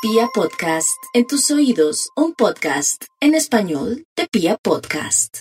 Pia 0.00 0.28
Podcast, 0.32 0.96
en 1.12 1.26
tus 1.26 1.50
oídos, 1.50 2.10
un 2.14 2.32
podcast 2.32 3.06
en 3.20 3.34
español 3.34 4.04
de 4.16 4.28
Pia 4.30 4.56
Podcast. 4.56 5.38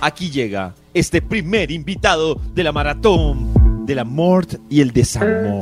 Aquí 0.00 0.30
llega 0.30 0.76
este 0.94 1.20
primer 1.20 1.72
invitado 1.72 2.36
de 2.54 2.62
la 2.62 2.70
maratón 2.70 3.84
del 3.86 3.98
amor 3.98 4.46
y 4.70 4.82
el 4.82 4.92
desamor. 4.92 5.58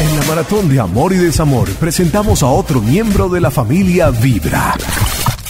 En 0.00 0.16
la 0.16 0.26
maratón 0.28 0.68
de 0.68 0.78
amor 0.78 1.12
y 1.12 1.16
desamor 1.16 1.68
presentamos 1.70 2.44
a 2.44 2.46
otro 2.50 2.80
miembro 2.80 3.28
de 3.28 3.40
la 3.40 3.50
familia 3.50 4.10
Vibra. 4.10 4.76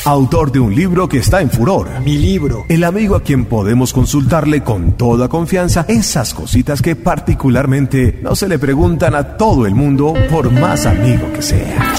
Autor 0.06 0.52
de 0.52 0.60
un 0.60 0.72
libro 0.72 1.08
que 1.08 1.18
está 1.18 1.40
en 1.40 1.50
furor. 1.50 1.88
Mi 2.04 2.16
libro. 2.16 2.64
El 2.68 2.84
amigo 2.84 3.16
a 3.16 3.24
quien 3.24 3.44
podemos 3.44 3.92
consultarle 3.92 4.62
con 4.62 4.92
toda 4.92 5.26
confianza 5.28 5.84
esas 5.88 6.32
cositas 6.32 6.80
que 6.80 6.94
particularmente 6.94 8.20
no 8.22 8.36
se 8.36 8.46
le 8.46 8.60
preguntan 8.60 9.16
a 9.16 9.36
todo 9.36 9.66
el 9.66 9.74
mundo 9.74 10.14
por 10.30 10.52
más 10.52 10.86
amigo 10.86 11.32
que 11.32 11.42
sea. 11.42 11.92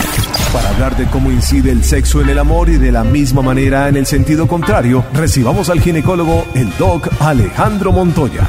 Para 0.53 0.69
hablar 0.69 0.95
de 0.95 1.07
cómo 1.07 1.29
incide 1.31 1.69
el 1.69 1.83
sexo 1.83 2.21
en 2.21 2.29
el 2.29 2.39
amor 2.39 2.69
y 2.69 2.77
de 2.77 2.93
la 2.93 3.03
misma 3.03 3.41
manera 3.41 3.89
en 3.89 3.97
el 3.97 4.05
sentido 4.05 4.47
contrario, 4.47 5.03
recibamos 5.13 5.69
al 5.69 5.81
ginecólogo, 5.81 6.45
el 6.53 6.69
doc 6.77 7.09
Alejandro 7.19 7.91
Montoya. 7.91 8.47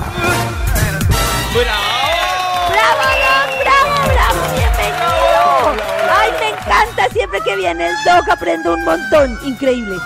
Encanta! 6.98 7.12
Siempre 7.12 7.41
que 7.41 7.57
viene 7.57 7.87
el 7.87 7.95
Doc 8.05 8.29
aprendo 8.30 8.75
un 8.75 8.84
montón. 8.84 9.39
Increíble. 9.45 9.97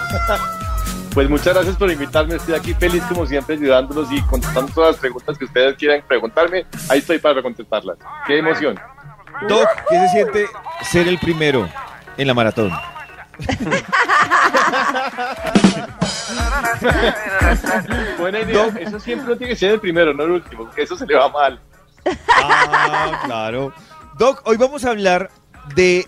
Pues 1.14 1.28
muchas 1.28 1.55
gracias 1.55 1.77
por 1.77 1.91
invitarme. 1.91 2.37
Estoy 2.37 2.55
aquí 2.55 2.73
feliz 2.74 3.02
como 3.09 3.27
siempre 3.27 3.56
ayudándolos 3.56 4.10
y 4.10 4.20
contestando 4.23 4.73
todas 4.73 4.92
las 4.92 5.00
preguntas 5.00 5.36
que 5.38 5.45
ustedes 5.45 5.77
quieran 5.77 6.02
preguntarme. 6.06 6.66
Ahí 6.88 7.00
estoy 7.00 7.19
para 7.19 7.42
contestarlas. 7.42 7.98
¡Qué 8.27 8.38
emoción! 8.38 8.78
Doc, 9.48 9.69
¿qué 9.88 9.98
se 9.98 10.09
siente 10.09 10.47
ser 10.83 11.09
el 11.09 11.19
primero 11.19 11.69
en 12.16 12.27
la 12.27 12.34
maratón? 12.34 12.70
Buena 18.19 18.41
idea. 18.41 18.66
Eso 18.78 19.00
siempre 19.00 19.28
no 19.28 19.36
tiene 19.36 19.53
que 19.53 19.59
ser 19.59 19.72
el 19.72 19.81
primero, 19.81 20.14
no 20.14 20.25
el 20.25 20.31
último, 20.33 20.64
porque 20.64 20.83
eso 20.83 20.97
se 20.97 21.06
le 21.06 21.16
va 21.16 21.28
mal. 21.28 21.61
Ah, 22.28 23.22
claro. 23.25 23.72
Doc, 24.19 24.42
hoy 24.44 24.56
vamos 24.56 24.84
a 24.84 24.91
hablar 24.91 25.31
de 25.75 26.06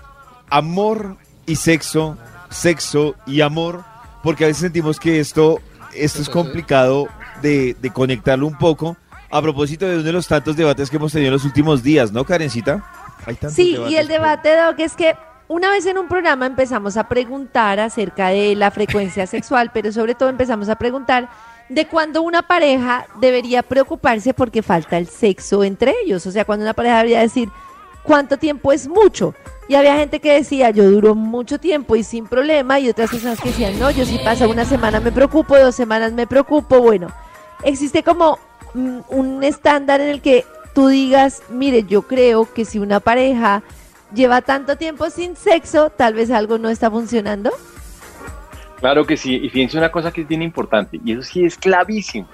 amor 0.50 1.17
y 1.47 1.56
sexo, 1.56 2.17
sexo 2.50 3.14
y 3.27 3.41
amor, 3.41 3.84
porque 4.23 4.45
a 4.45 4.47
veces 4.47 4.62
sentimos 4.62 4.98
que 4.98 5.20
esto, 5.20 5.61
esto 5.95 6.23
es 6.23 6.28
complicado 6.28 7.09
de, 7.42 7.77
de 7.81 7.91
conectarlo 7.91 8.47
un 8.47 8.59
poco. 8.59 8.97
A 9.31 9.42
propósito 9.42 9.86
de 9.86 9.95
uno 9.95 10.05
de 10.05 10.12
los 10.12 10.28
tantos 10.28 10.56
debates 10.56 10.89
que 10.89 10.97
hemos 10.97 11.12
tenido 11.12 11.28
en 11.28 11.34
los 11.34 11.45
últimos 11.45 11.83
días, 11.83 12.12
¿no, 12.12 12.25
Karencita? 12.25 12.84
Hay 13.27 13.34
tantos 13.34 13.55
Sí, 13.55 13.77
y 13.89 13.97
el 13.97 14.06
debate, 14.06 14.56
Doc, 14.56 14.78
es 14.78 14.95
que 14.95 15.17
una 15.48 15.70
vez 15.70 15.84
en 15.86 15.98
un 15.98 16.09
programa 16.09 16.47
empezamos 16.47 16.97
a 16.97 17.08
preguntar 17.08 17.79
acerca 17.81 18.29
de 18.29 18.55
la 18.55 18.70
frecuencia 18.70 19.27
sexual, 19.27 19.70
pero 19.75 19.92
sobre 19.92 20.14
todo 20.14 20.29
empezamos 20.29 20.69
a 20.69 20.77
preguntar 20.77 21.29
de 21.69 21.86
cuándo 21.86 22.23
una 22.23 22.42
pareja 22.42 23.06
debería 23.20 23.62
preocuparse 23.62 24.34
porque 24.34 24.62
falta 24.62 24.97
el 24.97 25.08
sexo 25.08 25.64
entre 25.64 25.95
ellos. 26.05 26.27
O 26.27 26.31
sea, 26.31 26.45
cuando 26.45 26.64
una 26.64 26.75
pareja 26.75 26.98
debería 26.98 27.20
decir 27.20 27.48
cuánto 28.03 28.36
tiempo 28.39 28.73
es 28.73 28.89
mucho. 28.89 29.34
Y 29.69 29.77
había 29.77 29.97
gente 29.97 30.20
que 30.20 30.34
decía, 30.34 30.70
yo 30.70 30.91
duro 30.91 31.15
mucho 31.15 31.59
tiempo 31.59 31.97
y 31.97 32.03
sin 32.03 32.27
problema, 32.27 32.79
y 32.79 32.89
otras 32.89 33.11
personas 33.11 33.41
que 33.41 33.48
decían, 33.48 33.79
no, 33.79 33.91
yo 33.91 34.05
si 34.05 34.19
pasa 34.19 34.47
una 34.47 34.65
semana 34.65 35.01
me 35.01 35.11
preocupo, 35.11 35.59
dos 35.59 35.75
semanas 35.75 36.12
me 36.12 36.27
preocupo. 36.27 36.81
Bueno, 36.81 37.09
existe 37.62 38.03
como 38.03 38.39
mm, 38.75 38.98
un 39.09 39.42
estándar 39.42 40.03
en 40.03 40.09
el 40.09 40.20
que 40.20 40.45
tú 40.75 40.89
digas, 40.89 41.42
mire, 41.48 41.85
yo 41.85 42.03
creo 42.03 42.53
que 42.53 42.67
si 42.67 42.79
una 42.79 43.01
pareja 43.01 43.62
lleva 44.15 44.42
tanto 44.42 44.77
tiempo 44.77 45.09
sin 45.09 45.35
sexo, 45.35 45.91
tal 45.91 46.12
vez 46.12 46.31
algo 46.31 46.59
no 46.59 46.69
está 46.69 46.91
funcionando. 46.91 47.51
Claro 48.81 49.07
que 49.07 49.17
sí. 49.17 49.37
Y 49.37 49.48
fíjense 49.48 49.79
una 49.79 49.91
cosa 49.91 50.12
que 50.12 50.23
es 50.23 50.29
bien 50.29 50.42
importante, 50.42 51.01
y 51.03 51.12
eso 51.12 51.23
sí 51.23 51.45
es 51.45 51.57
clavísimo. 51.57 52.29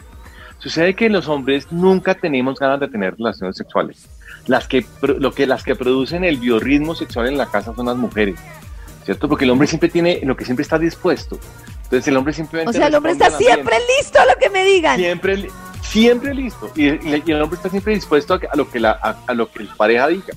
Sucede 0.59 0.95
que 0.95 1.09
los 1.09 1.29
hombres 1.29 1.71
nunca 1.71 2.15
tenemos 2.15 2.59
ganas 2.59 2.81
de 2.81 2.89
tener 2.89 3.15
relaciones 3.17 3.57
sexuales. 3.57 4.09
Las 4.47 4.67
que, 4.67 4.85
lo 5.03 5.33
que, 5.33 5.47
las 5.47 5.63
que 5.63 5.77
producen 5.77 6.25
el 6.25 6.39
biorritmo 6.39 6.95
sexual 6.95 7.29
en 7.29 7.37
la 7.39 7.47
casa 7.47 7.75
son 7.75 7.87
las 7.87 7.97
mujeres, 7.97 8.37
¿cierto? 9.05 9.29
Porque 9.29 9.45
el 9.45 9.51
hombre 9.51 9.69
siempre 9.69 9.89
tiene 9.89 10.21
lo 10.25 10.37
que 10.37 10.45
siempre 10.45 10.63
está 10.63 10.79
dispuesto. 10.79 11.39
Entonces 11.85 12.09
el 12.09 12.17
hombre 12.17 12.33
simplemente... 12.33 12.71
O 12.71 12.73
sea, 12.73 12.87
el 12.89 12.95
hombre 12.95 13.13
está 13.13 13.31
siempre 13.31 13.77
listo 13.99 14.19
a 14.21 14.25
lo 14.27 14.33
que 14.41 14.49
me 14.51 14.65
digan. 14.65 14.97
siempre, 14.99 15.49
siempre 15.83 16.35
listo. 16.35 16.71
Y, 16.75 16.87
y- 16.89 17.23
y 17.27 17.33
el 17.33 17.43
hombre 17.43 17.57
está 17.57 17.69
siempre 17.69 17.95
dispuesto 17.95 18.35
a, 18.35 18.57
lo 18.57 18.71
que 18.71 18.81
la, 18.81 18.93
a, 18.93 19.17
a 19.27 19.35
lo 19.35 19.51
que 19.51 19.65
la 19.65 19.75
pareja 19.75 20.07
diga, 20.09 20.35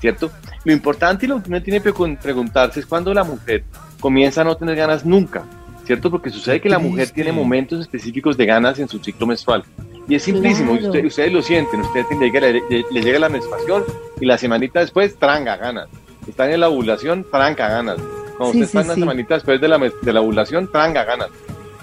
¿cierto? 0.00 0.30
Lo 0.64 0.72
importante 0.72 1.26
y 1.26 1.28
lo 1.28 1.42
que 1.42 1.48
uno 1.48 1.62
tiene 1.62 1.80
que 1.82 1.92
preguntarse 1.92 2.80
es 2.80 2.86
cuando 2.86 3.12
la 3.14 3.24
mujer 3.24 3.64
comienza 3.98 4.42
a 4.42 4.44
no 4.44 4.56
tener 4.56 4.76
ganas 4.76 5.04
nunca, 5.04 5.44
¿cierto? 5.86 6.10
Porque 6.10 6.30
sucede 6.30 6.60
que 6.60 6.68
la 6.68 6.78
mujer 6.78 7.10
tiene 7.10 7.32
momentos 7.32 7.80
específicos 7.80 8.36
de 8.36 8.46
ganas 8.46 8.78
en 8.78 8.88
su 8.88 8.98
ciclo 8.98 9.26
menstrual. 9.26 9.64
Y 10.10 10.16
es 10.16 10.22
simplísimo, 10.24 10.72
Claro. 10.72 10.88
usted- 10.88 11.04
ustedes 11.06 11.32
lo 11.32 11.40
sienten, 11.42 11.80
usted 11.80 12.04
le 12.18 12.26
llega, 12.30 12.40
le, 12.40 12.52
le- 12.68 12.84
le 12.90 13.00
llega 13.02 13.18
la 13.18 13.28
menstruación 13.28 13.84
y 14.20 14.26
la 14.26 14.36
semanita 14.36 14.80
después 14.80 15.14
tranga 15.16 15.56
ganas. 15.56 15.88
Está 16.28 16.50
en 16.52 16.60
la 16.60 16.68
ovulación, 16.68 17.24
tranca 17.30 17.68
ganas. 17.68 17.96
Cuando 18.36 18.52
Sí, 18.52 18.62
usted 18.62 18.66
está 18.66 18.82
sí, 18.82 18.88
la 18.88 18.94
sí. 18.94 19.00
semanita 19.00 19.34
después 19.34 19.60
de 19.60 19.68
la, 19.68 19.78
de 19.78 20.12
la 20.12 20.20
ovulación, 20.20 20.70
tranga 20.70 21.04
ganas. 21.04 21.28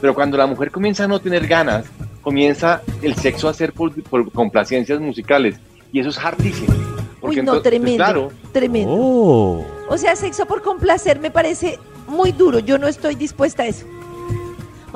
Pero 0.02 0.14
cuando 0.14 0.38
la 0.38 0.46
mujer 0.46 0.72
comienza 0.72 1.06
a 1.06 1.08
no 1.08 1.20
tener 1.20 1.48
ganas, 1.48 1.86
comienza 2.22 2.82
el 3.02 3.16
sexo 3.16 3.48
a 3.48 3.54
ser 3.54 3.72
por, 3.74 3.94
por 4.04 4.32
complacencias 4.32 5.00
musicales. 5.00 5.56
Y 5.94 6.02
eso 6.02 6.10
es 6.10 6.18
hartísimo. 6.20 6.74
Uy, 7.22 7.38
no, 7.38 7.40
entonces, 7.40 7.62
pues, 7.62 7.64
tremendo. 7.64 7.96
claro, 7.98 8.32
Tremendo. 8.52 8.92
Oh. 8.94 9.66
O 9.90 9.98
sea, 9.98 10.16
sexo 10.18 10.46
por 10.46 10.62
complacer 10.62 11.20
me 11.20 11.32
parece 11.32 11.80
muy 12.08 12.32
duro. 12.34 12.60
Yo 12.60 12.78
no 12.78 12.88
estoy 12.88 13.16
dispuesta 13.16 13.64
a 13.64 13.68
eso. 13.68 13.86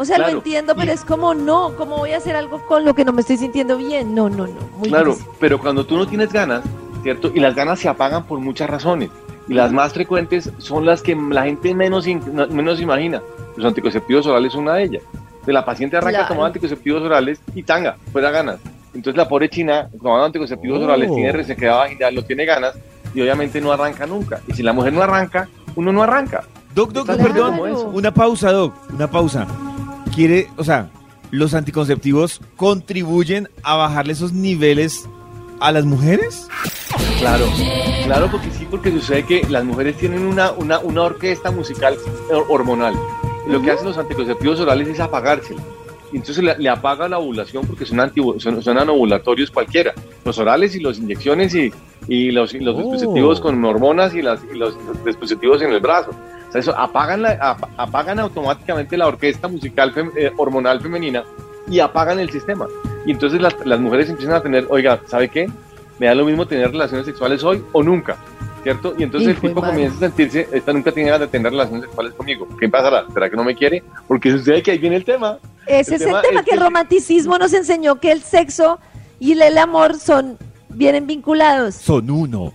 O 0.02 0.06
sea, 0.06 0.18
lo 0.18 0.24
Claro. 0.24 0.38
entiendo, 0.40 0.76
pero 0.76 0.92
es 0.92 1.06
como, 1.06 1.34
no, 1.36 1.74
¿cómo 1.78 1.98
voy 1.98 2.12
a 2.14 2.18
hacer 2.18 2.36
algo 2.36 2.66
con 2.66 2.84
lo 2.86 2.96
que 2.96 3.06
no 3.06 3.14
me 3.14 3.22
estoy 3.22 3.38
sintiendo 3.38 3.78
bien? 3.78 4.16
No, 4.16 4.30
no, 4.30 4.48
no. 4.48 4.54
Muy 4.78 4.90
claro, 4.90 5.12
difícil. 5.12 5.32
pero 5.40 5.60
cuando 5.60 5.86
tú 5.86 5.96
no 5.96 6.08
tienes 6.08 6.34
ganas, 6.34 6.64
¿cierto? 7.04 7.32
Y 7.36 7.40
las 7.40 7.54
ganas 7.54 7.80
se 7.80 7.88
apagan 7.88 8.24
por 8.24 8.40
muchas 8.40 8.68
razones. 8.70 9.10
Y 9.48 9.54
las 9.54 9.72
más 9.72 9.94
frecuentes 9.94 10.52
son 10.58 10.86
las 10.86 11.02
que 11.02 11.16
la 11.16 11.44
gente 11.44 11.74
menos, 11.76 12.06
menos 12.50 12.80
imagina. 12.82 13.22
Los 13.58 13.66
anticonceptivos 13.68 14.26
orales 14.26 14.54
son 14.54 14.64
una 14.64 14.76
de 14.76 14.84
ellas. 14.86 15.04
De 15.46 15.54
la 15.54 15.66
paciente 15.66 15.98
arranca 15.98 16.20
Claro. 16.20 16.28
tomando 16.30 16.46
anticonceptivos 16.48 17.02
orales 17.04 17.40
y 17.54 17.64
tanga, 17.64 17.98
pues 18.12 18.24
da 18.24 18.32
ganas. 18.32 18.58
Entonces 18.94 19.18
la 19.18 19.28
pobre 19.28 19.50
china 19.50 19.88
tomando 20.02 20.26
anticonceptivos 20.26 20.80
Oh. 20.80 20.86
orales 20.86 21.14
tiene 21.14 21.32
resequedad 21.32 21.78
vaginal, 21.78 22.16
no 22.16 22.24
tiene 22.24 22.46
ganas 22.46 22.76
y 23.14 23.22
obviamente 23.22 23.62
no 23.62 23.72
arranca 23.72 24.06
nunca. 24.08 24.40
Y 24.48 24.54
si 24.54 24.64
la 24.64 24.74
mujer 24.74 24.94
no 24.94 25.02
arranca, 25.04 25.48
uno 25.76 25.92
no 25.92 26.02
arranca. 26.04 26.44
Doc, 26.74 26.92
Doc, 26.94 27.06
perdón, 27.08 27.60
una 27.94 28.14
pausa, 28.14 28.52
Doc, 28.54 28.74
una 28.94 29.10
pausa. 29.10 29.46
Quiere, 30.16 30.50
o 30.58 30.64
sea, 30.64 30.90
los 31.32 31.54
anticonceptivos 31.54 32.42
contribuyen 32.58 33.50
a 33.64 33.76
bajarle 33.78 34.14
esos 34.14 34.34
niveles 34.34 35.08
a 35.60 35.72
las 35.72 35.86
mujeres? 35.86 36.48
Claro, 37.20 37.46
claro, 38.06 38.28
porque 38.30 38.50
sí, 38.52 38.68
porque 38.70 38.92
sucede 38.92 39.24
que 39.26 39.46
las 39.50 39.64
mujeres 39.64 39.96
tienen 39.98 40.26
una, 40.26 40.52
una, 40.52 40.80
una 40.80 41.04
orquesta 41.04 41.52
musical 41.52 41.96
hor- 42.32 42.46
hormonal. 42.50 42.94
Lo 43.48 43.62
que 43.62 43.72
hacen 43.72 43.88
los 43.88 43.98
anticonceptivos 43.98 44.60
orales 44.60 44.88
es 44.88 45.00
apagársela. 45.00 45.62
Entonces 46.14 46.44
le, 46.44 46.58
le 46.58 46.68
apaga 46.68 47.08
la 47.08 47.20
ovulación 47.20 47.66
porque 47.66 47.86
son, 47.86 48.00
anti, 48.02 48.22
son, 48.40 48.62
son 48.62 48.78
anovulatorios 48.78 49.50
cualquiera. 49.50 49.94
Los 50.26 50.38
orales 50.40 50.76
y 50.76 50.82
las 50.82 50.98
inyecciones 50.98 51.56
y, 51.56 51.72
y 52.10 52.32
los, 52.32 52.54
y 52.54 52.60
los 52.60 52.76
Oh. 52.76 52.80
dispositivos 52.80 53.40
con 53.40 53.64
hormonas 53.64 54.14
y, 54.14 54.22
las, 54.22 54.42
y 54.54 54.58
los 54.58 54.76
dispositivos 55.06 55.62
en 55.62 55.72
el 55.72 55.80
brazo. 55.80 56.12
O 56.52 56.54
sea, 56.54 56.60
eso 56.60 56.78
apagan, 56.78 57.22
la, 57.22 57.32
ap- 57.32 57.70
apagan 57.78 58.20
automáticamente 58.20 58.98
la 58.98 59.08
orquesta 59.08 59.48
musical 59.48 59.94
fem- 59.94 60.12
eh, 60.18 60.32
hormonal 60.38 60.82
femenina 60.82 61.24
y 61.70 61.80
apagan 61.80 62.20
el 62.20 62.30
sistema. 62.30 62.68
Y 63.06 63.12
entonces 63.12 63.42
las, 63.42 63.56
las 63.66 63.80
mujeres 63.80 64.10
empiezan 64.10 64.36
a 64.36 64.42
tener, 64.44 64.68
oiga, 64.70 65.00
¿sabe 65.08 65.30
qué? 65.30 65.50
me 66.00 66.08
da 66.08 66.16
lo 66.16 66.26
mismo 66.26 66.48
tener 66.48 66.72
relaciones 66.72 67.06
sexuales 67.06 67.44
hoy 67.44 67.64
o 67.74 67.84
nunca, 67.84 68.18
¿cierto? 68.64 68.96
Y 68.98 69.04
entonces 69.04 69.30
Hijo 69.30 69.46
el 69.46 69.50
tipo 69.54 69.62
comienza 69.62 69.98
a 69.98 70.00
sentirse, 70.10 70.48
esta 70.52 70.74
nunca 70.74 70.92
tiene 70.92 71.12
ganas 71.12 71.28
de 71.28 71.32
tener 71.32 71.52
relaciones 71.52 71.84
sexuales 71.86 72.14
conmigo. 72.16 72.48
¿Qué 72.60 72.68
pasará? 72.70 73.06
¿Será 73.14 73.30
que 73.30 73.36
no 73.36 73.44
me 73.44 73.54
quiere? 73.56 73.84
Porque 74.08 74.32
sucede 74.32 74.64
que 74.64 74.72
ahí 74.72 74.80
viene 74.80 74.96
el 74.96 75.06
tema. 75.06 75.38
Ese 75.68 75.96
el 75.96 76.02
es 76.02 76.08
el 76.08 76.22
tema 76.22 76.40
es 76.40 76.46
que 76.48 76.56
el 76.56 76.60
romanticismo 76.60 77.38
nos 77.38 77.54
enseñó 77.54 78.00
que 78.00 78.12
el 78.12 78.22
sexo 78.24 78.80
y 79.20 79.40
el 79.40 79.58
amor 79.60 79.94
son 79.96 80.40
vienen 80.70 81.06
vinculados. 81.06 81.76
Son 81.76 82.10
uno. 82.10 82.52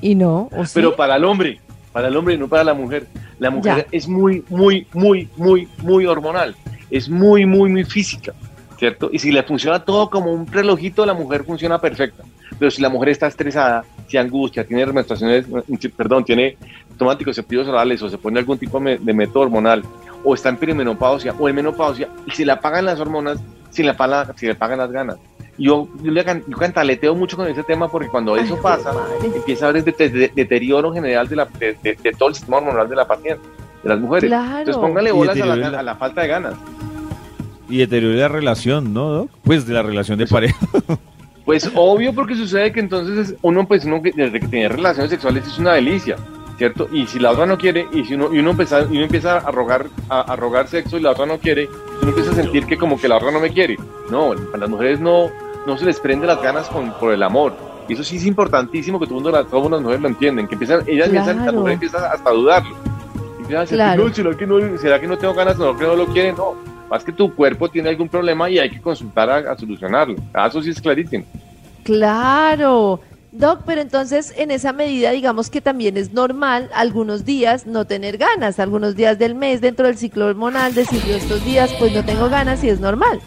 Y 0.00 0.16
no, 0.16 0.48
¿o 0.50 0.64
sí? 0.66 0.72
Pero 0.74 0.96
para 0.96 1.14
el 1.14 1.24
hombre, 1.24 1.60
para 1.92 2.08
el 2.08 2.16
hombre, 2.16 2.36
no 2.36 2.48
para 2.48 2.64
la 2.64 2.74
mujer. 2.74 3.06
La 3.40 3.50
mujer 3.50 3.76
Ya. 3.78 3.86
es 3.90 4.06
muy, 4.06 4.44
muy, 4.48 4.86
muy, 4.92 5.28
muy, 5.36 5.68
muy 5.82 6.06
hormonal. 6.06 6.54
Es 6.90 7.08
muy, 7.08 7.46
muy, 7.46 7.70
muy 7.70 7.84
física, 7.84 8.32
¿cierto? 8.78 9.10
Y 9.12 9.18
si 9.18 9.32
le 9.32 9.42
funciona 9.42 9.84
todo 9.84 10.08
como 10.10 10.32
un 10.32 10.46
relojito, 10.46 11.04
la 11.04 11.14
mujer 11.14 11.44
funciona 11.44 11.80
perfecta. 11.80 12.22
Pero 12.58 12.70
si 12.70 12.82
la 12.82 12.88
mujer 12.90 13.08
está 13.08 13.26
estresada, 13.26 13.84
si 14.06 14.18
angustia, 14.18 14.64
tiene 14.64 14.84
menstruaciones, 14.86 15.46
perdón, 15.96 16.24
tiene 16.24 16.56
toma 16.98 17.12
anticonceptivos 17.12 17.66
orales 17.66 18.02
o 18.02 18.10
se 18.10 18.18
pone 18.18 18.38
algún 18.38 18.58
tipo 18.58 18.78
de 18.78 19.14
método 19.14 19.44
hormonal, 19.44 19.82
o 20.22 20.34
está 20.34 20.50
en 20.50 20.58
perimenopausia 20.58 21.34
o 21.38 21.48
en 21.48 21.54
menopausia, 21.54 22.08
y 22.26 22.30
si 22.32 22.44
le 22.44 22.52
apagan 22.52 22.84
las 22.84 23.00
hormonas, 23.00 23.38
si 23.70 23.82
le 23.82 23.90
apagan, 23.90 24.36
si 24.36 24.44
le 24.46 24.52
apagan 24.52 24.78
las 24.78 24.92
ganas. 24.92 25.16
Yo, 25.60 25.86
yo, 26.02 26.10
le 26.10 26.24
can- 26.24 26.42
yo 26.48 26.56
cantaleteo 26.56 27.14
mucho 27.14 27.36
con 27.36 27.46
ese 27.46 27.62
tema 27.62 27.88
porque 27.88 28.08
cuando 28.08 28.36
eso 28.36 28.54
Ay, 28.54 28.60
pasa, 28.62 28.92
madre. 28.92 29.14
empieza 29.36 29.66
a 29.66 29.68
haber 29.68 29.84
de- 29.84 30.08
de- 30.08 30.32
deterioro 30.34 30.92
general 30.92 31.28
de, 31.28 31.36
la, 31.36 31.44
de, 31.58 31.76
de- 31.82 31.94
de 32.02 32.12
todo 32.12 32.30
el 32.30 32.34
sistema 32.34 32.56
hormonal 32.58 32.88
de 32.88 32.96
la 32.96 33.06
paciente, 33.06 33.42
de 33.82 33.88
las 33.88 34.00
mujeres. 34.00 34.28
Claro. 34.28 34.58
Entonces 34.58 34.80
póngale 34.80 35.12
bolas 35.12 35.36
a 35.40 35.46
la, 35.46 35.54
deterioro 35.54 35.78
a 35.78 35.82
la 35.82 35.94
falta 35.96 36.22
de 36.22 36.28
ganas. 36.28 36.54
Y 37.68 37.78
deteriora 37.78 38.16
la 38.22 38.28
relación, 38.28 38.92
¿no, 38.92 39.10
Doc? 39.10 39.30
Pues 39.44 39.66
de 39.66 39.74
la 39.74 39.82
relación 39.82 40.18
de 40.18 40.26
pareja. 40.26 40.56
Pues 41.42 41.68
obvio 41.74 42.14
porque 42.14 42.36
sucede 42.36 42.70
que 42.70 42.78
entonces 42.78 43.30
es- 43.30 43.34
uno 43.42 43.66
pues 43.66 43.84
uno 43.84 44.00
que 44.02 44.12
desde 44.12 44.38
que 44.38 44.46
tiene 44.46 44.68
relaciones 44.68 45.10
sexuales 45.10 45.44
es 45.48 45.58
una 45.58 45.72
delicia, 45.72 46.14
¿cierto? 46.58 46.88
Y 46.92 47.06
si 47.08 47.18
la 47.18 47.30
otra 47.32 47.44
no 47.44 47.58
quiere 47.58 47.88
y 47.92 48.04
si 48.04 48.14
uno 48.14 48.32
y 48.32 48.38
uno 48.38 48.50
empieza 48.50 48.82
y 48.82 48.92
uno 48.96 49.04
empieza 49.04 49.38
a 49.38 49.50
rogar 49.50 49.86
a, 50.08 50.20
a 50.20 50.36
rogar 50.36 50.68
sexo 50.68 50.96
y 50.96 51.00
la 51.00 51.10
otra 51.10 51.26
no 51.26 51.38
quiere, 51.38 51.68
uno 52.02 52.10
empieza 52.10 52.30
a 52.30 52.34
sentir 52.34 52.66
que 52.66 52.76
como 52.76 53.00
que 53.00 53.08
la 53.08 53.16
otra 53.16 53.32
no 53.32 53.40
me 53.40 53.50
quiere. 53.50 53.78
No, 54.10 54.32
las 54.34 54.68
mujeres 54.68 55.00
no 55.00 55.28
no 55.66 55.76
se 55.78 55.84
les 55.84 56.00
prende 56.00 56.26
las 56.26 56.40
ganas 56.42 56.68
con, 56.68 56.92
por 56.94 57.12
el 57.12 57.22
amor. 57.22 57.52
Y 57.88 57.94
eso 57.94 58.04
sí 58.04 58.16
es 58.16 58.26
importantísimo 58.26 58.98
que 59.00 59.06
todo 59.06 59.16
mundo, 59.16 59.30
la- 59.30 59.44
todas 59.44 59.70
las 59.70 59.80
mujeres 59.80 60.00
lo 60.02 60.08
entienden, 60.08 60.46
que 60.46 60.54
empiezan 60.54 60.82
ellas 60.86 61.06
empiezan, 61.08 61.36
la 61.38 61.42
Claro. 61.44 61.58
mujer 61.58 61.72
empieza 61.74 62.12
hasta 62.12 62.30
a 62.30 62.32
dudarlo. 62.32 62.76
Empiezan 63.38 63.56
a 63.56 63.60
decir, 63.60 63.76
Claro. 63.76 64.08
no, 64.08 64.14
¿será 64.14 64.36
que 64.36 64.46
no, 64.46 64.78
será 64.78 65.00
que 65.00 65.06
no 65.08 65.18
tengo 65.18 65.34
ganas, 65.34 65.58
no, 65.58 65.76
que 65.76 65.84
no 65.84 65.96
lo 65.96 66.06
quieren? 66.06 66.36
No, 66.36 66.54
más 66.88 67.02
que 67.04 67.12
tu 67.12 67.34
cuerpo 67.34 67.68
tiene 67.68 67.88
algún 67.88 68.08
problema 68.08 68.48
y 68.48 68.58
hay 68.58 68.70
que 68.70 68.80
consultar 68.80 69.28
a, 69.30 69.52
a 69.52 69.56
solucionarlo. 69.58 70.16
Ah, 70.34 70.46
Eso 70.48 70.62
sí 70.62 70.70
es 70.70 70.80
clarísimo. 70.80 71.24
Claro. 71.84 73.00
Doc, 73.32 73.60
pero 73.64 73.80
entonces 73.80 74.34
en 74.36 74.50
esa 74.50 74.72
medida 74.72 75.10
digamos 75.12 75.50
que 75.50 75.60
también 75.60 75.96
es 75.96 76.12
normal 76.12 76.68
algunos 76.74 77.24
días 77.24 77.64
no 77.64 77.84
tener 77.84 78.18
ganas, 78.18 78.58
algunos 78.58 78.96
días 78.96 79.18
del 79.20 79.36
mes 79.36 79.60
dentro 79.60 79.86
del 79.86 79.96
ciclo 79.96 80.26
hormonal, 80.26 80.74
decir 80.74 81.00
yo 81.06 81.14
estos 81.14 81.44
días 81.44 81.72
pues 81.78 81.92
no 81.94 82.04
tengo 82.04 82.28
ganas 82.28 82.64
y 82.64 82.68
es 82.68 82.80
normal. 82.80 83.20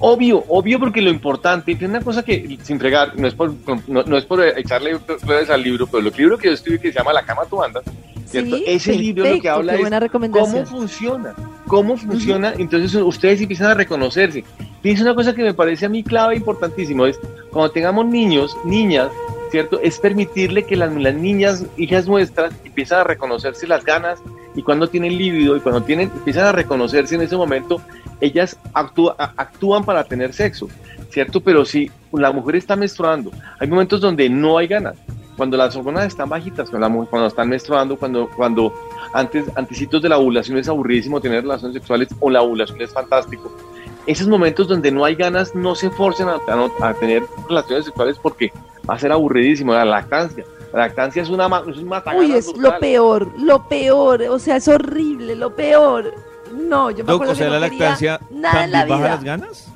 Obvio, 0.00 0.44
obvio, 0.48 0.78
porque 0.80 1.00
lo 1.00 1.10
importante, 1.10 1.72
y 1.72 1.76
tiene 1.76 1.96
una 1.96 2.04
cosa 2.04 2.22
que, 2.22 2.58
sin 2.62 2.78
fregar, 2.78 3.18
no 3.18 3.28
es 3.28 3.34
por, 3.34 3.54
no, 3.86 4.02
no 4.02 4.16
es 4.16 4.24
por 4.24 4.44
echarle 4.44 4.98
flores 4.98 5.50
al 5.50 5.62
libro, 5.62 5.86
pero 5.86 6.06
el 6.06 6.12
libro 6.16 6.36
que 6.36 6.48
yo 6.48 6.54
escribí 6.54 6.78
que 6.78 6.92
se 6.92 6.98
llama 6.98 7.12
La 7.12 7.24
cama 7.24 7.42
tú 7.48 7.62
andas, 7.62 7.84
¿cierto? 8.26 8.56
Sí, 8.56 8.64
Ese 8.66 8.94
libro 8.94 9.24
lo 9.24 9.40
que 9.40 9.48
habla 9.48 9.74
es 9.74 10.10
cómo 10.10 10.66
funciona, 10.66 11.34
cómo 11.66 11.96
funciona, 11.96 12.54
entonces 12.58 12.94
ustedes 12.94 13.40
empiezan 13.40 13.68
a 13.68 13.74
reconocerse. 13.74 14.44
Dice 14.82 15.02
una 15.02 15.14
cosa 15.14 15.34
que 15.34 15.42
me 15.42 15.54
parece 15.54 15.86
a 15.86 15.88
mí 15.88 16.02
clave 16.02 16.36
importantísimo, 16.36 17.06
es 17.06 17.18
cuando 17.50 17.70
tengamos 17.70 18.04
niños, 18.06 18.56
niñas, 18.64 19.10
¿cierto? 19.54 19.78
Es 19.80 20.00
permitirle 20.00 20.64
que 20.64 20.74
las, 20.74 20.90
niñas, 20.90 21.64
hijas 21.76 22.08
nuestras, 22.08 22.52
empiezan 22.64 22.98
a 22.98 23.04
reconocerse 23.04 23.68
las 23.68 23.84
ganas 23.84 24.18
y 24.56 24.64
cuando 24.64 24.88
tienen 24.88 25.16
líbido 25.16 25.56
y 25.56 25.60
cuando 25.60 25.80
tienen, 25.80 26.10
empiezan 26.12 26.46
a 26.46 26.50
reconocerse 26.50 27.14
en 27.14 27.20
ese 27.20 27.36
momento, 27.36 27.80
ellas 28.20 28.58
actúan 28.72 29.84
para 29.84 30.02
tener 30.02 30.32
sexo, 30.32 30.68
¿cierto? 31.08 31.40
Pero 31.40 31.64
si 31.64 31.88
la 32.12 32.32
mujer 32.32 32.56
está 32.56 32.74
menstruando, 32.74 33.30
hay 33.60 33.68
momentos 33.68 34.00
donde 34.00 34.28
no 34.28 34.58
hay 34.58 34.66
ganas. 34.66 34.96
Cuando 35.36 35.56
las 35.56 35.76
hormonas 35.76 36.06
están 36.06 36.28
bajitas, 36.28 36.68
cuando, 36.68 36.88
la 36.88 36.92
mujer- 36.92 37.10
cuando 37.10 37.28
están 37.28 37.48
menstruando, 37.48 37.96
cuando, 37.96 38.28
cuando 38.30 38.74
antes, 39.12 39.44
antecitos 39.54 40.02
de 40.02 40.08
la 40.08 40.18
ovulación 40.18 40.58
es 40.58 40.68
aburridísimo 40.68 41.20
tener 41.20 41.42
relaciones 41.42 41.74
sexuales 41.74 42.08
o 42.18 42.28
la 42.28 42.42
ovulación 42.42 42.82
es 42.82 42.92
fantástico. 42.92 43.56
Esos 44.06 44.28
momentos 44.28 44.68
donde 44.68 44.90
no 44.92 45.04
hay 45.04 45.14
ganas, 45.14 45.54
no 45.54 45.74
se 45.74 45.90
forcen 45.90 46.28
a, 46.28 46.34
a 46.46 46.88
a 46.88 46.94
tener 46.94 47.22
relaciones 47.48 47.86
sexuales 47.86 48.18
porque 48.20 48.52
va 48.88 48.94
a 48.94 48.98
ser 48.98 49.12
aburridísimo. 49.12 49.72
La 49.72 49.84
lactancia. 49.84 50.44
La 50.72 50.80
lactancia 50.80 51.22
es 51.22 51.28
una, 51.28 51.48
ma- 51.48 51.62
es 51.68 51.76
un 51.78 51.88
Uy, 52.16 52.32
es 52.32 52.46
lo 52.48 52.52
brutal. 52.54 52.78
peor, 52.80 53.28
lo 53.38 53.68
peor, 53.68 54.22
o 54.22 54.38
sea, 54.38 54.56
es 54.56 54.66
horrible, 54.68 55.36
lo 55.36 55.54
peor. 55.54 56.12
No, 56.52 56.90
yo 56.90 56.98
me 56.98 57.04
Doc, 57.04 57.14
acuerdo 57.22 57.32
o 57.32 57.36
sea, 57.36 57.46
que 57.46 57.52
no 57.52 57.58
la 57.60 57.68
lactancia 57.68 58.20
nada 58.30 58.64
en 58.64 58.72
la 58.72 58.78
también 58.80 58.98
baja 59.00 59.02
vida. 59.02 59.14
las 59.14 59.24
ganas. 59.24 59.68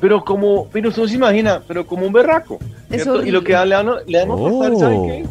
Pero 0.00 0.24
como, 0.24 0.68
pero 0.68 0.90
usted 0.90 1.02
no 1.02 1.08
se 1.08 1.14
imagina, 1.16 1.62
pero 1.66 1.86
como 1.86 2.06
un 2.06 2.12
berraco. 2.12 2.58
Y 3.24 3.30
lo 3.30 3.42
que 3.42 3.52
le 3.52 3.66
dan, 3.74 3.90
le 4.06 4.18
dan 4.18 4.30
a 4.30 4.34
Oh. 4.34 4.58
cortar, 4.58 4.76
¿sabe 4.78 4.96
qué? 5.06 5.26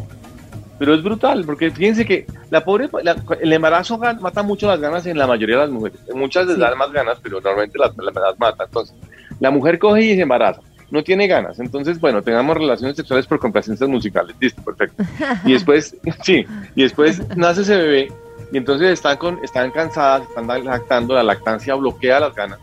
Pero 0.78 0.94
es 0.94 1.02
brutal, 1.02 1.44
porque 1.44 1.70
fíjense 1.70 2.04
que 2.04 2.26
la 2.50 2.64
pobre, 2.64 2.88
la- 3.02 3.16
el 3.40 3.52
embarazo 3.52 3.96
mata 3.98 4.42
mucho 4.42 4.66
las 4.66 4.78
ganas 4.80 5.06
en 5.06 5.16
la 5.18 5.26
mayoría 5.26 5.56
de 5.56 5.62
las 5.62 5.70
mujeres. 5.70 5.98
Muchas 6.14 6.46
les 6.46 6.56
Sí. 6.56 6.60
dan 6.60 6.76
más 6.76 6.92
ganas, 6.92 7.18
pero 7.22 7.40
normalmente 7.40 7.78
las, 7.78 7.96
las, 7.96 8.14
las 8.14 8.38
mata. 8.38 8.64
Entonces, 8.64 8.94
la 9.40 9.50
mujer 9.50 9.78
coge 9.78 10.02
y 10.02 10.14
se 10.16 10.22
embaraza. 10.22 10.60
No 10.90 11.02
tiene 11.02 11.26
ganas. 11.26 11.58
Entonces, 11.58 11.98
bueno, 11.98 12.22
tengamos 12.22 12.56
relaciones 12.56 12.96
sexuales 12.96 13.26
por 13.26 13.38
complacencias 13.38 13.88
musicales. 13.88 14.36
Listo, 14.38 14.62
perfecto. 14.62 15.02
Y 15.44 15.52
después, 15.54 15.96
sí, 16.22 16.44
y 16.74 16.82
después 16.82 17.22
nace 17.36 17.62
ese 17.62 17.76
bebé 17.76 18.12
y 18.52 18.58
entonces 18.58 18.90
están, 18.90 19.16
con, 19.16 19.40
están 19.42 19.70
cansadas, 19.72 20.28
están 20.28 20.46
lactando, 20.64 21.14
la 21.14 21.22
lactancia 21.22 21.74
bloquea 21.74 22.20
las 22.20 22.34
ganas. 22.34 22.58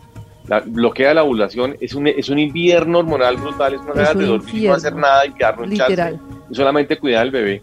La, 0.48 0.60
bloquea 0.60 1.14
la 1.14 1.22
ovulación, 1.24 1.76
es 1.80 1.94
un, 1.94 2.06
es 2.06 2.28
un 2.28 2.38
invierno 2.38 2.98
hormonal 3.00 3.36
brutal, 3.38 3.74
es 3.74 3.80
una 3.80 3.92
ganas 3.94 4.18
de 4.18 4.26
dormir 4.26 4.68
no 4.68 4.74
hacer 4.74 4.94
nada 4.94 5.26
y 5.26 5.32
quedarnos 5.32 5.70
en 5.70 6.20
y 6.50 6.54
solamente 6.54 6.98
cuidar 6.98 7.22
al 7.22 7.30
bebé, 7.30 7.62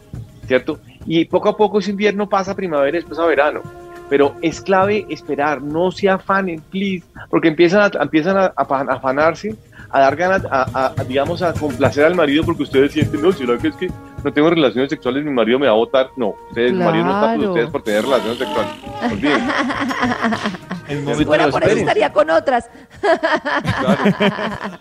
¿cierto? 0.51 0.79
Y 1.05 1.23
poco 1.23 1.47
a 1.47 1.55
poco 1.55 1.79
ese 1.79 1.91
invierno 1.91 2.27
pasa 2.27 2.51
a 2.51 2.55
primavera 2.55 2.97
y 2.97 2.99
después 2.99 3.17
a 3.19 3.25
verano. 3.25 3.61
Pero 4.09 4.35
es 4.41 4.59
clave 4.59 5.05
esperar, 5.09 5.61
no 5.61 5.91
se 5.91 6.09
afanen, 6.09 6.59
please, 6.69 7.05
porque 7.29 7.47
empiezan 7.47 7.83
a, 7.83 8.03
empiezan 8.03 8.35
a, 8.35 8.45
a 8.47 8.65
afan- 8.65 8.89
a 8.89 8.95
afanarse, 8.95 9.55
a 9.89 10.01
dar 10.01 10.15
ganas, 10.17 10.43
a, 10.51 10.63
a- 10.73 10.93
a, 10.97 11.03
digamos, 11.05 11.41
a 11.41 11.53
complacer 11.53 12.03
al 12.03 12.15
marido 12.15 12.43
porque 12.43 12.63
ustedes 12.63 12.91
sienten, 12.91 13.21
no, 13.21 13.31
¿será 13.31 13.57
que 13.57 13.69
es 13.69 13.75
que 13.77 13.89
no 14.25 14.33
tengo 14.33 14.49
relaciones 14.49 14.89
sexuales, 14.89 15.23
mi 15.23 15.31
marido 15.31 15.57
me 15.57 15.67
va 15.67 15.71
a 15.71 15.75
votar? 15.77 16.09
No, 16.17 16.35
ustedes, 16.49 16.73
mi 16.73 16.79
marido 16.83 17.05
no 17.05 17.11
está 17.11 17.21
por 17.27 17.35
Claro. 17.37 17.51
ustedes 17.53 17.69
por 17.69 17.83
tener 17.83 18.01
relaciones 18.03 18.37
sexuales. 18.37 18.71
Olvídense. 19.09 19.45
El 20.89 20.97
Si 20.97 21.03
momento 21.05 21.25
fuera 21.27 21.47
por 21.47 21.63
eso 21.63 21.77
estaría 21.77 22.11
con 22.11 22.29
otras. 22.29 22.69
Claro. 22.99 24.77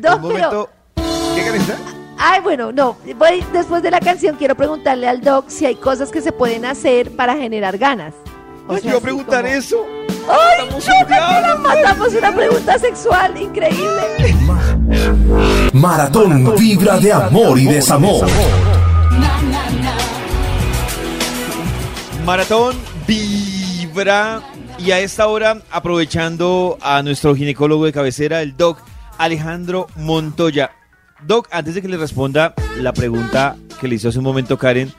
El 0.14 0.20
momento... 0.20 0.70
¿Qué 1.36 1.44
Karencita? 1.44 1.76
Ay, 2.18 2.40
bueno, 2.42 2.72
no, 2.72 2.96
voy, 3.16 3.44
después 3.52 3.82
de 3.82 3.90
la 3.90 4.00
canción 4.00 4.36
quiero 4.36 4.54
preguntarle 4.54 5.08
al 5.08 5.20
Doc 5.20 5.48
si 5.48 5.66
hay 5.66 5.74
cosas 5.76 6.10
que 6.10 6.20
se 6.20 6.32
pueden 6.32 6.64
hacer 6.64 7.14
para 7.16 7.36
generar 7.36 7.78
ganas. 7.78 8.14
O 8.66 8.74
Ay, 8.74 8.80
sea, 8.80 8.92
yo 8.92 9.00
preguntar 9.00 9.42
como- 9.44 9.54
eso. 9.54 9.86
¡Ay, 10.28 10.68
no. 10.70 11.58
Matamos 11.58 12.14
una 12.14 12.34
pregunta 12.34 12.78
sexual, 12.78 13.38
increíble. 13.40 14.34
Maratón 15.72 16.54
Vibra 16.56 16.98
de 16.98 17.12
Amor 17.12 17.58
y 17.58 17.66
Desamor. 17.66 18.26
Maratón 22.24 22.76
Vibra. 23.06 24.40
Y 24.78 24.90
a 24.90 24.98
esta 24.98 25.28
hora, 25.28 25.58
aprovechando 25.70 26.78
a 26.80 27.02
nuestro 27.02 27.34
ginecólogo 27.36 27.84
de 27.84 27.92
cabecera, 27.92 28.42
el 28.42 28.56
doc 28.56 28.78
Alejandro 29.18 29.86
Montoya. 29.96 30.72
Doc, 31.26 31.48
antes 31.50 31.74
de 31.74 31.82
que 31.82 31.88
le 31.88 31.96
responda 31.96 32.54
la 32.80 32.92
pregunta 32.92 33.56
que 33.80 33.88
le 33.88 33.94
hizo 33.96 34.08
hace 34.08 34.18
un 34.18 34.24
momento 34.24 34.58
Karen, 34.58 34.92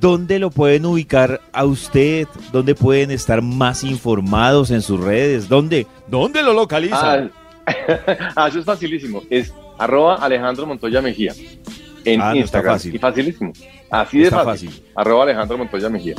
¿dónde 0.00 0.38
lo 0.38 0.50
pueden 0.50 0.84
ubicar 0.86 1.40
a 1.52 1.64
usted? 1.64 2.26
¿Dónde 2.52 2.74
pueden 2.74 3.10
estar 3.10 3.40
más 3.42 3.82
informados 3.84 4.70
en 4.70 4.82
sus 4.82 5.00
redes? 5.00 5.48
¿Dónde? 5.48 5.86
¿Dónde 6.08 6.42
lo 6.42 6.52
localizan? 6.52 7.32
ah, 8.36 8.48
eso 8.48 8.58
es 8.58 8.64
facilísimo. 8.64 9.22
Es 9.30 9.52
arroba 9.78 10.16
Alejandro 10.16 10.66
Montoya 10.66 11.00
Mejía 11.00 11.32
en 12.04 12.20
Ah, 12.20 12.24
no 12.26 12.30
está 12.32 12.36
Instagram. 12.40 12.74
fácil. 12.74 12.94
Y 12.94 12.98
facilísimo. 12.98 13.52
Así 13.90 14.18
de 14.18 14.24
Está 14.24 14.44
fácil. 14.44 14.68
fácil. 14.70 14.84
Arroba 14.94 15.24
Alejandro 15.24 15.58
Montoya 15.58 15.88
Mejía. 15.88 16.14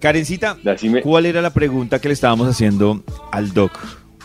Karencita, 0.00 0.56
me- 0.82 1.02
¿cuál 1.02 1.26
era 1.26 1.40
la 1.42 1.50
pregunta 1.50 1.98
que 1.98 2.08
le 2.08 2.14
estábamos 2.14 2.48
haciendo 2.48 3.02
al 3.32 3.52
doc? 3.52 3.72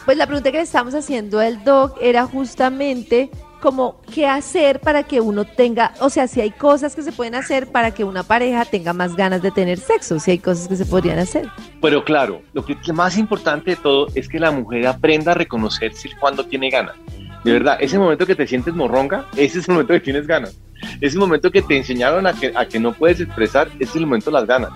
Pues 0.06 0.18
la 0.18 0.26
pregunta 0.28 0.52
que 0.52 0.58
le 0.58 0.64
estamos 0.64 0.94
haciendo 0.96 1.40
al 1.40 1.64
Doc 1.64 1.96
era 2.02 2.26
justamente 2.26 3.30
como 3.62 4.02
qué 4.14 4.26
hacer 4.28 4.80
para 4.82 5.04
que 5.04 5.22
uno 5.22 5.46
tenga, 5.46 5.94
o 6.02 6.10
sea, 6.10 6.28
si 6.28 6.42
hay 6.42 6.52
cosas 6.52 6.96
que 6.96 7.04
se 7.04 7.12
pueden 7.12 7.36
hacer 7.36 7.68
para 7.68 7.92
que 7.92 8.04
una 8.04 8.24
pareja 8.24 8.66
tenga 8.66 8.92
más 8.92 9.16
ganas 9.16 9.42
de 9.42 9.52
tener 9.52 9.80
sexo, 9.80 10.20
si 10.20 10.32
hay 10.32 10.40
cosas 10.40 10.68
que 10.68 10.76
se 10.76 10.86
podrían 10.86 11.20
hacer. 11.20 11.48
Pero 11.82 12.04
claro, 12.04 12.42
lo 12.54 12.66
que 12.66 12.76
lo 12.86 12.94
más 12.94 13.18
importante 13.18 13.72
de 13.72 13.76
todo 13.78 14.08
es 14.16 14.28
que 14.28 14.40
la 14.40 14.52
mujer 14.52 14.88
aprenda 14.88 15.32
a 15.32 15.36
reconocerse 15.36 16.10
cuando 16.20 16.44
tiene 16.46 16.70
ganas. 16.70 16.96
De 17.44 17.54
verdad, 17.54 17.78
ese 17.80 17.98
momento 17.98 18.26
que 18.26 18.36
te 18.36 18.46
sientes 18.46 18.74
morronga, 18.74 19.26
ese 19.38 19.60
es 19.60 19.68
el 19.70 19.74
momento 19.76 19.94
que 19.94 20.00
tienes 20.02 20.28
ganas. 20.28 20.58
Ese 21.00 21.18
momento 21.18 21.52
que 21.52 21.62
te 21.62 21.78
enseñaron 21.78 22.26
a 22.28 22.34
que, 22.34 22.52
a 22.56 22.66
que 22.66 22.80
no 22.80 22.92
puedes 22.94 23.20
expresar, 23.20 23.68
ese 23.80 23.84
es 23.92 23.96
el 23.96 24.06
momento 24.08 24.32
de 24.32 24.34
las 24.34 24.46
ganas. 24.48 24.72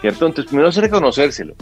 ¿Cierto? 0.00 0.26
Entonces, 0.26 0.46
primero 0.46 0.68
es 0.68 0.76
reconocérselo. 0.76 1.54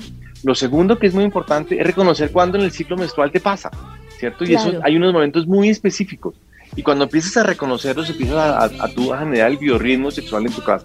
Lo 0.44 0.54
segundo 0.54 0.98
que 0.98 1.06
es 1.06 1.14
muy 1.14 1.24
importante 1.24 1.80
es 1.80 1.86
reconocer 1.86 2.30
cuándo 2.30 2.58
en 2.58 2.64
el 2.64 2.70
ciclo 2.70 2.96
menstrual 2.96 3.30
te 3.32 3.40
pasa. 3.40 3.70
¿Cierto? 4.18 4.44
Y 4.44 4.54
eso 4.54 4.70
Claro. 4.70 4.80
hay 4.84 4.96
unos 4.96 5.12
momentos 5.12 5.46
muy 5.46 5.68
específicos. 5.70 6.34
Y 6.76 6.82
cuando 6.82 7.04
empiezas 7.04 7.36
a 7.38 7.42
reconocerlos, 7.42 8.10
empiezas 8.10 8.36
a, 8.36 8.58
a, 8.60 8.64
a 8.84 8.88
tú 8.94 9.12
a 9.12 9.18
generar 9.18 9.50
el 9.50 9.56
biorritmo 9.56 10.10
sexual 10.10 10.46
en 10.46 10.52
tu 10.52 10.62
casa. 10.62 10.84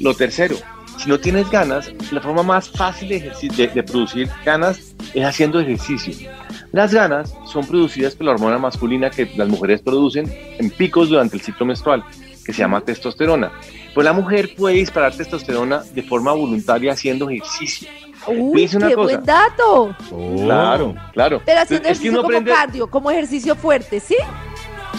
Lo 0.00 0.14
tercero, 0.14 0.56
si 0.96 1.08
no 1.08 1.20
tienes 1.20 1.48
ganas, 1.50 1.92
la 2.10 2.20
forma 2.20 2.42
más 2.42 2.70
fácil 2.70 3.08
de, 3.10 3.22
ejerci- 3.32 3.52
de- 3.54 3.68
de 3.68 3.82
producir 3.82 4.28
ganas 4.44 4.94
es 5.14 5.24
haciendo 5.24 5.60
ejercicio. 5.60 6.28
Las 6.72 6.92
ganas 6.92 7.34
son 7.46 7.66
producidas 7.66 8.14
por 8.14 8.26
la 8.26 8.32
hormona 8.32 8.58
masculina 8.58 9.10
que 9.10 9.30
las 9.36 9.48
mujeres 9.48 9.80
producen 9.82 10.32
en 10.58 10.70
picos 10.70 11.08
durante 11.08 11.36
el 11.36 11.42
ciclo 11.42 11.66
menstrual, 11.66 12.02
que 12.44 12.52
se 12.52 12.60
llama 12.60 12.80
testosterona. 12.80 13.52
Pues 13.94 14.04
la 14.04 14.12
mujer 14.12 14.54
puede 14.56 14.76
disparar 14.76 15.14
testosterona 15.14 15.82
de 15.94 16.02
forma 16.02 16.32
voluntaria 16.32 16.92
haciendo 16.92 17.28
ejercicio. 17.28 17.88
Uy, 18.26 18.68
una 18.74 18.88
qué 18.88 18.94
cosa. 18.94 19.14
buen 19.14 19.24
dato. 19.24 19.96
Claro, 20.44 20.94
claro. 21.12 21.42
Pero 21.46 21.60
haciendo 21.60 21.88
es 21.88 21.98
que 21.98 22.08
ejercicio 22.08 22.10
uno 22.12 22.22
como 22.22 22.28
aprende, 22.36 22.50
cardio, 22.52 22.90
como 22.90 23.10
ejercicio 23.10 23.54
fuerte, 23.56 24.00
¿sí? 24.00 24.16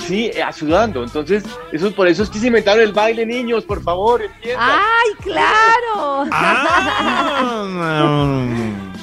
Sí, 0.08 0.32
eh, 0.34 0.42
ayudando. 0.42 1.04
Entonces, 1.04 1.44
eso 1.72 1.92
por 1.94 2.08
eso 2.08 2.24
es 2.24 2.30
que 2.30 2.40
se 2.40 2.48
inventaron 2.48 2.82
el 2.82 2.94
baile, 2.94 3.26
niños, 3.26 3.64
por 3.64 3.82
favor, 3.84 4.22
entiendan. 4.24 4.70
¡Ay, 4.70 5.12
claro! 5.22 6.26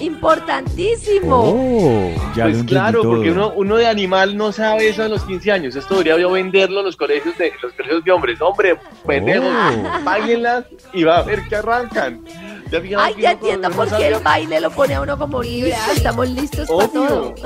Importantísimo. 0.06 1.42
oh, 1.56 2.10
ya 2.34 2.44
pues 2.44 2.62
claro, 2.64 3.02
todo. 3.02 3.12
porque 3.12 3.30
uno, 3.30 3.52
uno 3.56 3.76
de 3.76 3.86
animal 3.86 4.36
no 4.36 4.52
sabe 4.52 4.88
eso 4.88 5.02
a 5.02 5.08
los 5.08 5.22
15 5.24 5.52
años. 5.52 5.76
Esto 5.76 5.94
debería 5.94 6.18
yo 6.18 6.30
venderlo 6.30 6.80
en 6.80 6.86
los 6.86 6.96
colegios 6.96 7.36
de 7.38 7.52
los 7.62 7.72
colegios 7.72 8.04
de 8.04 8.12
hombres. 8.12 8.40
Hombre, 8.40 8.76
pendejos, 9.06 9.46
Oh. 9.46 10.62
y 10.92 11.04
va 11.04 11.18
a 11.18 11.22
ver 11.22 11.42
que 11.48 11.56
arrancan. 11.56 12.24
Ya 12.70 12.80
Ay, 12.98 13.14
que 13.14 13.22
ya 13.22 13.30
entiendo 13.32 13.70
por 13.70 13.88
qué 13.96 14.08
el 14.08 14.18
baile 14.22 14.60
lo 14.60 14.70
pone 14.70 14.94
a 14.94 15.00
uno 15.00 15.16
como 15.16 15.40
vibra. 15.40 15.76
Estamos 15.94 16.28
listos 16.28 16.68
para 16.68 16.88
todo. 16.88 17.28
Obvio, 17.28 17.44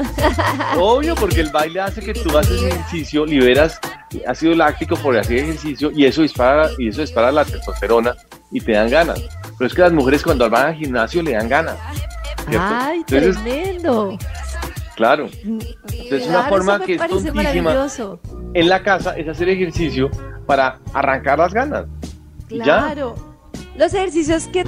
obvio, 0.82 1.14
porque 1.14 1.40
el 1.40 1.50
baile 1.50 1.80
hace 1.80 2.00
que 2.00 2.14
tú 2.14 2.36
haces 2.38 2.62
ejercicio, 2.62 3.26
liberas 3.26 3.78
ácido 4.26 4.54
láctico 4.54 4.96
por 4.96 5.16
hacer 5.16 5.38
ejercicio 5.38 5.90
y 5.94 6.04
eso 6.04 6.22
dispara, 6.22 6.70
y 6.78 6.88
eso 6.88 7.02
dispara 7.02 7.30
la 7.30 7.44
testosterona 7.44 8.16
y 8.50 8.60
te 8.60 8.72
dan 8.72 8.88
ganas. 8.90 9.20
Pero 9.58 9.68
es 9.68 9.74
que 9.74 9.82
las 9.82 9.92
mujeres 9.92 10.22
cuando 10.22 10.48
van 10.48 10.68
al 10.68 10.74
gimnasio 10.74 11.22
le 11.22 11.32
dan 11.32 11.48
ganas. 11.48 11.76
¿Cierto? 12.48 12.58
Ay, 12.60 12.98
Entonces, 13.08 13.42
tremendo. 13.42 14.18
claro. 14.96 15.28
Entonces, 15.42 16.28
una 16.28 16.42
forma 16.44 16.72
eso 16.74 16.80
me 16.80 16.86
que 16.86 16.94
es 16.94 16.98
tontísima 17.08 17.34
maravilloso. 17.42 18.20
en 18.54 18.68
la 18.68 18.82
casa 18.82 19.16
es 19.16 19.28
hacer 19.28 19.48
ejercicio 19.48 20.10
para 20.46 20.78
arrancar 20.92 21.38
las 21.38 21.52
ganas. 21.54 21.86
Ya. 22.48 22.64
Claro. 22.64 23.14
Los 23.76 23.94
ejercicios 23.94 24.48
que 24.48 24.64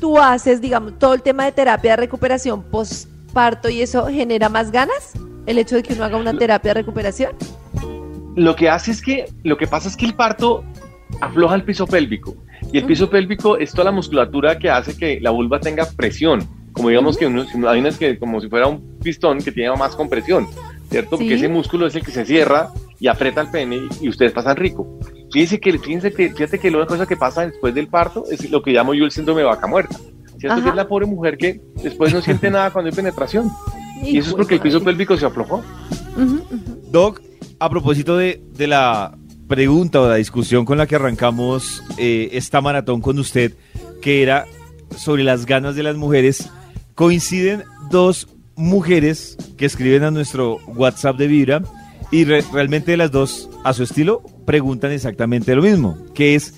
tú 0.00 0.18
haces, 0.18 0.60
digamos, 0.60 0.98
todo 0.98 1.14
el 1.14 1.22
tema 1.22 1.44
de 1.44 1.52
terapia 1.52 1.92
de 1.92 1.96
recuperación 1.98 2.62
postparto 2.62 3.68
y 3.68 3.82
eso 3.82 4.06
genera 4.06 4.48
más 4.48 4.70
ganas. 4.70 5.12
El 5.46 5.58
hecho 5.58 5.76
de 5.76 5.82
que 5.82 5.92
uno 5.94 6.04
haga 6.04 6.16
una 6.16 6.36
terapia 6.36 6.70
de 6.70 6.80
recuperación. 6.80 7.32
Lo 8.34 8.56
que 8.56 8.68
hace 8.68 8.90
es 8.90 9.00
que, 9.00 9.30
lo 9.44 9.56
que 9.56 9.66
pasa 9.66 9.88
es 9.88 9.96
que 9.96 10.06
el 10.06 10.14
parto 10.14 10.64
afloja 11.20 11.54
el 11.54 11.62
piso 11.62 11.86
pélvico. 11.86 12.34
Y 12.72 12.78
el 12.78 12.84
piso 12.84 13.08
pélvico 13.08 13.56
es 13.56 13.70
toda 13.72 13.84
la 13.84 13.92
musculatura 13.92 14.58
que 14.58 14.68
hace 14.70 14.96
que 14.96 15.20
la 15.20 15.30
vulva 15.30 15.60
tenga 15.60 15.86
presión. 15.96 16.46
Como 16.76 16.90
digamos 16.90 17.16
que 17.16 17.26
uno, 17.26 17.44
hay 17.68 17.80
unas 17.80 17.96
que 17.98 18.18
como 18.18 18.40
si 18.40 18.48
fuera 18.48 18.66
un 18.66 18.98
pistón 19.02 19.38
que 19.38 19.50
tiene 19.50 19.74
más 19.76 19.96
compresión, 19.96 20.46
¿cierto? 20.90 21.10
Porque 21.10 21.28
Sí. 21.28 21.32
ese 21.34 21.48
músculo 21.48 21.86
es 21.86 21.94
el 21.96 22.04
que 22.04 22.10
se 22.12 22.24
cierra 22.26 22.68
y 23.00 23.08
aprieta 23.08 23.40
el 23.40 23.50
pene 23.50 23.80
y 24.00 24.08
ustedes 24.08 24.32
pasan 24.32 24.56
rico. 24.56 24.98
Fíjense 25.32 25.58
que, 25.58 25.78
fíjense 25.78 26.12
que, 26.12 26.28
fíjate 26.30 26.58
que 26.58 26.68
una 26.68 26.86
cosa 26.86 27.06
que 27.06 27.16
pasa 27.16 27.46
después 27.46 27.74
del 27.74 27.88
parto 27.88 28.24
es 28.30 28.48
lo 28.50 28.62
que 28.62 28.72
llamo 28.72 28.92
yo 28.94 29.04
el 29.04 29.10
síndrome 29.10 29.40
de 29.40 29.46
vaca 29.48 29.66
muerta. 29.66 29.96
¿Cierto? 30.38 30.52
Ajá. 30.56 30.62
Que 30.64 30.68
es 30.68 30.74
la 30.76 30.86
pobre 30.86 31.06
mujer 31.06 31.38
que 31.38 31.60
después 31.82 32.12
no 32.12 32.20
siente 32.20 32.50
nada 32.50 32.70
cuando 32.70 32.90
hay 32.90 32.94
penetración. 32.94 33.50
Y 34.02 34.18
eso 34.18 34.28
es 34.30 34.34
porque 34.36 34.56
el 34.56 34.60
piso 34.60 34.84
pélvico 34.84 35.16
se 35.16 35.24
aflojó. 35.24 35.64
Ujú, 36.14 36.24
ujú. 36.34 36.80
Doc, 36.90 37.22
a 37.58 37.70
propósito 37.70 38.18
de, 38.18 38.42
de 38.52 38.66
la 38.66 39.16
pregunta 39.48 40.00
o 40.02 40.08
la 40.08 40.16
discusión 40.16 40.66
con 40.66 40.76
la 40.76 40.86
que 40.86 40.96
arrancamos 40.96 41.82
eh, 41.96 42.28
esta 42.32 42.60
maratón 42.60 43.00
con 43.00 43.18
usted, 43.18 43.54
que 44.02 44.22
era 44.22 44.44
sobre 44.94 45.24
las 45.24 45.46
ganas 45.46 45.74
de 45.74 45.82
las 45.82 45.96
mujeres, 45.96 46.50
coinciden 46.96 47.62
dos 47.90 48.26
mujeres 48.56 49.36
que 49.56 49.66
escriben 49.66 50.02
a 50.02 50.10
nuestro 50.10 50.56
WhatsApp 50.66 51.16
de 51.18 51.26
Vibra 51.28 51.62
y 52.10 52.24
re- 52.24 52.42
realmente 52.52 52.96
las 52.96 53.12
dos, 53.12 53.48
a 53.64 53.72
su 53.72 53.84
estilo, 53.84 54.22
preguntan 54.46 54.90
exactamente 54.92 55.54
lo 55.54 55.62
mismo, 55.62 55.96
que 56.14 56.34
es, 56.34 56.54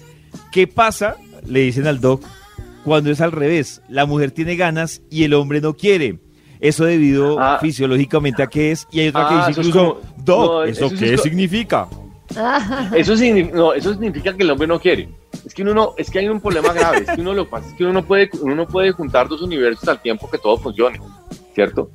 ¿qué 0.52 0.66
pasa? 0.66 1.16
Le 1.47 1.61
dicen 1.61 1.87
al 1.87 2.00
Doc, 2.00 2.23
cuando 2.85 3.11
es 3.11 3.21
al 3.21 3.33
revés, 3.33 3.83
la 3.88 4.07
mujer 4.07 4.30
tiene 4.30 4.57
ganas 4.57 5.02
y 5.11 5.25
el 5.25 5.35
hombre 5.35 5.61
no 5.61 5.75
quiere. 5.75 6.21
Eso 6.61 6.85
debido 6.85 7.38
Ah. 7.40 7.59
fisiológicamente 7.61 8.42
a 8.42 8.47
qué 8.47 8.71
es, 8.73 8.87
y 8.92 9.00
hay 9.00 9.09
otra 9.09 9.26
Ah, 9.26 9.28
que 9.28 9.35
dice 9.37 9.50
eso 9.52 9.61
es 9.61 9.66
incluso, 9.68 10.00
como- 10.00 10.25
Doc, 10.25 10.50
no, 10.50 10.64
¿eso, 10.64 10.90
qué 10.90 11.14
es 11.14 11.23
significa? 11.23 11.88
Ah, 12.37 12.90
Eso, 12.97 13.14
signi- 13.16 13.50
no, 13.52 13.73
eso 13.73 13.92
significa 13.92 14.37
que 14.37 14.42
el 14.45 14.50
hombre 14.50 14.68
no 14.68 14.78
quiere. 14.78 15.09
Que 15.59 15.62
uno 15.62 15.75
no, 15.75 15.95
es 15.97 16.09
que 16.09 16.21
hay 16.21 16.29
un 16.29 16.41
problema 16.41 16.73
grave. 16.73 16.99
Es 16.99 17.11
que 17.17 17.21
uno 17.21 17.35
lo 17.35 17.50
pasa 17.50 17.67
es 17.67 17.75
que 17.75 17.83
uno 17.83 17.95
no 17.95 18.05
puede, 18.05 18.31
uno 18.43 18.55
no 18.55 18.69
puede 18.69 18.93
juntar 18.93 19.27
dos 19.27 19.43
universos 19.43 19.88
al 19.88 20.00
tiempo 20.00 20.31
que 20.31 20.38
todo 20.38 20.57
funcione, 20.57 21.00
¿cierto? 21.53 21.91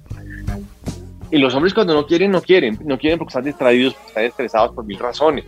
Y 1.31 1.37
los 1.37 1.55
hombres 1.55 1.73
cuando 1.73 1.93
no 1.93 2.05
quieren, 2.05 2.29
no 2.29 2.41
quieren. 2.41 2.77
No 2.83 2.97
quieren 2.97 3.17
porque 3.17 3.29
están 3.29 3.45
distraídos, 3.45 3.93
porque 3.93 4.07
están 4.09 4.25
estresados 4.25 4.75
por 4.75 4.83
mil 4.83 4.99
razones. 4.99 5.45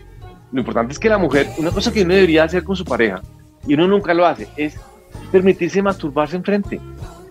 Lo 0.53 0.59
importante 0.61 0.93
es 0.93 0.99
que 0.99 1.09
la 1.09 1.17
mujer, 1.17 1.49
una 1.57 1.71
cosa 1.71 1.91
que 1.91 2.03
uno 2.03 2.13
debería 2.13 2.45
hacer 2.45 2.63
con 2.63 2.77
su 2.77 2.85
pareja, 2.85 3.21
y 3.67 3.73
uno 3.73 3.85
nunca 3.85 4.13
lo 4.13 4.25
hace, 4.25 4.47
es 4.55 4.79
permitirse 5.29 5.81
masturbarse 5.81 6.37
enfrente. 6.37 6.79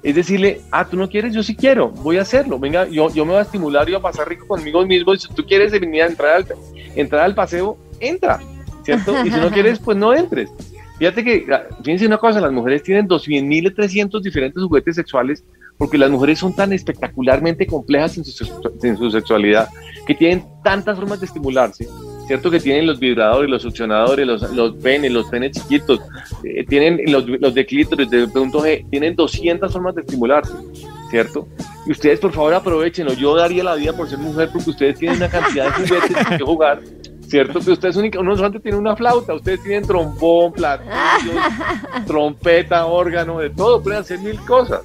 Es 0.02 0.14
decirle, 0.14 0.60
ah, 0.70 0.84
tú 0.84 0.98
no 0.98 1.08
quieres, 1.08 1.32
yo 1.32 1.42
sí 1.42 1.56
quiero, 1.56 1.88
voy 1.88 2.18
a 2.18 2.22
hacerlo. 2.22 2.58
Venga, 2.58 2.86
yo, 2.88 3.08
yo 3.08 3.24
me 3.24 3.30
voy 3.30 3.38
a 3.38 3.44
estimular 3.44 3.88
y 3.88 3.92
voy 3.92 4.00
a 4.00 4.02
pasar 4.02 4.28
rico 4.28 4.46
conmigo 4.46 4.84
mismo. 4.84 5.14
Y 5.14 5.18
si 5.18 5.28
tú 5.32 5.46
quieres 5.46 5.72
venir 5.72 6.02
a 6.02 6.08
entrar 6.08 6.36
al, 6.36 6.46
entrar 6.94 7.22
al 7.22 7.34
paseo, 7.34 7.78
entra, 8.00 8.38
¿cierto? 8.82 9.14
Y 9.24 9.30
si 9.30 9.40
no 9.40 9.50
quieres, 9.50 9.78
pues 9.78 9.96
no 9.96 10.12
entres. 10.12 10.50
Fíjate 10.98 11.24
que, 11.24 11.46
fíjense 11.82 12.06
una 12.06 12.18
cosa, 12.18 12.40
las 12.40 12.52
mujeres 12.52 12.82
tienen 12.82 13.08
200.300 13.08 14.20
diferentes 14.22 14.62
juguetes 14.62 14.94
sexuales 14.94 15.44
porque 15.76 15.98
las 15.98 16.10
mujeres 16.10 16.38
son 16.38 16.54
tan 16.54 16.72
espectacularmente 16.72 17.66
complejas 17.66 18.16
en 18.16 18.24
su, 18.24 18.72
en 18.82 18.96
su 18.96 19.10
sexualidad 19.10 19.68
que 20.06 20.14
tienen 20.14 20.44
tantas 20.62 20.96
formas 20.96 21.18
de 21.18 21.26
estimularse, 21.26 21.88
¿cierto? 22.26 22.50
Que 22.50 22.60
tienen 22.60 22.86
los 22.86 23.00
vibradores, 23.00 23.50
los 23.50 23.62
succionadores, 23.62 24.24
los, 24.26 24.50
los 24.52 24.76
penes, 24.76 25.10
los 25.10 25.26
penes 25.28 25.52
chiquitos, 25.52 26.00
eh, 26.44 26.64
tienen 26.68 27.00
los, 27.10 27.26
los 27.26 27.52
de 27.54 27.66
clítoris, 27.66 28.08
de 28.08 28.28
punto 28.28 28.60
G, 28.60 28.88
tienen 28.90 29.16
200 29.16 29.72
formas 29.72 29.96
de 29.96 30.02
estimularse, 30.02 30.52
¿cierto? 31.10 31.48
Y 31.86 31.92
ustedes, 31.92 32.20
por 32.20 32.32
favor, 32.32 32.54
aprovechenlo. 32.54 33.12
Yo 33.14 33.34
daría 33.34 33.64
la 33.64 33.74
vida 33.74 33.92
por 33.92 34.08
ser 34.08 34.18
mujer 34.18 34.50
porque 34.52 34.70
ustedes 34.70 34.98
tienen 34.98 35.18
una 35.18 35.28
cantidad 35.28 35.66
de 35.66 35.86
juguetes 35.86 36.26
que 36.38 36.44
jugar, 36.44 36.80
¿cierto? 37.34 37.58
Que 37.58 37.72
ustedes 37.72 37.96
única, 37.96 38.20
uno 38.20 38.36
solamente 38.36 38.60
tiene 38.60 38.78
una 38.78 38.94
flauta, 38.94 39.34
ustedes 39.34 39.60
tienen 39.60 39.84
trombón, 39.84 40.52
platillos, 40.52 41.34
trompeta, 42.06 42.86
órgano, 42.86 43.40
de 43.40 43.50
todo, 43.50 43.82
pueden 43.82 43.98
hacer 43.98 44.20
mil 44.20 44.38
cosas. 44.44 44.82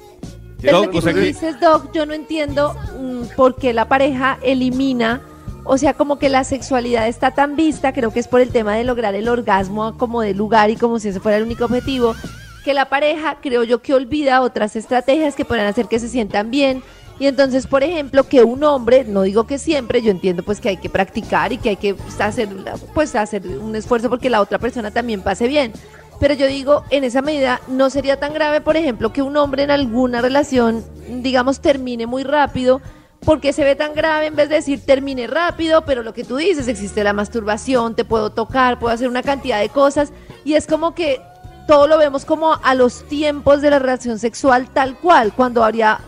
Pero 0.60 0.78
Doc, 0.78 0.86
lo 0.86 0.90
que 0.90 0.98
o 0.98 1.00
sea 1.00 1.12
tú 1.12 1.18
dices, 1.20 1.60
Doc, 1.60 1.92
yo 1.92 2.06
no 2.06 2.12
entiendo 2.12 2.74
mm, 2.98 3.36
por 3.36 3.54
qué 3.54 3.72
la 3.72 3.86
pareja 3.86 4.36
elimina, 4.42 5.20
o 5.62 5.78
sea, 5.78 5.94
como 5.94 6.18
que 6.18 6.28
la 6.28 6.42
sexualidad 6.42 7.06
está 7.06 7.30
tan 7.30 7.54
vista, 7.54 7.92
creo 7.92 8.12
que 8.12 8.18
es 8.18 8.26
por 8.26 8.40
el 8.40 8.50
tema 8.50 8.74
de 8.74 8.82
lograr 8.82 9.14
el 9.14 9.28
orgasmo 9.28 9.96
como 9.96 10.20
de 10.20 10.34
lugar 10.34 10.70
y 10.70 10.76
como 10.76 10.98
si 10.98 11.10
ese 11.10 11.20
fuera 11.20 11.38
el 11.38 11.44
único 11.44 11.66
objetivo, 11.66 12.16
que 12.64 12.74
la 12.74 12.88
pareja 12.88 13.38
creo 13.40 13.62
yo 13.62 13.80
que 13.80 13.94
olvida 13.94 14.40
otras 14.40 14.74
estrategias 14.74 15.36
que 15.36 15.44
puedan 15.44 15.66
hacer 15.66 15.86
que 15.86 16.00
se 16.00 16.08
sientan 16.08 16.50
bien. 16.50 16.82
Y 17.20 17.26
entonces, 17.26 17.66
por 17.66 17.84
ejemplo, 17.84 18.24
que 18.24 18.42
un 18.42 18.64
hombre, 18.64 19.04
no 19.04 19.20
digo 19.22 19.46
que 19.46 19.58
siempre, 19.58 20.00
yo 20.00 20.10
entiendo 20.10 20.42
pues 20.42 20.58
que 20.58 20.70
hay 20.70 20.78
que 20.78 20.88
practicar 20.88 21.52
y 21.52 21.58
que 21.58 21.68
hay 21.68 21.76
que 21.76 21.94
hacer, 22.18 22.48
pues 22.94 23.14
hacer 23.14 23.46
un 23.46 23.76
esfuerzo 23.76 24.08
porque 24.08 24.30
la 24.30 24.40
otra 24.40 24.58
persona 24.58 24.90
también 24.90 25.20
pase 25.20 25.46
bien. 25.46 25.72
Pero 26.18 26.32
yo 26.32 26.46
digo, 26.46 26.82
en 26.88 27.04
esa 27.04 27.20
medida, 27.20 27.60
no 27.68 27.90
sería 27.90 28.18
tan 28.18 28.32
grave, 28.32 28.62
por 28.62 28.78
ejemplo, 28.78 29.12
que 29.12 29.20
un 29.20 29.36
hombre 29.36 29.64
en 29.64 29.70
alguna 29.70 30.22
relación, 30.22 30.82
digamos, 31.22 31.60
termine 31.60 32.06
muy 32.06 32.22
rápido, 32.22 32.80
porque 33.22 33.52
se 33.52 33.64
ve 33.64 33.76
tan 33.76 33.92
grave 33.92 34.26
en 34.26 34.36
vez 34.36 34.48
de 34.48 34.54
decir 34.54 34.80
termine 34.86 35.26
rápido, 35.26 35.84
pero 35.84 36.02
lo 36.02 36.14
que 36.14 36.24
tú 36.24 36.36
dices, 36.36 36.68
existe 36.68 37.04
la 37.04 37.12
masturbación, 37.12 37.94
te 37.94 38.06
puedo 38.06 38.30
tocar, 38.30 38.78
puedo 38.78 38.94
hacer 38.94 39.08
una 39.08 39.22
cantidad 39.22 39.60
de 39.60 39.68
cosas, 39.68 40.10
y 40.42 40.54
es 40.54 40.66
como 40.66 40.94
que 40.94 41.20
todo 41.68 41.86
lo 41.86 41.98
vemos 41.98 42.24
como 42.24 42.54
a 42.54 42.74
los 42.74 43.06
tiempos 43.08 43.60
de 43.60 43.70
la 43.70 43.78
relación 43.78 44.18
sexual 44.18 44.70
tal 44.70 44.96
cual, 44.96 45.34
cuando 45.34 45.62
habría 45.62 46.00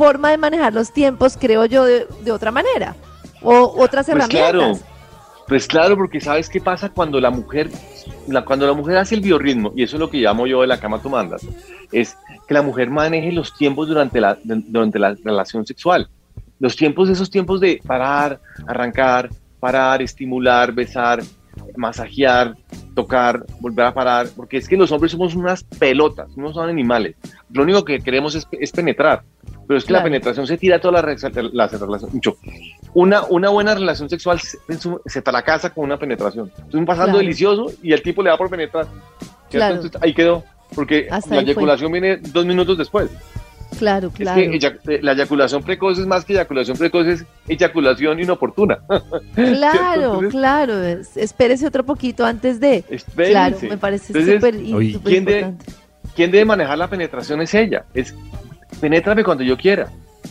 forma 0.00 0.30
de 0.30 0.38
manejar 0.38 0.72
los 0.72 0.92
tiempos, 0.92 1.36
creo 1.38 1.66
yo, 1.66 1.84
de, 1.84 2.06
de 2.24 2.32
otra 2.32 2.50
manera, 2.50 2.96
o 3.42 3.74
otras 3.84 4.06
Pues 4.10 4.28
claro, 4.28 4.78
pues 5.46 5.66
claro, 5.66 5.94
porque 5.94 6.22
sabes 6.22 6.48
qué 6.48 6.58
pasa 6.58 6.88
cuando 6.88 7.20
la 7.20 7.30
mujer, 7.30 7.68
la- 8.26 8.42
cuando 8.42 8.66
la 8.66 8.72
mujer 8.72 8.96
hace 8.96 9.14
el 9.16 9.20
biorritmo, 9.20 9.72
y 9.76 9.82
eso 9.82 9.96
es 9.96 10.00
lo 10.00 10.08
que 10.08 10.16
llamo 10.16 10.46
yo 10.46 10.62
de 10.62 10.68
la 10.68 10.80
cama 10.80 11.02
tú 11.02 11.10
mandas, 11.10 11.42
es 11.92 12.16
que 12.48 12.54
la 12.54 12.62
mujer 12.62 12.88
maneje 12.88 13.30
los 13.30 13.54
tiempos 13.54 13.88
durante 13.88 14.22
la, 14.22 14.38
durante 14.42 14.98
la 14.98 15.14
relación 15.22 15.66
sexual. 15.66 16.08
Los 16.58 16.76
tiempos, 16.76 17.10
esos 17.10 17.28
tiempos 17.30 17.60
de 17.60 17.80
parar, 17.86 18.40
arrancar, 18.66 19.28
parar, 19.60 20.00
estimular, 20.00 20.72
besar, 20.72 21.20
masajear, 21.76 22.54
tocar, 22.94 23.44
volver 23.60 23.86
a 23.86 23.92
parar, 23.94 24.28
porque 24.34 24.56
es 24.56 24.66
que 24.68 24.76
los 24.76 24.90
hombres 24.92 25.12
somos 25.12 25.34
unas 25.34 25.62
pelotas, 25.64 26.36
no 26.36 26.52
son 26.54 26.68
animales. 26.70 27.16
Lo 27.52 27.62
único 27.64 27.84
que 27.84 28.00
queremos 28.00 28.34
es, 28.34 28.46
es 28.52 28.72
penetrar, 28.72 29.22
pero 29.70 29.78
es 29.78 29.84
que 29.84 29.92
la 29.92 30.00
Claro. 30.00 30.10
penetración 30.10 30.46
se 30.48 30.58
tira 30.58 30.76
a 30.76 30.80
toda 30.80 30.94
la, 30.94 31.02
re- 31.02 31.16
la 31.52 31.68
relación. 31.68 32.10
mucho. 32.12 32.36
Una, 32.92 33.22
una 33.22 33.50
buena 33.50 33.72
relación 33.72 34.08
sexual 34.10 34.40
se, 34.40 34.58
se 35.06 35.22
te 35.22 35.30
la 35.30 35.42
casa 35.42 35.70
con 35.70 35.84
una 35.84 35.96
penetración. 35.96 36.50
Entonces, 36.56 36.84
pasando 36.84 37.12
Claro. 37.12 37.18
delicioso 37.18 37.66
y 37.80 37.92
el 37.92 38.02
tipo 38.02 38.20
le 38.20 38.30
da 38.30 38.36
por 38.36 38.50
penetrar. 38.50 38.88
Claro. 39.48 39.76
Entonces, 39.76 40.02
ahí 40.02 40.12
quedó, 40.12 40.42
porque 40.74 41.06
Hasta 41.08 41.36
la 41.36 41.42
fue. 41.42 41.50
eyaculación 41.52 41.92
viene 41.92 42.16
dos 42.16 42.44
minutos 42.46 42.76
después. 42.78 43.10
Claro, 43.78 44.10
claro. 44.10 44.40
Es 44.40 44.58
que 44.84 44.94
eh, 44.96 44.98
la 45.02 45.12
eyaculación 45.12 45.62
precoz 45.62 46.00
es 46.00 46.06
más 46.06 46.24
que 46.24 46.32
eyaculación 46.32 46.76
precoz, 46.76 47.06
es 47.06 47.24
eyaculación 47.46 48.18
inoportuna. 48.18 48.80
Claro, 49.36 49.94
Entonces- 50.14 50.30
claro. 50.32 50.82
es- 50.82 51.16
espérese 51.16 51.68
otro 51.68 51.84
poquito 51.86 52.26
antes 52.26 52.58
de. 52.58 52.84
Espérense. 52.90 53.30
Claro, 53.30 53.56
me 53.62 53.78
parece 53.78 54.06
Entonces, 54.08 54.34
súper 54.34 54.54
y 54.56 54.74
oye, 54.74 54.92
súper 54.94 55.12
¿quién 55.12 55.24
de- 55.24 55.38
importante. 55.40 55.72
¿Quién 56.16 56.30
debe 56.32 56.44
manejar 56.44 56.76
la 56.76 56.88
penetración 56.90 57.40
es 57.40 57.54
ella? 57.54 57.84
Es 57.94 58.12
penétrame 58.80 59.24
cuando 59.24 59.44
yo 59.44 59.56
quiera. 59.56 59.88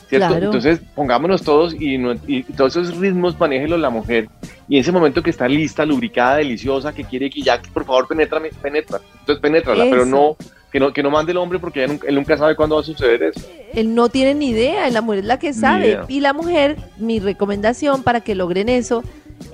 ¿cierto? 0.08 0.28
Claro. 0.28 0.46
Entonces, 0.48 0.80
pongámonos 0.96 1.42
todos 1.44 1.74
y, 1.80 1.98
no- 1.98 2.16
y 2.28 2.44
todos 2.44 2.76
esos 2.76 2.98
ritmos 2.98 3.40
manéjelos 3.40 3.80
la 3.80 3.90
mujer. 3.90 4.28
Y 4.68 4.76
en 4.76 4.82
ese 4.82 4.92
momento 4.92 5.22
que 5.24 5.30
está 5.32 5.48
lista, 5.48 5.86
lubricada, 5.86 6.38
deliciosa, 6.38 6.94
que 6.94 7.04
quiere 7.04 7.30
que 7.30 7.42
ya, 7.42 7.60
por 7.74 7.86
favor, 7.86 8.08
penétrame, 8.08 8.50
penetra. 8.62 9.00
Entonces, 9.20 9.42
penétrala, 9.42 9.86
pero 9.90 10.06
no 10.06 10.36
que, 10.72 10.80
no, 10.80 10.94
que 10.94 11.02
no 11.02 11.10
mande 11.10 11.32
el 11.32 11.38
hombre 11.40 11.58
porque 11.58 11.84
él 11.84 11.90
nunca, 11.92 12.08
él 12.08 12.16
nunca 12.16 12.38
sabe 12.38 12.56
cuándo 12.56 12.76
va 12.76 12.82
a 12.82 12.86
suceder 12.86 13.24
eso. 13.24 13.42
Él 13.74 13.96
no 13.96 14.10
tiene 14.10 14.36
ni 14.36 14.50
idea, 14.50 14.88
la 14.92 15.02
mujer 15.02 15.20
es 15.22 15.26
la 15.26 15.40
que 15.40 15.54
sabe. 15.54 16.00
Y 16.08 16.20
la 16.22 16.34
mujer, 16.34 16.78
mi 17.00 17.20
recomendación 17.20 18.04
para 18.04 18.22
que 18.22 18.36
logren 18.36 18.70
eso 18.70 19.04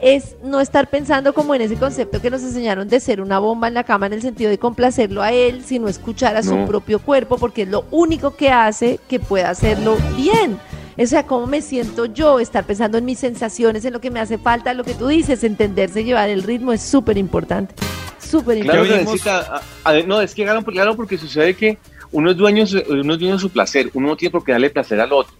es 0.02 0.36
no 0.44 0.60
estar 0.62 0.90
pensando 0.90 1.34
como 1.34 1.56
en 1.56 1.62
ese 1.62 1.76
concepto 1.76 2.22
que 2.22 2.30
nos 2.30 2.42
enseñaron 2.44 2.88
de 2.88 3.00
ser 3.00 3.22
una 3.22 3.40
bomba 3.40 3.68
en 3.68 3.74
la 3.74 3.84
cama 3.84 4.06
en 4.08 4.14
el 4.14 4.22
sentido 4.22 4.50
de 4.50 4.58
complacerlo 4.58 5.22
a 5.22 5.32
él, 5.32 5.64
sino 5.66 5.88
escuchar 5.88 6.36
a 6.36 6.44
su 6.44 6.66
propio 6.66 7.00
cuerpo, 7.00 7.38
porque 7.38 7.64
es 7.64 7.70
lo 7.70 7.86
único 7.92 8.36
que 8.36 8.50
hace 8.52 9.00
que 9.08 9.20
pueda 9.20 9.50
hacerlo 9.50 9.98
bien. 10.18 10.60
O 10.98 11.06
sea, 11.06 11.24
cómo 11.26 11.46
me 11.46 11.62
siento 11.62 12.06
yo, 12.06 12.40
estar 12.40 12.64
pensando 12.66 12.98
en 12.98 13.06
mis 13.06 13.20
sensaciones, 13.20 13.84
en 13.84 13.92
lo 13.94 14.00
que 14.00 14.12
me 14.12 14.20
hace 14.22 14.38
falta, 14.38 14.74
lo 14.74 14.84
que 14.86 14.94
tú 14.94 15.08
dices, 15.08 15.44
entenderse, 15.44 16.04
llevar 16.04 16.30
el 16.30 16.42
ritmo 16.44 16.72
es 16.72 16.82
súper 16.82 17.18
importante. 17.18 17.76
Súper 18.20 18.60
Claro 18.62 18.86
importante. 18.86 19.30
a- 19.30 19.62
a- 19.84 20.02
no, 20.04 20.22
es 20.22 20.34
que 20.34 20.44
claro, 20.44 20.64
claro, 20.64 20.96
porque 20.96 21.18
sucede 21.18 21.54
que 21.54 21.78
uno 22.12 22.32
es 22.32 22.38
dueño, 22.38 22.64
uno 22.90 23.14
es 23.14 23.20
dueño 23.20 23.34
de 23.34 23.40
su 23.40 23.50
placer, 23.50 23.90
uno 23.94 24.08
no 24.10 24.16
tiene 24.16 24.32
por 24.32 24.44
qué 24.44 24.54
darle 24.54 24.70
placer 24.70 25.00
al 25.02 25.12
otro. 25.12 25.34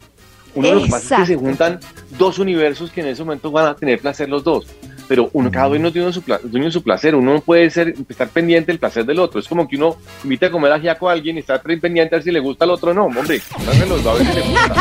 Uno 0.56 0.74
lo 0.74 0.84
que 0.84 0.90
pasa 0.90 1.16
es 1.16 1.20
que 1.22 1.26
se 1.28 1.34
Exacto. 1.34 1.46
juntan 1.50 1.80
dos 2.18 2.40
universos 2.40 2.90
que 2.92 3.02
en 3.02 3.08
ese 3.08 3.24
momento 3.24 3.52
van 3.52 3.68
a 3.68 3.76
tener 3.76 4.00
placer 4.00 4.30
los 4.30 4.44
dos. 4.44 4.66
Pero 5.08 5.30
uno, 5.34 5.52
cada 5.52 5.68
uno 5.68 5.92
de 5.92 6.12
su, 6.12 6.24
de 6.44 6.72
su 6.72 6.82
placer. 6.82 7.14
Uno 7.14 7.34
no 7.36 7.40
puede 7.42 7.70
ser, 7.70 7.94
estar 8.10 8.28
pendiente 8.30 8.72
del 8.72 8.80
placer 8.80 9.06
del 9.06 9.20
otro. 9.20 9.40
Es 9.40 9.48
como 9.48 9.68
que 9.68 9.76
uno 9.76 9.98
invita 10.24 10.48
a 10.48 10.52
comer 10.52 10.72
ajiaco 10.72 11.08
a 11.08 11.12
alguien 11.12 11.36
y 11.38 11.42
está 11.42 11.62
pendiente 11.62 12.16
a 12.16 12.18
ver 12.18 12.24
si 12.24 12.32
le 12.32 12.40
gusta 12.40 12.66
al 12.66 12.72
otro. 12.72 12.92
No, 12.92 13.06
hombre, 13.06 13.40
háganlo, 13.68 14.10
a 14.10 14.14
ver 14.16 14.26
si 14.26 14.34
le 14.34 14.42
gusta. 14.42 14.76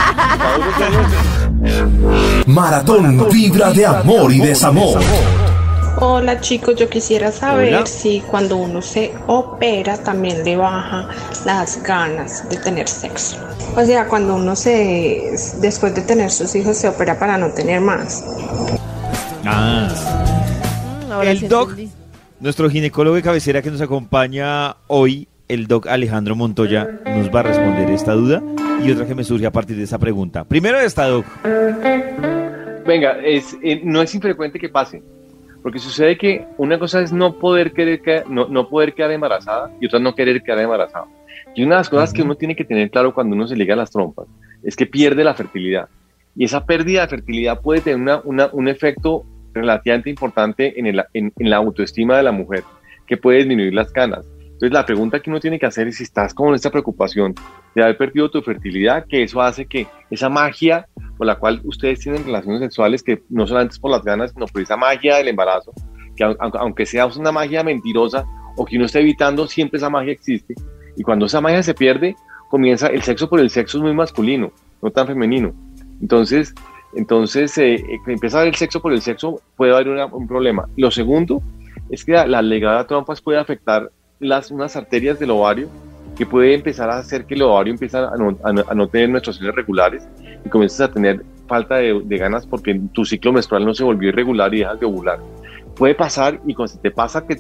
De- 1.61 2.45
Maratón 2.47 3.29
Vibra 3.31 3.71
de 3.73 3.85
Amor 3.85 4.33
y 4.33 4.39
Desamor. 4.41 4.99
Hola 6.01 6.41
chicos, 6.41 6.75
yo 6.77 6.89
quisiera 6.89 7.31
saber 7.31 7.75
Hola. 7.75 7.87
si 7.87 8.21
cuando 8.21 8.57
uno 8.57 8.83
se 8.83 9.13
opera 9.27 9.97
también 9.97 10.45
le 10.45 10.57
baja 10.57 11.09
las 11.47 11.83
ganas 11.83 12.49
de 12.49 12.57
tener 12.57 12.89
sexo. 12.89 13.37
O 13.77 13.85
sea, 13.85 14.07
cuando 14.09 14.35
uno 14.35 14.57
se, 14.57 15.31
después 15.61 15.95
de 15.95 16.03
tener 16.03 16.31
sus 16.31 16.55
hijos, 16.57 16.77
se 16.77 16.89
opera 16.89 17.19
para 17.19 17.39
no 17.39 17.51
tener 17.51 17.81
más. 17.81 18.25
Ah. 19.45 19.89
Mm, 21.09 21.13
ahora 21.13 21.31
El 21.31 21.39
sí 21.39 21.47
doc- 21.49 21.71
entendí. 21.71 21.93
Nuestro 22.41 22.69
ginecólogo 22.69 23.17
de 23.17 23.23
cabecera 23.23 23.63
que 23.63 23.71
nos 23.71 23.81
acompaña 23.81 24.77
hoy, 24.89 25.29
el 25.49 25.67
doc 25.67 25.87
Alejandro 25.87 26.35
Montoya, 26.37 26.89
nos 27.07 27.35
va 27.35 27.41
a 27.41 27.43
responder 27.45 27.89
esta 27.91 28.13
duda 28.13 28.43
y 28.83 28.91
otra 28.91 29.07
que 29.07 29.15
me 29.15 29.25
surge 29.25 29.47
a 29.47 29.51
partir 29.53 29.77
de 29.77 29.85
esa 29.85 29.99
pregunta. 29.99 30.45
Primero 30.45 30.79
esta, 30.81 31.07
doc. 31.07 31.25
Venga, 32.87 33.13
es, 33.25 33.57
eh, 33.63 33.81
no 33.85 34.03
es 34.03 34.15
infrecuente 34.15 34.59
que 34.59 34.69
pase, 34.69 35.03
porque 35.65 35.79
sucede 35.79 36.19
que 36.19 36.47
una 36.59 36.79
cosa 36.79 37.01
es 37.01 37.11
no 37.11 37.39
poder 37.39 37.73
querer 37.73 38.03
que- 38.03 38.23
no, 38.29 38.47
no 38.49 38.69
poder 38.69 38.93
quedar 38.93 39.11
embarazada 39.13 39.71
y 39.81 39.87
otra 39.87 39.99
no 39.99 40.15
querer 40.15 40.43
quedar 40.43 40.59
embarazada. 40.59 41.07
Y 41.55 41.63
una 41.65 41.77
de 41.77 41.81
las 41.81 41.89
cosas 41.89 42.13
que 42.13 42.21
uno 42.23 42.35
tiene 42.35 42.55
que 42.55 42.65
tener 42.67 42.91
claro 42.91 43.15
cuando 43.15 43.35
uno 43.35 43.49
se 43.49 43.57
liga 43.57 43.73
a 43.73 43.79
las 43.79 43.91
trompas 43.91 44.27
es 44.63 44.77
que 44.77 44.85
pierde 44.85 45.25
la 45.25 45.33
fertilidad. 45.33 45.89
Y 46.37 46.45
esa 46.45 46.67
pérdida 46.67 47.01
de 47.01 47.09
fertilidad 47.09 47.63
puede 47.63 47.81
tener 47.81 47.99
una- 47.99 48.21
una- 48.25 48.51
un 48.53 48.69
efecto 48.69 49.25
relativamente 49.55 50.11
importante 50.11 50.79
en, 50.79 50.87
el- 50.87 51.03
en- 51.15 51.33
en 51.39 51.49
la 51.51 51.57
autoestima 51.57 52.19
de 52.19 52.25
la 52.25 52.33
mujer, 52.33 52.63
que 53.07 53.17
puede 53.17 53.39
disminuir 53.39 53.73
las 53.73 53.91
canas. 53.91 54.27
Entonces 54.39 54.71
la 54.71 54.85
pregunta 54.85 55.21
que 55.21 55.31
uno 55.31 55.41
tiene 55.41 55.59
que 55.59 55.65
hacer 55.67 55.89
es 55.89 55.97
si 55.97 56.03
estás 56.03 56.35
con 56.35 56.55
esta 56.55 56.71
preocupación 56.71 57.35
de 57.75 57.83
haber 57.83 57.97
perdido 57.97 58.31
tu 58.31 58.43
fertilidad, 58.43 59.07
que 59.09 59.23
eso 59.23 59.41
hace 59.41 59.65
que 59.65 59.87
esa 60.11 60.29
magia 60.29 60.87
la 61.25 61.37
cual 61.37 61.61
ustedes 61.65 62.01
tienen 62.01 62.25
relaciones 62.25 62.61
sexuales, 62.61 63.03
que 63.03 63.23
no 63.31 63.47
solamente 63.47 63.75
es 63.75 63.79
por 63.79 63.91
las 63.91 64.03
ganas, 64.05 64.33
sino 64.33 64.47
por 64.47 64.63
esa 64.63 64.77
magia 64.77 65.17
del 65.17 65.29
embarazo, 65.29 65.73
que 66.17 66.25
au- 66.25 66.37
au- 66.39 66.57
aunque 66.59 66.87
sea 66.87 67.07
una 67.07 67.33
magia 67.33 67.63
mentirosa 67.65 68.25
o 68.57 68.65
que 68.65 68.77
uno 68.77 68.87
esté 68.87 69.01
evitando, 69.01 69.47
siempre 69.47 69.79
esa 69.79 69.91
magia 69.91 70.13
existe. 70.13 70.55
Y 70.97 71.03
cuando 71.03 71.27
esa 71.27 71.41
magia 71.41 71.63
se 71.63 71.75
pierde, 71.75 72.15
comienza 72.51 72.87
el 72.87 73.03
sexo 73.03 73.29
por 73.29 73.41
el 73.41 73.51
sexo 73.51 73.79
es 73.79 73.83
muy 73.83 73.95
masculino, 73.95 74.53
no 74.81 74.91
tan 74.91 75.07
femenino. 75.09 75.53
Entonces, 76.01 76.55
entonces 76.95 77.57
eh, 77.59 77.75
eh, 77.75 77.99
empieza 78.07 78.43
el 78.45 78.55
sexo 78.55 78.81
por 78.81 78.93
el 78.93 79.03
sexo, 79.03 79.41
puede 79.57 79.75
haber 79.75 79.89
un 79.89 80.29
problema. 80.29 80.69
Lo 80.77 80.91
segundo 80.91 81.43
es 81.91 82.05
que 82.05 82.13
la, 82.13 82.27
la 82.27 82.43
legada 82.43 82.87
trompas 82.87 83.21
puede 83.21 83.39
afectar 83.39 83.91
las, 84.21 84.51
unas 84.53 84.77
arterias 84.77 85.19
del 85.19 85.31
ovario 85.33 85.69
que 86.17 86.27
puede 86.27 86.55
empezar 86.55 86.91
a 86.91 86.99
hacer 86.99 87.25
que 87.25 87.35
el 87.35 87.43
ovario 87.43 87.73
empiece 87.73 87.97
a 87.97 88.11
no, 88.17 88.37
a 88.45 88.53
no- 88.53 88.65
a 88.69 88.75
no 88.75 88.89
tener 88.89 89.09
menstruaciones 89.09 89.55
regulares 89.55 90.07
y 90.45 90.49
comienzas 90.49 90.89
a 90.89 90.93
tener 90.93 91.23
falta 91.47 91.77
de, 91.77 92.01
de 92.05 92.19
ganas 92.19 92.47
porque 92.47 92.81
tu 92.93 93.05
ciclo 93.05 93.33
menstrual 93.33 93.65
no 93.65 93.75
se 93.75 93.85
volvió 93.85 94.09
irregular 94.11 94.55
y 94.55 94.59
dejas 94.61 94.79
de 94.81 94.87
ovular. 94.87 95.19
Puede 95.77 95.95
pasar 95.95 96.41
y 96.47 96.55
cuando 96.55 96.75
te 96.81 96.91
pasa 96.91 97.27
que 97.27 97.37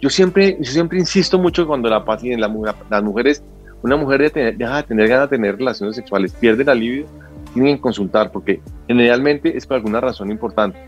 yo 0.00 0.08
siempre, 0.08 0.56
yo 0.58 0.70
siempre 0.70 0.98
insisto 0.98 1.38
mucho 1.38 1.66
cuando 1.66 1.88
la, 1.90 2.04
paci- 2.04 2.36
la, 2.38 2.74
las 2.90 3.02
mujeres, 3.02 3.44
una 3.82 3.96
mujer 3.96 4.22
de 4.22 4.30
tener- 4.30 4.56
deja 4.56 4.76
de 4.78 4.82
tener 4.84 5.08
ganas 5.08 5.30
de 5.30 5.36
tener 5.36 5.56
relaciones 5.58 5.94
sexuales, 5.96 6.32
pierde 6.32 6.64
la 6.64 6.74
libido, 6.74 7.06
tienen 7.52 7.76
que 7.76 7.82
consultar 7.82 8.32
porque 8.32 8.60
generalmente 8.88 9.56
es 9.56 9.66
por 9.66 9.76
alguna 9.76 10.00
razón 10.00 10.30
importante. 10.30 10.78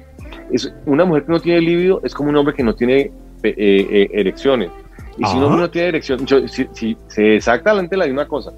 Es, 0.51 0.73
una 0.87 1.05
mujer 1.05 1.25
que 1.27 1.33
no 1.33 1.41
tiene 1.41 1.61
libido 1.61 2.01
es 2.03 2.15
como 2.15 2.31
un 2.31 2.37
hombre 2.37 2.55
que 2.55 2.63
no 2.63 2.75
tiene 2.75 3.11
eh, 3.43 3.55
eh, 3.55 4.09
erecciones. 4.13 4.71
Y 5.19 5.25
si 5.25 5.37
un 5.37 5.45
hombre 5.45 5.61
no 5.63 5.71
tiene 5.71 5.89
erección, 5.89 6.25
yo- 6.27 6.47
si, 6.49 6.67
si- 6.73 6.97
se 7.09 7.37
exactamente 7.37 7.97
la 7.97 8.07
misma 8.07 8.27
cosa. 8.27 8.53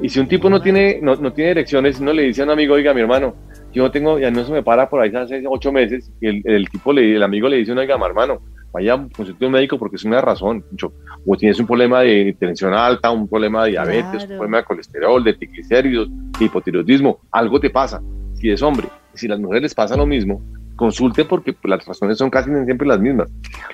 Y 0.00 0.08
si 0.08 0.18
un 0.20 0.26
tipo 0.28 0.48
no 0.50 0.60
tiene, 0.60 0.98
no, 1.02 1.14
no 1.16 1.32
tiene 1.32 1.50
erecciones, 1.52 2.00
uno 2.00 2.12
le 2.12 2.22
dice 2.22 2.42
a 2.42 2.44
un 2.44 2.50
amigo, 2.50 2.74
oiga, 2.74 2.92
mi 2.94 3.00
hermano, 3.02 3.34
yo 3.72 3.82
no 3.84 3.90
tengo, 3.90 4.18
ya 4.18 4.30
no 4.30 4.44
se 4.44 4.52
me 4.52 4.62
para 4.62 4.88
por 4.88 5.00
ahí 5.00 5.14
hace 5.14 5.42
ocho 5.48 5.70
meses, 5.72 6.10
y 6.20 6.26
el, 6.28 6.42
el 6.44 6.68
tipo, 6.68 6.92
le, 6.92 7.14
el 7.16 7.22
amigo 7.22 7.48
le 7.48 7.58
dice, 7.58 7.72
oiga, 7.72 7.96
mi 7.98 8.04
hermano, 8.04 8.40
vaya 8.72 9.06
consulte 9.14 9.44
a 9.44 9.48
un 9.48 9.52
médico 9.52 9.78
porque 9.78 9.96
es 9.96 10.04
una 10.04 10.20
razón. 10.20 10.64
Yo- 10.72 10.92
o 11.26 11.36
tienes 11.36 11.58
un 11.60 11.66
problema 11.66 12.00
de 12.00 12.34
tensión 12.38 12.72
alta, 12.74 13.10
un 13.10 13.28
problema 13.28 13.64
de 13.64 13.70
diabetes, 13.72 14.10
Claro. 14.10 14.32
un 14.32 14.38
problema 14.38 14.56
de 14.58 14.64
colesterol, 14.64 15.22
de 15.24 15.34
triglicéridos, 15.34 16.08
de 16.38 16.44
hipotiroidismo, 16.46 17.20
algo 17.30 17.60
te 17.60 17.70
pasa. 17.70 18.00
Si 18.34 18.50
es 18.50 18.60
hombre, 18.62 18.88
si 19.14 19.26
a 19.26 19.30
las 19.30 19.40
mujeres 19.40 19.62
les 19.62 19.74
pasa 19.74 19.94
lo 19.96 20.06
mismo, 20.06 20.42
consulte 20.82 21.24
porque 21.24 21.54
las 21.62 21.86
razones 21.86 22.18
son 22.18 22.28
casi 22.28 22.50
siempre 22.64 22.88
las 22.88 22.98
mismas. 22.98 23.28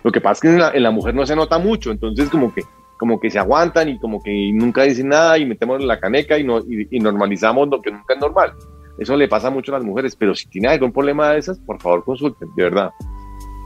Lo 0.05 0.13
que 0.13 0.21
pasa 0.21 0.33
es 0.35 0.41
que 0.43 0.49
en 0.49 0.59
la, 0.59 0.71
en 0.75 0.83
la 0.83 0.91
mujer 0.91 1.15
no 1.15 1.25
se 1.25 1.35
nota 1.35 1.59
mucho, 1.59 1.91
entonces 1.91 2.29
como 2.29 2.53
que 2.53 2.63
como 2.99 3.19
que 3.19 3.31
se 3.31 3.39
aguantan 3.39 3.89
y 3.89 3.99
como 3.99 4.23
que 4.23 4.51
nunca 4.53 4.83
dicen 4.83 5.09
nada 5.09 5.39
y 5.39 5.47
metemos 5.47 5.83
la 5.83 5.99
caneca 5.99 6.37
y, 6.37 6.45
no, 6.45 6.59
y, 6.59 6.87
y 6.91 7.01
normalizamos 7.01 7.69
lo 7.69 7.81
que 7.81 7.91
nunca 7.93 8.13
es 8.13 8.21
normal. 8.21 8.53
Eso 8.99 9.17
le 9.17 9.27
pasa 9.27 9.49
mucho 9.49 9.73
a 9.73 9.79
las 9.79 9.87
mujeres, 9.87 10.17
pero 10.17 10.35
si 10.35 10.49
tiene 10.49 10.69
algún 10.69 10.93
problema 10.93 11.31
de 11.31 11.39
esas, 11.39 11.59
por 11.61 11.81
favor 11.81 12.05
consulten, 12.05 12.49
de 12.57 12.65
verdad. 12.65 12.91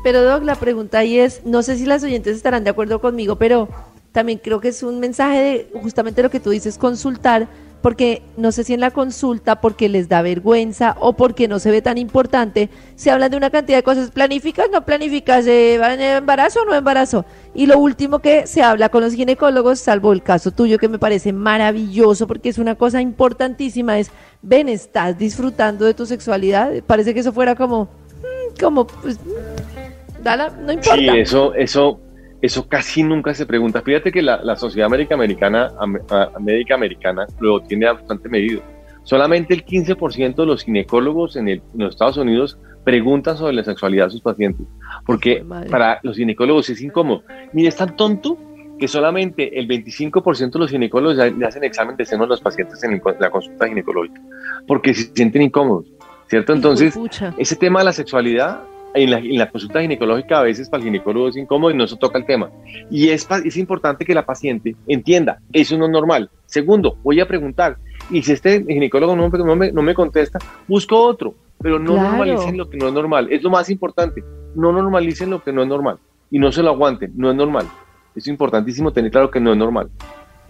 Pero 0.04 0.22
Doc, 0.22 0.44
la 0.44 0.54
pregunta 0.54 0.98
ahí 0.98 1.18
es, 1.18 1.44
no 1.44 1.62
sé 1.62 1.76
si 1.76 1.86
las 1.86 2.04
oyentes 2.04 2.36
estarán 2.36 2.62
de 2.62 2.70
acuerdo 2.70 3.00
conmigo, 3.00 3.36
pero 3.36 3.68
también 4.12 4.38
creo 4.38 4.60
que 4.60 4.68
es 4.68 4.84
un 4.84 5.00
mensaje 5.00 5.40
de 5.40 5.80
justamente 5.80 6.22
lo 6.22 6.30
que 6.30 6.38
tú 6.38 6.50
dices, 6.50 6.78
consultar, 6.78 7.48
porque 7.82 8.22
no 8.36 8.52
sé 8.52 8.64
si 8.64 8.74
en 8.74 8.80
la 8.80 8.92
consulta, 8.92 9.60
porque 9.60 9.88
les 9.88 10.08
da 10.08 10.22
vergüenza 10.22 10.96
o 11.00 11.14
porque 11.14 11.48
no 11.48 11.58
se 11.58 11.70
ve 11.70 11.82
tan 11.82 11.98
importante, 11.98 12.70
se 12.94 13.10
hablan 13.10 13.32
de 13.32 13.36
una 13.36 13.50
cantidad 13.50 13.78
de 13.78 13.82
cosas, 13.82 14.10
planificas, 14.12 14.68
no 14.72 14.84
planificas, 14.84 15.46
eh, 15.46 15.78
¿va 15.80 15.92
en 15.92 16.00
embarazo 16.00 16.62
o 16.62 16.64
no 16.64 16.74
embarazo. 16.74 17.24
Y 17.54 17.66
lo 17.66 17.78
último 17.78 18.20
que 18.20 18.46
se 18.46 18.62
habla 18.62 18.88
con 18.88 19.02
los 19.02 19.14
ginecólogos, 19.14 19.80
salvo 19.80 20.12
el 20.12 20.22
caso 20.22 20.52
tuyo 20.52 20.78
que 20.78 20.88
me 20.88 20.98
parece 20.98 21.32
maravilloso, 21.32 22.26
porque 22.26 22.48
es 22.48 22.58
una 22.58 22.76
cosa 22.76 23.02
importantísima, 23.02 23.98
es, 23.98 24.10
ven, 24.40 24.68
estás 24.68 25.18
disfrutando 25.18 25.84
de 25.84 25.94
tu 25.94 26.06
sexualidad, 26.06 26.70
parece 26.86 27.12
que 27.12 27.20
eso 27.20 27.32
fuera 27.32 27.56
como, 27.56 27.84
mm, 27.84 28.60
como, 28.60 28.86
pues, 28.86 29.18
mm, 29.18 30.22
dala, 30.22 30.50
no 30.50 30.72
importa. 30.72 30.96
Sí, 30.96 31.08
eso, 31.18 31.52
eso, 31.54 32.00
eso 32.42 32.68
casi 32.68 33.02
nunca 33.02 33.32
se 33.34 33.46
pregunta. 33.46 33.80
Fíjate 33.82 34.12
que 34.12 34.20
la, 34.20 34.42
la 34.42 34.56
Sociedad 34.56 34.88
Médica 34.90 35.14
Americana, 35.14 35.70
am- 35.78 35.98
a- 36.10 36.30
Médica 36.40 36.74
Americana 36.74 37.26
lo 37.40 37.60
tiene 37.62 37.86
bastante 37.90 38.28
medido. 38.28 38.60
Solamente 39.04 39.54
el 39.54 39.64
15% 39.64 40.34
de 40.36 40.46
los 40.46 40.62
ginecólogos 40.64 41.36
en, 41.36 41.48
el- 41.48 41.62
en 41.72 41.78
los 41.80 41.94
Estados 41.94 42.16
Unidos 42.18 42.58
preguntan 42.84 43.36
sobre 43.36 43.52
la 43.54 43.64
sexualidad 43.64 44.08
a 44.08 44.10
sus 44.10 44.20
pacientes, 44.20 44.66
porque 45.06 45.36
de 45.36 45.44
madre. 45.44 45.70
para 45.70 46.00
los 46.02 46.16
ginecólogos 46.16 46.68
es 46.70 46.82
incómodo. 46.82 47.22
Mire, 47.52 47.68
es 47.68 47.76
tan 47.76 47.96
tonto 47.96 48.36
que 48.78 48.88
solamente 48.88 49.58
el 49.60 49.68
25% 49.68 50.50
de 50.52 50.58
los 50.58 50.70
ginecólogos 50.70 51.16
le 51.16 51.46
hacen 51.46 51.62
examen 51.62 51.96
de 51.96 52.04
seno 52.04 52.24
a 52.24 52.26
los 52.26 52.40
pacientes 52.40 52.82
en 52.82 53.00
la 53.20 53.30
consulta 53.30 53.68
ginecológica, 53.68 54.20
porque 54.66 54.92
se 54.94 55.12
sienten 55.14 55.42
incómodos, 55.42 55.86
¿cierto? 56.26 56.52
Entonces, 56.52 56.92
de 57.36 57.42
ese 57.42 57.54
tema 57.54 57.78
de 57.80 57.84
la 57.84 57.92
sexualidad 57.92 58.62
en 58.94 59.10
la, 59.10 59.18
en 59.18 59.38
la 59.38 59.50
consulta 59.50 59.80
ginecológica 59.80 60.38
a 60.38 60.42
veces 60.42 60.68
para 60.68 60.82
el 60.82 60.88
ginecólogo 60.88 61.28
es 61.28 61.36
incómodo 61.36 61.70
y 61.70 61.76
no 61.76 61.86
se 61.86 61.96
toca 61.96 62.18
el 62.18 62.26
tema. 62.26 62.50
Y 62.90 63.08
es, 63.08 63.26
es 63.44 63.56
importante 63.56 64.04
que 64.04 64.14
la 64.14 64.24
paciente 64.26 64.76
entienda, 64.86 65.38
eso 65.52 65.76
no 65.78 65.86
es 65.86 65.90
normal. 65.90 66.30
Segundo, 66.46 66.96
voy 67.02 67.20
a 67.20 67.26
preguntar, 67.26 67.76
y 68.10 68.22
si 68.22 68.32
este 68.32 68.64
ginecólogo 68.64 69.16
no, 69.16 69.28
me- 69.30 69.38
no 69.38 69.56
me, 69.56 69.72
no 69.72 69.82
me 69.82 69.94
contesta, 69.94 70.38
busco 70.68 70.98
otro, 70.98 71.34
pero 71.60 71.78
no 71.78 71.92
Claro. 71.94 72.08
normalicen 72.10 72.56
lo 72.58 72.68
que 72.68 72.76
no 72.76 72.88
es 72.88 72.92
normal. 72.94 73.28
Es 73.30 73.42
lo 73.42 73.50
más 73.50 73.70
importante, 73.70 74.22
no 74.54 74.72
normalicen 74.72 75.30
lo 75.30 75.42
que 75.42 75.52
no 75.52 75.62
es 75.62 75.68
normal 75.68 75.98
y 76.30 76.38
no 76.38 76.50
se 76.52 76.62
lo 76.62 76.70
aguanten, 76.70 77.12
no 77.16 77.30
es 77.30 77.36
normal. 77.36 77.66
Es 78.14 78.26
importantísimo 78.26 78.92
tener 78.92 79.10
claro 79.10 79.30
que 79.30 79.40
no 79.40 79.52
es 79.52 79.58
normal. 79.58 79.88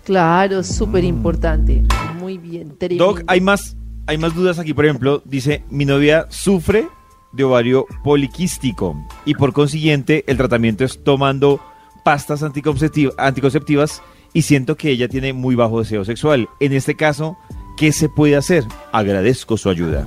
Claro, 0.04 0.64
súper 0.64 1.04
importante. 1.04 1.82
Muy 2.18 2.38
bien, 2.38 2.76
tremendo. 2.76 3.04
Doc, 3.06 3.22
hay 3.28 3.40
más, 3.40 3.76
hay 4.06 4.18
más 4.18 4.34
dudas 4.34 4.58
aquí, 4.58 4.74
por 4.74 4.84
ejemplo, 4.84 5.22
dice, 5.24 5.62
mi 5.70 5.84
novia 5.84 6.26
sufre 6.28 6.88
de 7.32 7.44
ovario 7.44 7.86
poliquístico 8.04 8.96
y 9.24 9.34
por 9.34 9.52
consiguiente 9.52 10.24
el 10.26 10.36
tratamiento 10.36 10.84
es 10.84 11.02
tomando 11.02 11.60
pastas 12.04 12.42
anticonceptiv- 12.42 13.14
anticonceptivas 13.18 14.02
y 14.32 14.42
siento 14.42 14.76
que 14.76 14.90
ella 14.90 15.08
tiene 15.08 15.32
muy 15.32 15.54
bajo 15.54 15.80
deseo 15.80 16.04
sexual. 16.04 16.48
En 16.60 16.72
este 16.72 16.94
caso, 16.96 17.36
¿qué 17.76 17.92
se 17.92 18.08
puede 18.08 18.36
hacer? 18.36 18.64
Agradezco 18.92 19.56
su 19.56 19.68
ayuda. 19.70 20.06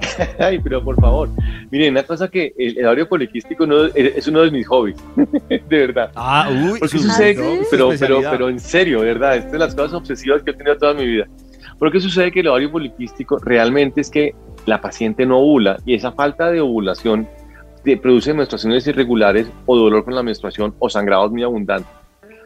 Ay, 0.38 0.58
pero 0.58 0.82
por 0.82 0.96
favor. 1.00 1.28
Miren, 1.70 1.92
una 1.92 2.02
cosa 2.02 2.28
que 2.28 2.52
el, 2.58 2.78
el 2.78 2.84
ovario 2.86 3.08
poliquístico 3.08 3.66
no- 3.66 3.84
es 3.86 4.26
uno 4.28 4.40
de 4.42 4.50
mis 4.50 4.66
hobbies, 4.66 4.96
de 5.48 5.60
verdad. 5.68 6.10
Ah, 6.14 6.48
uy, 6.50 6.78
Porque 6.80 6.98
su- 6.98 7.04
sucede, 7.04 7.36
pero, 7.70 7.90
pero, 7.98 8.20
pero 8.30 8.48
en 8.48 8.58
serio, 8.60 9.00
¿verdad? 9.00 9.36
Esta 9.36 9.46
es 9.46 9.52
de 9.52 9.58
las 9.58 9.74
cosas 9.74 9.94
obsesivas 9.94 10.42
que 10.42 10.50
he 10.50 10.54
tenido 10.54 10.76
toda 10.78 10.94
mi 10.94 11.06
vida. 11.06 11.26
Porque 11.80 11.98
sucede 11.98 12.30
que 12.30 12.40
el 12.40 12.48
ovario 12.48 12.70
poliquístico 12.70 13.38
realmente 13.38 14.02
es 14.02 14.10
que 14.10 14.34
la 14.66 14.82
paciente 14.82 15.24
no 15.24 15.38
ovula 15.38 15.78
y 15.86 15.94
esa 15.94 16.12
falta 16.12 16.50
de 16.50 16.60
ovulación 16.60 17.26
produce 18.02 18.34
menstruaciones 18.34 18.86
irregulares 18.86 19.50
o 19.64 19.78
dolor 19.78 20.04
con 20.04 20.14
la 20.14 20.22
menstruación 20.22 20.74
o 20.78 20.90
sangrados 20.90 21.32
muy 21.32 21.42
abundantes. 21.42 21.90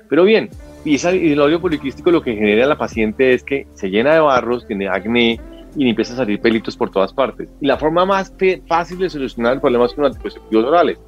Pero 0.09 0.23
bien, 0.23 0.51
y, 0.85 1.05
el 1.05 1.41
ovario 1.41 1.61
poliquístico 1.61 2.13
lo 2.13 2.23
que 2.23 2.37
genera 2.37 2.63
en 2.63 2.69
la 2.69 2.79
paciente 2.79 3.35
es 3.35 3.43
que 3.43 3.67
se 3.75 3.91
llena 3.91 4.15
de 4.15 4.21
barros, 4.21 4.69
tiene 4.69 4.89
acné 4.89 5.41
y 5.77 5.89
empieza 5.89 6.13
a 6.13 6.19
salir 6.19 6.41
pelitos 6.41 6.77
por 6.77 6.91
todas 6.91 7.13
partes. 7.13 7.49
Y 7.61 7.67
la 7.67 7.77
forma 7.77 8.07
más 8.07 8.33
fácil 8.69 8.99
de 8.99 9.11
solucionar 9.11 9.55
el 9.55 9.61
problema 9.61 9.87
es 9.87 9.95
con 9.95 10.05
anticonceptivos 10.05 10.65
orales. 10.65 10.99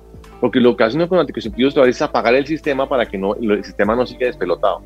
Porque 0.40 0.58
lo 0.58 0.76
que 0.76 0.82
hace 0.82 0.96
uno 0.96 1.08
con 1.08 1.20
anticonceptivos 1.20 1.76
orales 1.76 1.94
es 1.94 2.02
apagar 2.02 2.34
el 2.34 2.46
sistema 2.46 2.88
para 2.88 3.06
que 3.06 3.16
el 3.16 3.64
sistema 3.64 3.94
no 3.94 4.04
siga 4.04 4.26
despelotado. 4.26 4.82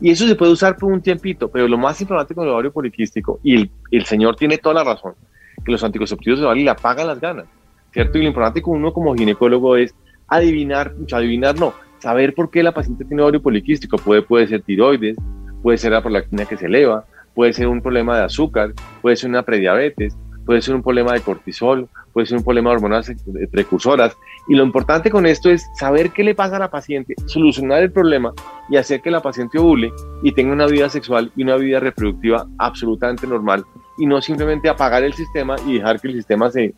Y 0.00 0.10
eso 0.10 0.26
se 0.26 0.34
puede 0.34 0.52
usar 0.52 0.76
por 0.76 0.90
un 0.90 1.02
tiempito, 1.02 1.50
pero 1.50 1.68
lo 1.68 1.76
más 1.76 2.00
importante 2.00 2.34
con 2.34 2.44
el 2.44 2.50
ovario 2.50 2.72
poliquístico, 2.72 3.38
y 3.42 3.54
el, 3.54 3.70
el 3.90 4.04
señor 4.04 4.36
tiene 4.36 4.58
toda 4.58 4.76
la 4.76 4.84
razón, 4.84 5.14
que 5.64 5.72
los 5.72 5.84
anticonceptivos 5.84 6.40
orales 6.40 6.64
le 6.64 6.70
apagan 6.70 7.06
las 7.06 7.20
ganas, 7.20 7.46
¿cierto? 7.92 8.18
Y 8.18 8.22
lo 8.22 8.28
importante 8.28 8.62
con 8.62 8.76
uno 8.78 8.92
como 8.92 9.14
ginecólogo 9.14 9.76
es 9.76 9.94
adivinar, 10.26 10.94
adivinar 11.12 11.58
no, 11.58 11.74
saber 11.98 12.34
por 12.34 12.50
qué 12.50 12.62
la 12.62 12.72
paciente 12.72 13.04
tiene 13.04 13.22
ovario 13.22 13.42
poliquístico. 13.42 13.98
Puede, 13.98 14.22
puede 14.22 14.46
ser 14.46 14.62
tiroides, 14.62 15.16
puede 15.62 15.78
ser 15.78 15.92
la 15.92 16.02
prolactina 16.02 16.46
que 16.46 16.56
se 16.56 16.66
eleva, 16.66 17.04
puede 17.34 17.52
ser 17.52 17.68
un 17.68 17.82
problema 17.82 18.16
de 18.16 18.24
azúcar, 18.24 18.72
puede 19.02 19.16
ser 19.16 19.30
una 19.30 19.42
prediabetes, 19.42 20.16
puede 20.50 20.62
ser 20.62 20.74
un 20.74 20.82
problema 20.82 21.12
de 21.12 21.20
cortisol, 21.20 21.88
puede 22.12 22.26
ser 22.26 22.38
un 22.38 22.42
problema 22.42 22.70
de 22.70 22.74
hormonas 22.74 23.08
eh, 23.08 23.14
precursoras. 23.52 24.16
Y 24.48 24.56
lo 24.56 24.64
importante 24.64 25.08
con 25.08 25.24
esto 25.24 25.48
es 25.48 25.64
saber 25.76 26.10
qué 26.10 26.24
le 26.24 26.34
pasa 26.34 26.56
a 26.56 26.58
la 26.58 26.68
paciente, 26.68 27.14
solucionar 27.26 27.84
el 27.84 27.92
problema 27.92 28.32
y 28.68 28.76
hacer 28.76 29.00
que 29.00 29.12
la 29.12 29.22
paciente 29.22 29.60
ovule 29.60 29.92
y 30.24 30.32
tenga 30.32 30.52
una 30.52 30.66
vida 30.66 30.88
sexual 30.88 31.30
y 31.36 31.44
una 31.44 31.54
vida 31.54 31.78
reproductiva 31.78 32.48
absolutamente 32.58 33.28
normal 33.28 33.64
y 33.96 34.06
no 34.06 34.20
simplemente 34.20 34.68
apagar 34.68 35.04
el 35.04 35.12
sistema 35.12 35.54
y 35.64 35.74
dejar 35.74 36.00
que 36.00 36.08
el 36.08 36.14
sistema 36.14 36.50
se 36.50 36.74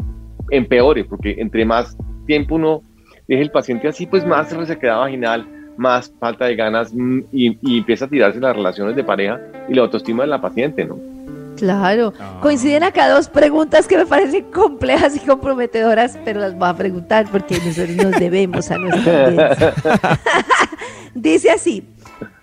empeore, 0.51 1.07
porque 1.07 1.37
entre 1.39 1.65
más 1.65 1.97
tiempo 2.27 2.57
uno 2.57 2.83
deje 3.27 3.41
el 3.41 3.51
paciente 3.51 3.89
así, 3.89 4.05
pues 4.05 4.27
más 4.27 4.55
resequedad 4.55 4.99
vaginal, 4.99 5.49
más 5.79 6.13
falta 6.21 6.45
de 6.45 6.57
ganas 6.57 6.93
mm, 6.93 7.21
y, 7.33 7.59
y 7.63 7.79
empieza 7.79 8.05
a 8.05 8.09
tirarse 8.09 8.39
las 8.39 8.55
relaciones 8.55 8.97
de 8.97 9.03
pareja 9.03 9.41
y 9.67 9.73
la 9.73 9.81
autoestima 9.81 10.25
de 10.25 10.29
la 10.29 10.43
paciente, 10.43 10.85
¿no? 10.85 11.12
Claro. 11.57 12.13
Ah. 12.19 12.39
Coinciden 12.41 12.83
acá 12.83 13.09
dos 13.09 13.29
preguntas 13.29 13.87
que 13.87 13.97
me 13.97 14.07
parecen 14.07 14.51
complejas 14.51 15.17
y 15.17 15.21
comprometedoras, 15.21 16.19
pero 16.25 16.41
las 16.41 16.57
voy 16.57 16.69
a 16.69 16.75
preguntar 16.75 17.27
porque 17.31 17.59
nosotros 17.65 17.97
nos 17.97 18.19
debemos 18.19 18.71
a 18.71 18.79
nuestra 18.79 19.27
audiencia. 19.27 19.75
Dice 21.15 21.51
así, 21.51 21.87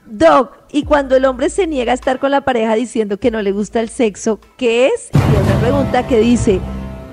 Doc, 0.06 0.54
y 0.72 0.84
cuando 0.84 1.16
el 1.16 1.26
hombre 1.26 1.50
se 1.50 1.68
niega 1.68 1.92
a 1.92 1.96
estar 1.96 2.20
con 2.20 2.32
la 2.32 2.42
pareja 2.42 2.76
diciendo 2.76 3.18
que 3.18 3.32
no 3.32 3.42
le 3.42 3.52
gusta 3.52 3.80
el 3.80 3.90
sexo, 3.90 4.40
¿qué 4.58 4.88
es? 4.88 5.10
Y 5.14 5.36
otra 5.36 5.60
pregunta 5.60 6.08
que 6.08 6.20
dice, 6.20 6.60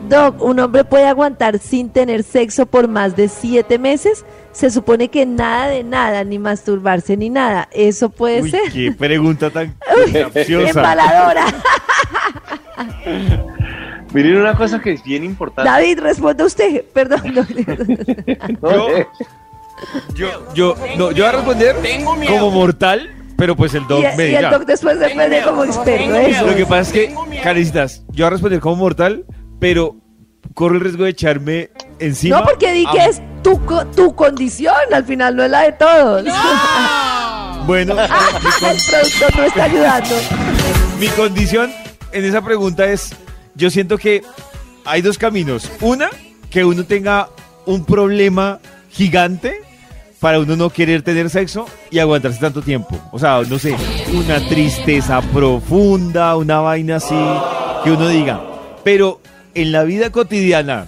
Doc, 0.08 0.40
¿un 0.40 0.60
hombre 0.60 0.84
puede 0.84 1.06
aguantar 1.06 1.58
sin 1.58 1.90
tener 1.90 2.22
sexo 2.22 2.66
por 2.66 2.88
más 2.88 3.16
de 3.16 3.28
siete 3.28 3.78
meses? 3.78 4.24
Se 4.56 4.70
supone 4.70 5.08
que 5.08 5.26
nada 5.26 5.66
de 5.68 5.84
nada, 5.84 6.24
ni 6.24 6.38
masturbarse 6.38 7.14
ni 7.14 7.28
nada. 7.28 7.68
¿Eso 7.72 8.08
puede 8.08 8.40
Uy, 8.40 8.50
ser? 8.50 8.72
qué 8.72 8.90
pregunta 8.90 9.50
tan 9.50 9.74
capciosa. 10.14 10.70
Embaladora. 10.70 11.44
Miren 14.14 14.36
una 14.38 14.54
cosa 14.56 14.80
que 14.80 14.92
es 14.92 15.02
bien 15.04 15.24
importante. 15.24 15.70
David, 15.70 16.00
responda 16.00 16.44
usted. 16.46 16.84
Perdón. 16.94 17.20
no, 17.34 17.42
¿no? 18.62 18.88
Yo- 18.88 19.06
Yo, 20.14 20.54
yo, 20.54 20.74
no, 20.96 21.10
yo 21.10 21.24
voy 21.24 21.26
a 21.26 21.32
responder 21.32 21.76
como 22.26 22.50
mortal, 22.50 23.10
pero 23.36 23.54
pues 23.56 23.74
el 23.74 23.86
doc 23.86 24.02
y, 24.14 24.16
me 24.16 24.28
y 24.30 24.34
el 24.36 24.48
doc 24.48 24.64
después 24.64 24.98
responde 24.98 25.42
como 25.42 25.64
experto. 25.64 26.14
Eso. 26.14 26.46
Lo 26.46 26.56
que 26.56 26.64
pasa 26.64 26.80
es 26.80 26.92
que, 26.92 27.14
caricitas, 27.42 28.02
yo 28.12 28.24
voy 28.24 28.28
a 28.28 28.30
responder 28.30 28.60
como 28.60 28.76
mortal, 28.76 29.26
pero 29.60 29.96
corro 30.56 30.76
el 30.76 30.80
riesgo 30.80 31.04
de 31.04 31.10
echarme 31.10 31.68
encima. 31.98 32.38
No, 32.40 32.44
porque 32.46 32.72
di 32.72 32.86
a- 32.86 32.90
que 32.90 33.04
es 33.04 33.20
tu, 33.42 33.60
tu 33.94 34.14
condición, 34.14 34.74
al 34.90 35.04
final 35.04 35.36
no 35.36 35.44
es 35.44 35.50
la 35.50 35.62
de 35.64 35.72
todos. 35.72 36.24
Bueno, 37.66 37.94
mi, 37.96 38.00
el 38.00 38.76
productor 38.88 39.36
no 39.36 39.42
está 39.42 39.64
ayudando. 39.64 40.14
mi 41.00 41.08
condición 41.08 41.72
en 42.12 42.24
esa 42.24 42.40
pregunta 42.40 42.86
es, 42.86 43.10
yo 43.56 43.70
siento 43.70 43.98
que 43.98 44.22
hay 44.84 45.02
dos 45.02 45.18
caminos. 45.18 45.68
Una, 45.80 46.08
que 46.48 46.64
uno 46.64 46.84
tenga 46.84 47.28
un 47.64 47.84
problema 47.84 48.60
gigante 48.92 49.62
para 50.20 50.38
uno 50.38 50.54
no 50.54 50.70
querer 50.70 51.02
tener 51.02 51.28
sexo 51.28 51.66
y 51.90 51.98
aguantarse 51.98 52.38
tanto 52.38 52.62
tiempo. 52.62 52.96
O 53.10 53.18
sea, 53.18 53.42
no 53.48 53.58
sé, 53.58 53.74
una 54.14 54.38
tristeza 54.48 55.20
profunda, 55.32 56.36
una 56.36 56.60
vaina 56.60 56.96
así, 56.96 57.16
que 57.82 57.90
uno 57.90 58.06
diga. 58.06 58.40
Pero 58.84 59.20
en 59.56 59.72
la 59.72 59.84
vida 59.84 60.10
cotidiana, 60.10 60.86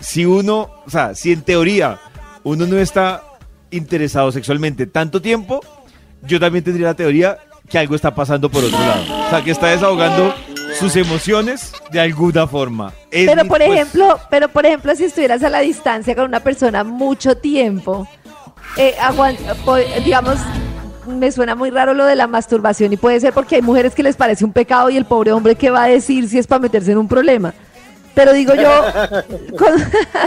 si 0.00 0.26
uno, 0.26 0.68
o 0.84 0.90
sea, 0.90 1.14
si 1.14 1.30
en 1.30 1.42
teoría 1.42 2.00
uno 2.42 2.66
no 2.66 2.76
está 2.76 3.22
interesado 3.70 4.32
sexualmente 4.32 4.86
tanto 4.86 5.22
tiempo, 5.22 5.60
yo 6.22 6.40
también 6.40 6.64
tendría 6.64 6.88
la 6.88 6.94
teoría 6.94 7.38
que 7.68 7.78
algo 7.78 7.94
está 7.94 8.12
pasando 8.12 8.50
por 8.50 8.64
otro 8.64 8.80
lado. 8.80 9.04
O 9.26 9.30
sea, 9.30 9.44
que 9.44 9.52
está 9.52 9.68
desahogando 9.68 10.34
sus 10.76 10.96
emociones 10.96 11.72
de 11.92 12.00
alguna 12.00 12.48
forma. 12.48 12.92
Es 13.12 13.28
Pero 13.28 13.44
por 13.44 13.58
pues, 13.58 13.70
ejemplo, 13.70 14.18
pero 14.28 14.48
por 14.48 14.66
ejemplo, 14.66 14.94
si 14.96 15.04
estuvieras 15.04 15.44
a 15.44 15.48
la 15.48 15.60
distancia 15.60 16.16
con 16.16 16.24
una 16.24 16.40
persona 16.40 16.82
mucho 16.82 17.36
tiempo, 17.36 18.08
eh, 18.76 18.96
digamos, 20.04 20.36
me 21.06 21.30
suena 21.30 21.54
muy 21.54 21.70
raro 21.70 21.94
lo 21.94 22.06
de 22.06 22.16
la 22.16 22.26
masturbación 22.26 22.92
y 22.92 22.96
puede 22.96 23.20
ser 23.20 23.32
porque 23.32 23.54
hay 23.54 23.62
mujeres 23.62 23.94
que 23.94 24.02
les 24.02 24.16
parece 24.16 24.44
un 24.44 24.52
pecado 24.52 24.90
y 24.90 24.96
el 24.96 25.04
pobre 25.04 25.30
hombre 25.30 25.54
que 25.54 25.70
va 25.70 25.84
a 25.84 25.88
decir 25.88 26.28
si 26.28 26.38
es 26.38 26.48
para 26.48 26.58
meterse 26.58 26.90
en 26.90 26.98
un 26.98 27.06
problema. 27.06 27.54
Pero 28.14 28.32
digo 28.32 28.54
yo, 28.54 28.84
con- 29.58 29.84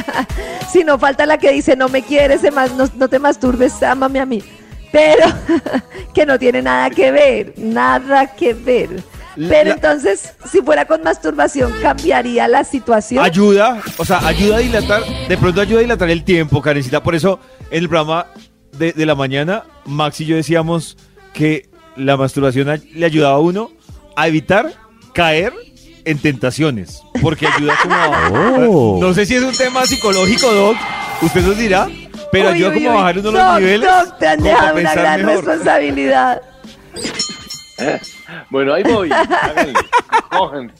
si 0.71 0.83
no 0.83 0.97
falta 0.97 1.25
la 1.25 1.37
que 1.37 1.51
dice 1.51 1.75
no 1.75 1.89
me 1.89 2.01
quieres, 2.01 2.41
no, 2.43 2.89
no 2.95 3.07
te 3.09 3.19
masturbes, 3.19 3.81
ámame 3.83 4.19
a 4.19 4.25
mí. 4.25 4.43
Pero 4.91 5.25
que 6.13 6.25
no 6.25 6.37
tiene 6.37 6.61
nada 6.61 6.89
que 6.89 7.11
ver, 7.11 7.53
nada 7.57 8.27
que 8.35 8.53
ver. 8.53 8.89
Pero 9.35 9.69
la- 9.69 9.75
entonces, 9.75 10.33
si 10.49 10.61
fuera 10.61 10.85
con 10.85 11.01
masturbación, 11.01 11.73
¿cambiaría 11.81 12.47
la 12.47 12.63
situación? 12.63 13.23
Ayuda, 13.23 13.81
o 13.97 14.05
sea, 14.05 14.25
ayuda 14.27 14.57
a 14.57 14.59
dilatar, 14.59 15.01
de 15.27 15.37
pronto 15.37 15.59
ayuda 15.61 15.79
a 15.79 15.81
dilatar 15.81 16.09
el 16.11 16.23
tiempo, 16.23 16.61
Karencita. 16.61 17.01
Por 17.01 17.15
eso, 17.15 17.39
en 17.71 17.79
el 17.83 17.89
programa 17.89 18.27
de, 18.77 18.93
de 18.93 19.05
la 19.07 19.15
mañana, 19.15 19.63
Max 19.85 20.21
y 20.21 20.25
yo 20.25 20.35
decíamos 20.35 20.97
que 21.33 21.67
la 21.95 22.15
masturbación 22.15 22.79
le 22.93 23.05
ayudaba 23.05 23.35
a 23.35 23.39
uno 23.39 23.71
a 24.15 24.27
evitar 24.27 24.71
caer 25.15 25.51
en 26.05 26.19
tentaciones. 26.19 27.03
Porque 27.21 27.47
ayuda 27.47 27.75
como 27.81 27.95
a... 27.95 28.29
Oh. 28.67 28.97
No 28.99 29.13
sé 29.13 29.25
si 29.25 29.35
es 29.35 29.43
un 29.43 29.55
tema 29.55 29.85
psicológico, 29.85 30.51
Doc, 30.53 30.77
usted 31.21 31.41
nos 31.41 31.57
dirá, 31.57 31.87
pero 32.31 32.49
Uy, 32.49 32.55
ayuda 32.55 32.69
uy, 32.69 32.75
como 32.75 32.89
a 32.89 32.93
bajar 32.95 33.19
uno 33.19 33.31
Doc, 33.31 33.35
los 33.35 33.59
niveles. 33.59 33.89
Doc, 33.89 34.17
te 34.19 34.27
han 34.27 34.43
dejado 34.43 34.79
una 34.79 34.93
gran 34.93 35.25
mejor. 35.25 35.45
responsabilidad. 35.45 36.41
Bueno, 38.49 38.73
ahí 38.73 38.83
voy. 38.83 39.11
háganle. 39.11 39.73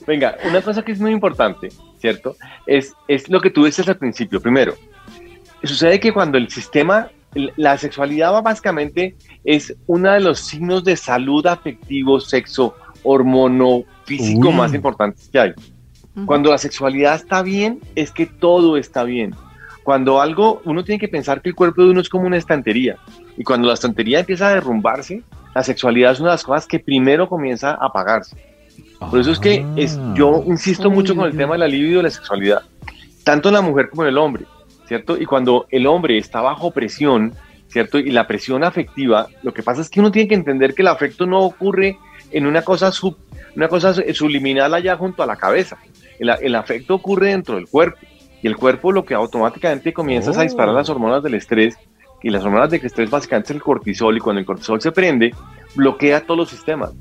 Venga, 0.08 0.36
una 0.46 0.62
cosa 0.62 0.82
que 0.84 0.92
es 0.92 1.00
muy 1.00 1.12
importante, 1.12 1.70
¿cierto? 2.00 2.36
Es, 2.66 2.94
es 3.08 3.30
lo 3.30 3.42
que 3.42 3.50
tú 3.50 3.66
dices 3.66 3.88
al 3.88 3.98
principio. 3.98 4.42
Primero, 4.42 4.76
sucede 5.64 6.00
que 6.00 6.14
cuando 6.14 6.38
el 6.38 6.50
sistema, 6.50 7.10
la 7.56 7.78
sexualidad 7.78 8.42
básicamente 8.42 9.16
es 9.44 9.76
uno 9.88 10.12
de 10.12 10.20
los 10.20 10.40
signos 10.40 10.84
de 10.84 10.96
salud 10.96 11.46
afectivo, 11.46 12.20
sexo, 12.20 12.76
hormono, 13.04 13.84
físico 14.06 14.50
Uy. 14.50 14.56
más 14.56 14.74
importantes 14.74 15.30
que 15.32 15.40
hay. 15.40 15.54
Cuando 16.26 16.52
la 16.52 16.60
sexualidad 16.60 17.16
está 17.16 17.42
bien, 17.42 17.80
es 17.96 18.12
que 18.12 18.28
todo 18.28 18.78
está 18.78 19.04
bien. 19.04 19.34
Cuando 19.84 20.22
algo, 20.22 20.62
uno 20.64 20.84
tiene 20.84 21.00
que 21.00 21.08
pensar 21.08 21.42
que 21.42 21.50
el 21.50 21.56
cuerpo 21.56 21.84
de 21.84 21.90
uno 21.90 22.02
es 22.02 22.10
como 22.10 22.28
una 22.28 22.38
estantería. 22.38 22.98
Y 23.36 23.44
cuando 23.44 23.68
la 23.68 23.74
estantería 23.74 24.20
empieza 24.20 24.48
a 24.48 24.54
derrumbarse, 24.54 25.24
la 25.56 25.64
sexualidad 25.64 26.12
es 26.12 26.20
una 26.20 26.30
de 26.30 26.36
las 26.36 26.44
cosas 26.44 26.68
que 26.68 26.80
primero 26.80 27.28
comienza 27.28 27.72
a 27.72 27.88
apagarse. 27.88 28.38
Por 29.10 29.20
eso 29.20 29.32
es 29.32 29.40
que 29.40 29.66
es, 29.76 30.00
yo 30.16 30.44
insisto 30.48 30.90
mucho 30.90 31.16
con 31.16 31.26
el 31.26 31.36
tema 31.36 31.54
de 31.54 31.60
la 31.60 31.68
libido 31.68 32.00
y 32.00 32.04
la 32.04 32.10
sexualidad, 32.10 32.62
tanto 33.24 33.50
en 33.50 33.56
la 33.56 33.62
mujer 33.62 33.90
como 33.90 34.04
en 34.04 34.10
el 34.10 34.18
hombre, 34.18 34.46
¿cierto? 34.88 35.18
Y 35.18 35.26
cuando 35.26 35.68
el 35.70 35.86
hombre 35.88 36.18
está 36.18 36.42
bajo 36.42 36.72
presión, 36.72 37.34
¿cierto? 37.68 38.00
Y 38.00 38.12
la 38.12 38.28
presión 38.28 38.64
afectiva, 38.64 39.28
lo 39.42 39.54
que 39.54 39.64
pasa 39.64 39.82
es 39.82 39.90
que 39.90 40.00
uno 40.00 40.12
tiene 40.12 40.30
que 40.30 40.36
entender 40.36 40.74
que 40.74 40.84
el 40.84 40.88
afecto 40.88 41.26
no 41.26 41.40
ocurre 41.40 41.98
en 42.34 42.46
una 42.46 42.62
cosa, 42.64 42.92
sub, 42.92 43.18
una 43.56 43.68
cosa 43.68 43.94
subliminal 44.14 44.74
allá 44.74 44.98
junto 44.98 45.24
a 45.24 45.26
la 45.26 45.38
cabeza. 45.38 45.78
El, 46.20 46.30
el 46.42 46.56
afecto 46.56 46.96
ocurre 46.96 47.30
dentro 47.30 47.56
del 47.56 47.68
cuerpo 47.68 48.00
y 48.42 48.48
el 48.48 48.58
cuerpo 48.58 48.92
lo 48.92 49.06
que 49.06 49.14
automáticamente 49.14 49.94
comienza 49.94 50.32
es 50.32 50.38
a 50.38 50.44
disparar 50.44 50.76
las 50.76 50.90
hormonas 50.90 51.24
del 51.24 51.36
estrés 51.36 51.78
y 52.22 52.30
las 52.30 52.44
hormonas 52.44 52.70
del 52.70 52.86
estrés 52.86 53.10
básicamente 53.10 53.54
es 53.54 53.56
el 53.56 53.62
cortisol 53.62 54.18
y 54.18 54.20
cuando 54.20 54.40
el 54.40 54.46
cortisol 54.46 54.82
se 54.82 54.92
prende 54.92 55.34
bloquea 55.76 56.22
todos 56.26 56.38
los 56.38 56.50
sistemas, 56.50 56.92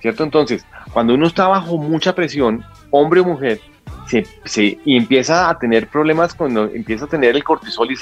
¿cierto? 0.00 0.24
Entonces, 0.24 0.64
cuando 0.92 1.14
uno 1.14 1.26
está 1.26 1.48
bajo 1.48 1.76
mucha 1.78 2.14
presión, 2.14 2.64
hombre 2.90 3.20
o 3.20 3.24
mujer, 3.24 3.60
se, 4.06 4.26
se, 4.44 4.78
y 4.84 4.96
empieza 4.96 5.48
a 5.48 5.58
tener 5.58 5.88
problemas 5.88 6.34
cuando 6.34 6.64
empieza 6.64 7.04
a 7.04 7.08
tener 7.08 7.36
el 7.36 7.44
cortisol 7.44 7.90
y 7.90 7.96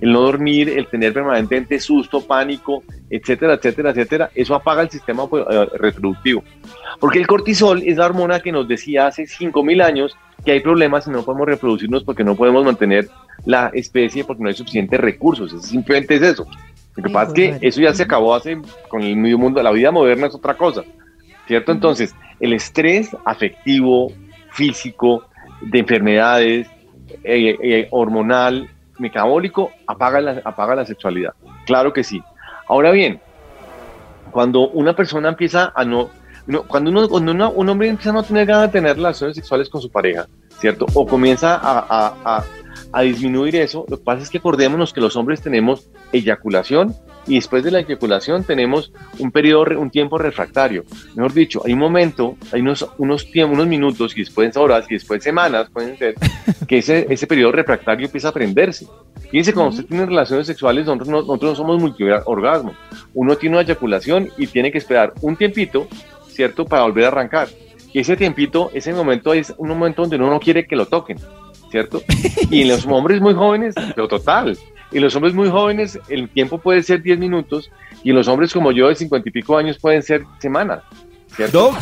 el 0.00 0.12
no 0.12 0.22
dormir, 0.22 0.68
el 0.70 0.86
tener 0.86 1.12
permanentemente 1.12 1.78
susto, 1.78 2.22
pánico, 2.22 2.82
etcétera, 3.10 3.54
etcétera, 3.54 3.90
etcétera, 3.90 4.30
eso 4.34 4.54
apaga 4.54 4.82
el 4.82 4.90
sistema 4.90 5.26
pues, 5.26 5.44
eh, 5.50 5.66
reproductivo. 5.74 6.42
Porque 6.98 7.18
el 7.18 7.26
cortisol 7.26 7.82
es 7.84 7.96
la 7.96 8.06
hormona 8.06 8.40
que 8.40 8.52
nos 8.52 8.66
decía 8.66 9.06
hace 9.06 9.24
5.000 9.24 9.82
años 9.82 10.16
que 10.44 10.52
hay 10.52 10.60
problemas 10.60 11.06
y 11.06 11.10
no 11.10 11.22
podemos 11.22 11.46
reproducirnos 11.46 12.04
porque 12.04 12.24
no 12.24 12.34
podemos 12.34 12.64
mantener 12.64 13.08
la 13.44 13.70
especie 13.74 14.24
porque 14.24 14.42
no 14.42 14.48
hay 14.48 14.54
suficientes 14.54 14.98
recursos. 14.98 15.62
simplemente 15.62 16.16
es 16.16 16.22
eso. 16.22 16.46
Lo 16.96 17.04
que 17.04 17.10
pasa 17.10 17.28
es 17.28 17.34
que 17.34 17.66
eso 17.66 17.80
ya 17.80 17.94
se 17.94 18.02
acabó 18.02 18.34
hace 18.34 18.58
con 18.88 19.02
el 19.02 19.16
medio 19.16 19.38
mundo. 19.38 19.62
La 19.62 19.70
vida 19.70 19.90
moderna 19.90 20.26
es 20.26 20.34
otra 20.34 20.54
cosa. 20.54 20.82
¿Cierto? 21.46 21.72
Entonces, 21.72 22.14
el 22.38 22.52
estrés 22.52 23.16
afectivo, 23.24 24.12
físico, 24.50 25.24
de 25.60 25.78
enfermedades, 25.78 26.68
eh, 27.24 27.56
eh, 27.62 27.88
hormonal, 27.90 28.70
metabólico, 28.98 29.70
apaga 29.86 30.20
la, 30.20 30.42
apaga 30.44 30.74
la 30.74 30.84
sexualidad. 30.84 31.32
Claro 31.66 31.92
que 31.92 32.04
sí. 32.04 32.22
Ahora 32.68 32.90
bien, 32.90 33.20
cuando 34.30 34.68
una 34.70 34.94
persona 34.94 35.28
empieza 35.28 35.72
a 35.74 35.84
no, 35.84 36.10
cuando, 36.66 36.90
uno, 36.90 37.08
cuando 37.08 37.32
un 37.32 37.68
hombre 37.68 37.88
empieza 37.88 38.10
a 38.10 38.14
no 38.14 38.22
tener 38.22 38.46
ganas 38.46 38.62
de 38.64 38.80
tener 38.80 38.96
relaciones 38.96 39.36
sexuales 39.36 39.68
con 39.68 39.80
su 39.80 39.90
pareja, 39.90 40.26
¿cierto? 40.60 40.86
O 40.94 41.06
comienza 41.06 41.54
a, 41.54 42.14
a, 42.24 42.44
a 42.92 43.02
disminuir 43.02 43.56
eso, 43.56 43.84
lo 43.88 43.98
que 43.98 44.04
pasa 44.04 44.22
es 44.22 44.30
que 44.30 44.38
acordémonos 44.38 44.92
que 44.92 45.00
los 45.00 45.16
hombres 45.16 45.40
tenemos 45.40 45.88
eyaculación 46.12 46.94
y 47.26 47.36
después 47.36 47.62
de 47.62 47.70
la 47.70 47.80
eyaculación 47.80 48.44
tenemos 48.44 48.92
un 49.18 49.30
periodo, 49.30 49.78
un 49.78 49.90
tiempo 49.90 50.18
refractario. 50.18 50.84
Mejor 51.14 51.32
dicho, 51.32 51.62
hay 51.64 51.74
un 51.74 51.78
momento, 51.78 52.36
hay 52.52 52.60
unos, 52.60 52.86
unos, 52.98 53.30
tiempos, 53.30 53.54
unos 53.54 53.68
minutos 53.68 54.16
y 54.16 54.20
después 54.20 54.56
horas 54.56 54.86
y 54.88 54.94
después 54.94 55.22
semanas, 55.22 55.68
pueden 55.70 55.96
ser, 55.96 56.14
que 56.68 56.78
ese, 56.78 57.06
ese 57.08 57.26
periodo 57.26 57.52
refractario 57.52 58.06
empieza 58.06 58.28
a 58.28 58.32
prenderse. 58.32 58.86
Fíjense, 59.30 59.52
cuando 59.52 59.70
usted 59.70 59.84
tiene 59.86 60.06
relaciones 60.06 60.46
sexuales, 60.46 60.86
nosotros 60.86 61.08
no, 61.08 61.20
nosotros 61.20 61.52
no 61.52 61.56
somos 61.56 61.80
multiorgasmo. 61.80 62.74
Uno 63.14 63.36
tiene 63.36 63.56
una 63.56 63.62
eyaculación 63.62 64.30
y 64.36 64.46
tiene 64.46 64.72
que 64.72 64.78
esperar 64.78 65.12
un 65.20 65.36
tiempito, 65.36 65.86
¿cierto?, 66.28 66.64
para 66.64 66.82
volver 66.82 67.04
a 67.04 67.08
arrancar. 67.08 67.48
Y 67.92 68.00
ese 68.00 68.16
tiempito, 68.16 68.70
ese 68.72 68.92
momento 68.92 69.32
es 69.34 69.52
un 69.58 69.68
momento 69.68 70.02
donde 70.02 70.16
uno 70.16 70.30
no 70.30 70.40
quiere 70.40 70.66
que 70.66 70.76
lo 70.76 70.86
toquen, 70.86 71.18
¿cierto? 71.70 72.02
Y 72.50 72.62
en 72.62 72.68
los 72.68 72.86
hombres 72.86 73.20
muy 73.20 73.34
jóvenes, 73.34 73.74
pero 73.94 74.06
total, 74.06 74.56
en 74.92 75.02
los 75.02 75.14
hombres 75.16 75.34
muy 75.34 75.48
jóvenes 75.48 75.98
el 76.08 76.28
tiempo 76.28 76.58
puede 76.58 76.82
ser 76.82 77.02
10 77.02 77.18
minutos 77.18 77.70
y 78.02 78.10
en 78.10 78.16
los 78.16 78.28
hombres 78.28 78.52
como 78.52 78.72
yo 78.72 78.88
de 78.88 78.94
50 78.94 79.28
y 79.28 79.32
pico 79.32 79.56
años 79.56 79.78
pueden 79.78 80.02
ser 80.02 80.24
semanas. 80.38 80.82
¿cierto? 81.34 81.76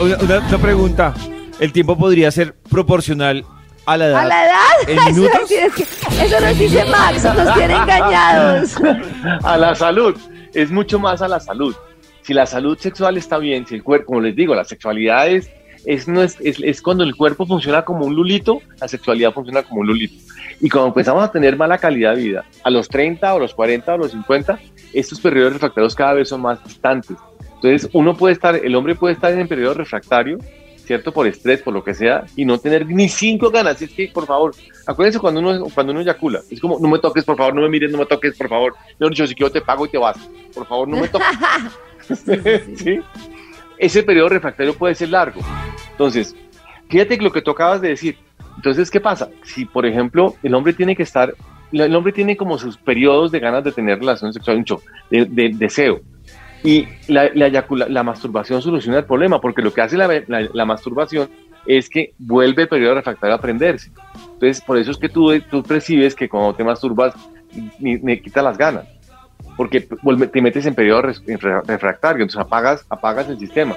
una, 0.00 0.58
pregunta. 0.58 1.14
¿El 1.60 1.72
tiempo 1.72 1.96
podría 1.96 2.30
ser 2.30 2.54
proporcional 2.54 3.44
a 3.86 3.96
la 3.96 4.06
edad? 4.06 4.20
¿A 4.20 4.24
la 4.24 4.44
edad? 4.44 4.88
Eso, 6.22 6.40
nos 6.40 6.58
dice 6.58 6.84
Max, 6.86 7.24
nos 7.24 7.54
tiene 7.54 7.74
engañados. 7.74 8.74
a 9.42 9.56
la 9.56 9.74
salud. 9.74 10.16
Es 10.52 10.70
mucho 10.70 10.98
más 10.98 11.22
a 11.22 11.28
la 11.28 11.40
salud. 11.40 11.74
Si 12.24 12.32
la 12.32 12.46
salud 12.46 12.78
sexual 12.78 13.18
está 13.18 13.36
bien, 13.36 13.66
si 13.66 13.74
el 13.74 13.82
cuerpo, 13.82 14.06
como 14.06 14.22
les 14.22 14.34
digo, 14.34 14.54
la 14.54 14.64
sexualidad 14.64 15.28
es, 15.28 15.50
es, 15.84 16.08
no 16.08 16.22
es, 16.22 16.38
es 16.40 16.80
cuando 16.80 17.04
el 17.04 17.14
cuerpo 17.14 17.44
funciona 17.44 17.84
como 17.84 18.06
un 18.06 18.16
lulito, 18.16 18.62
la 18.80 18.88
sexualidad 18.88 19.32
funciona 19.32 19.62
como 19.62 19.82
un 19.82 19.88
lulito. 19.88 20.14
Y 20.58 20.70
cuando 20.70 20.88
empezamos 20.88 21.22
a 21.22 21.30
tener 21.30 21.54
mala 21.58 21.76
calidad 21.76 22.16
de 22.16 22.22
vida, 22.22 22.44
a 22.62 22.70
los 22.70 22.88
30 22.88 23.34
o 23.34 23.38
los 23.38 23.52
40 23.52 23.94
o 23.94 23.98
los 23.98 24.12
50, 24.12 24.58
estos 24.94 25.20
periodos 25.20 25.52
refractarios 25.52 25.94
cada 25.94 26.14
vez 26.14 26.30
son 26.30 26.40
más 26.40 26.64
distantes. 26.64 27.18
Entonces, 27.56 27.90
uno 27.92 28.16
puede 28.16 28.32
estar, 28.32 28.56
el 28.56 28.74
hombre 28.74 28.94
puede 28.94 29.12
estar 29.12 29.30
en 29.30 29.40
el 29.40 29.48
periodo 29.48 29.74
refractario, 29.74 30.38
¿cierto? 30.76 31.12
Por 31.12 31.26
estrés, 31.26 31.60
por 31.60 31.74
lo 31.74 31.84
que 31.84 31.92
sea, 31.92 32.24
y 32.36 32.46
no 32.46 32.56
tener 32.56 32.86
ni 32.86 33.10
cinco 33.10 33.50
ganas. 33.50 33.82
Es 33.82 33.90
que, 33.90 34.08
por 34.08 34.24
favor, 34.24 34.54
acuérdense 34.86 35.18
cuando 35.18 35.40
uno, 35.40 35.66
cuando 35.74 35.92
uno 35.92 36.00
eyacula, 36.00 36.40
es 36.50 36.58
como, 36.58 36.78
no 36.78 36.88
me 36.88 36.98
toques, 36.98 37.24
por 37.24 37.36
favor, 37.36 37.54
no 37.54 37.60
me 37.60 37.68
mires, 37.68 37.92
no 37.92 37.98
me 37.98 38.06
toques, 38.06 38.34
por 38.34 38.48
favor. 38.48 38.74
No, 38.98 39.10
dicho, 39.10 39.26
si 39.26 39.34
quiero 39.34 39.52
te 39.52 39.60
pago 39.60 39.84
y 39.84 39.90
te 39.90 39.98
vas. 39.98 40.16
Por 40.54 40.66
favor, 40.66 40.88
no 40.88 40.96
me 40.96 41.08
toques. 41.08 41.26
sí, 42.76 43.00
Ese 43.78 44.02
periodo 44.02 44.28
refractario 44.28 44.74
puede 44.74 44.94
ser 44.94 45.10
largo. 45.10 45.40
Entonces, 45.90 46.34
fíjate 46.88 47.16
lo 47.18 47.32
que 47.32 47.42
tú 47.42 47.50
acabas 47.50 47.80
de 47.80 47.88
decir, 47.88 48.16
entonces, 48.56 48.90
¿qué 48.90 49.00
pasa? 49.00 49.28
Si, 49.42 49.64
por 49.64 49.86
ejemplo, 49.86 50.34
el 50.42 50.54
hombre 50.54 50.72
tiene 50.72 50.94
que 50.96 51.02
estar, 51.02 51.34
el 51.72 51.96
hombre 51.96 52.12
tiene 52.12 52.36
como 52.36 52.58
sus 52.58 52.76
periodos 52.76 53.32
de 53.32 53.40
ganas 53.40 53.64
de 53.64 53.72
tener 53.72 53.98
relaciones 53.98 54.34
sexuales, 54.34 54.64
de, 55.10 55.24
de, 55.24 55.50
deseo, 55.54 56.00
y 56.62 56.88
la, 57.08 57.30
la, 57.34 58.02
masturbación 58.02 58.62
soluciona 58.62 58.98
el 58.98 59.04
problema, 59.04 59.38
porque 59.38 59.60
lo 59.60 59.72
que 59.72 59.82
hace 59.82 59.98
la, 59.98 60.64
masturbación 60.64 61.28
es 61.66 61.90
que 61.90 62.14
vuelve 62.18 62.62
el 62.62 62.68
periodo 62.68 62.94
refractario 62.94 63.36
a 63.36 63.40
prenderse. 63.40 63.90
Entonces, 64.14 64.62
por 64.62 64.78
eso 64.78 64.90
es 64.90 64.96
que 64.96 65.10
tú, 65.10 65.38
tú 65.50 65.62
percibes 65.62 66.14
que 66.14 66.26
cuando 66.26 66.54
te 66.54 66.64
masturbas, 66.64 67.14
me, 67.78 68.20
quita 68.20 68.40
las 68.40 68.56
ganas, 68.56 68.86
porque 69.56 69.80
te 69.80 70.42
metes 70.42 70.66
en 70.66 70.74
periodo 70.74 71.02
refractario, 71.02 72.22
entonces 72.22 72.40
apagas, 72.40 72.84
apagas 72.88 73.28
el 73.28 73.38
sistema, 73.38 73.76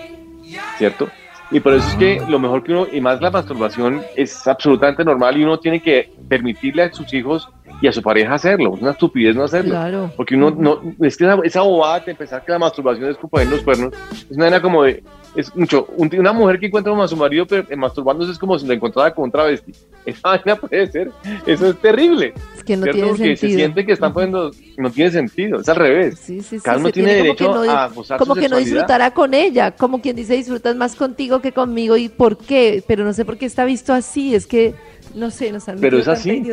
¿cierto? 0.78 1.08
Y 1.50 1.60
por 1.62 1.74
eso 1.74 1.88
es 1.88 1.96
que 1.96 2.22
lo 2.28 2.40
mejor 2.40 2.64
que 2.64 2.74
uno, 2.74 2.88
y 2.92 3.00
más 3.00 3.22
la 3.22 3.32
masturbación, 3.32 4.02
es 4.16 4.48
absolutamente 4.48 5.06
normal 5.06 5.38
y 5.38 5.44
uno 5.44 5.60
tiene 5.60 5.82
que 5.82 6.12
permitirle 6.28 6.84
a 6.84 6.92
sus 6.92 7.14
hijos 7.14 7.48
y 7.82 7.88
a 7.88 7.94
su 7.94 8.02
pareja 8.02 8.34
hacerlo. 8.34 8.76
Es 8.76 8.82
una 8.82 8.92
estupidez 8.92 9.36
no 9.36 9.44
hacerlo. 9.44 9.72
Claro. 9.72 10.12
Porque 10.18 10.36
uno 10.36 10.52
no, 10.52 10.82
es 11.00 11.16
que 11.16 11.30
esa, 11.44 11.62
bobada 11.62 12.02
de 12.02 12.16
pensar 12.16 12.44
que 12.44 12.52
la 12.52 12.60
masturbación 12.60 13.10
es 13.10 13.18
como 13.18 13.40
en 13.40 13.50
los 13.50 13.62
cuernos, 13.62 13.94
es 14.12 14.32
una 14.32 14.46
manera 14.46 14.62
como 14.62 14.84
de, 14.84 15.04
es 15.38 15.56
mucho, 15.56 15.88
una 15.96 16.34
mujer 16.34 16.60
que 16.60 16.66
encuentra 16.66 16.92
a 17.02 17.08
su 17.08 17.16
marido 17.16 17.46
eh, 17.52 17.76
masturbándose 17.76 18.32
es 18.32 18.40
como 18.40 18.58
si 18.58 18.66
la 18.66 18.74
encontrara 18.74 19.14
con 19.14 19.26
un 19.26 19.32
travesti. 19.32 19.72
Esa 20.06 20.30
vaina 20.30 20.56
puede 20.56 20.88
ser, 20.88 21.12
eso 21.46 21.70
es 21.70 21.78
terrible. 21.80 22.34
Es 22.56 22.64
que 22.64 22.76
no 22.76 22.86
tiene 22.86 23.10
Porque 23.10 23.36
sentido. 23.36 23.52
se 23.52 23.56
siente 23.56 23.86
que 23.86 23.92
están 23.92 24.14
poniendo, 24.14 24.52
no 24.78 24.90
tiene 24.90 25.12
sentido, 25.12 25.60
es 25.60 25.70
al 25.70 25.76
revés. 25.76 26.18
Sí, 26.18 26.42
sí, 26.42 26.58
sí, 26.58 26.64
Cada 26.64 26.78
uno 26.78 26.92
tiene, 26.92 27.14
derecho 27.14 27.52
a 27.70 27.88
gozar 27.90 28.18
Como 28.18 28.34
que 28.34 28.50
no 28.50 28.58
disfrutará 28.58 29.12
con 29.12 29.34
ella, 29.34 29.72
como 29.72 30.02
quien 30.02 30.16
dice 30.16 30.34
disfrutas 30.34 30.76
más 30.76 30.96
contigo 30.96 31.42
que 31.42 31.52
conmigo 31.52 31.98
y 31.98 32.10
por 32.10 32.38
qué, 32.38 32.84
pero 32.88 33.04
no 33.04 33.14
sé 33.14 33.26
por 33.26 33.38
qué 33.38 33.46
está 33.46 33.66
visto 33.66 33.94
así, 33.94 34.34
es 34.34 34.48
que 34.48 34.74
no 35.14 35.30
sé, 35.30 35.52
nos 35.52 35.68
han 35.68 35.80
Pero 35.80 36.00
es 36.00 36.08
así. 36.08 36.44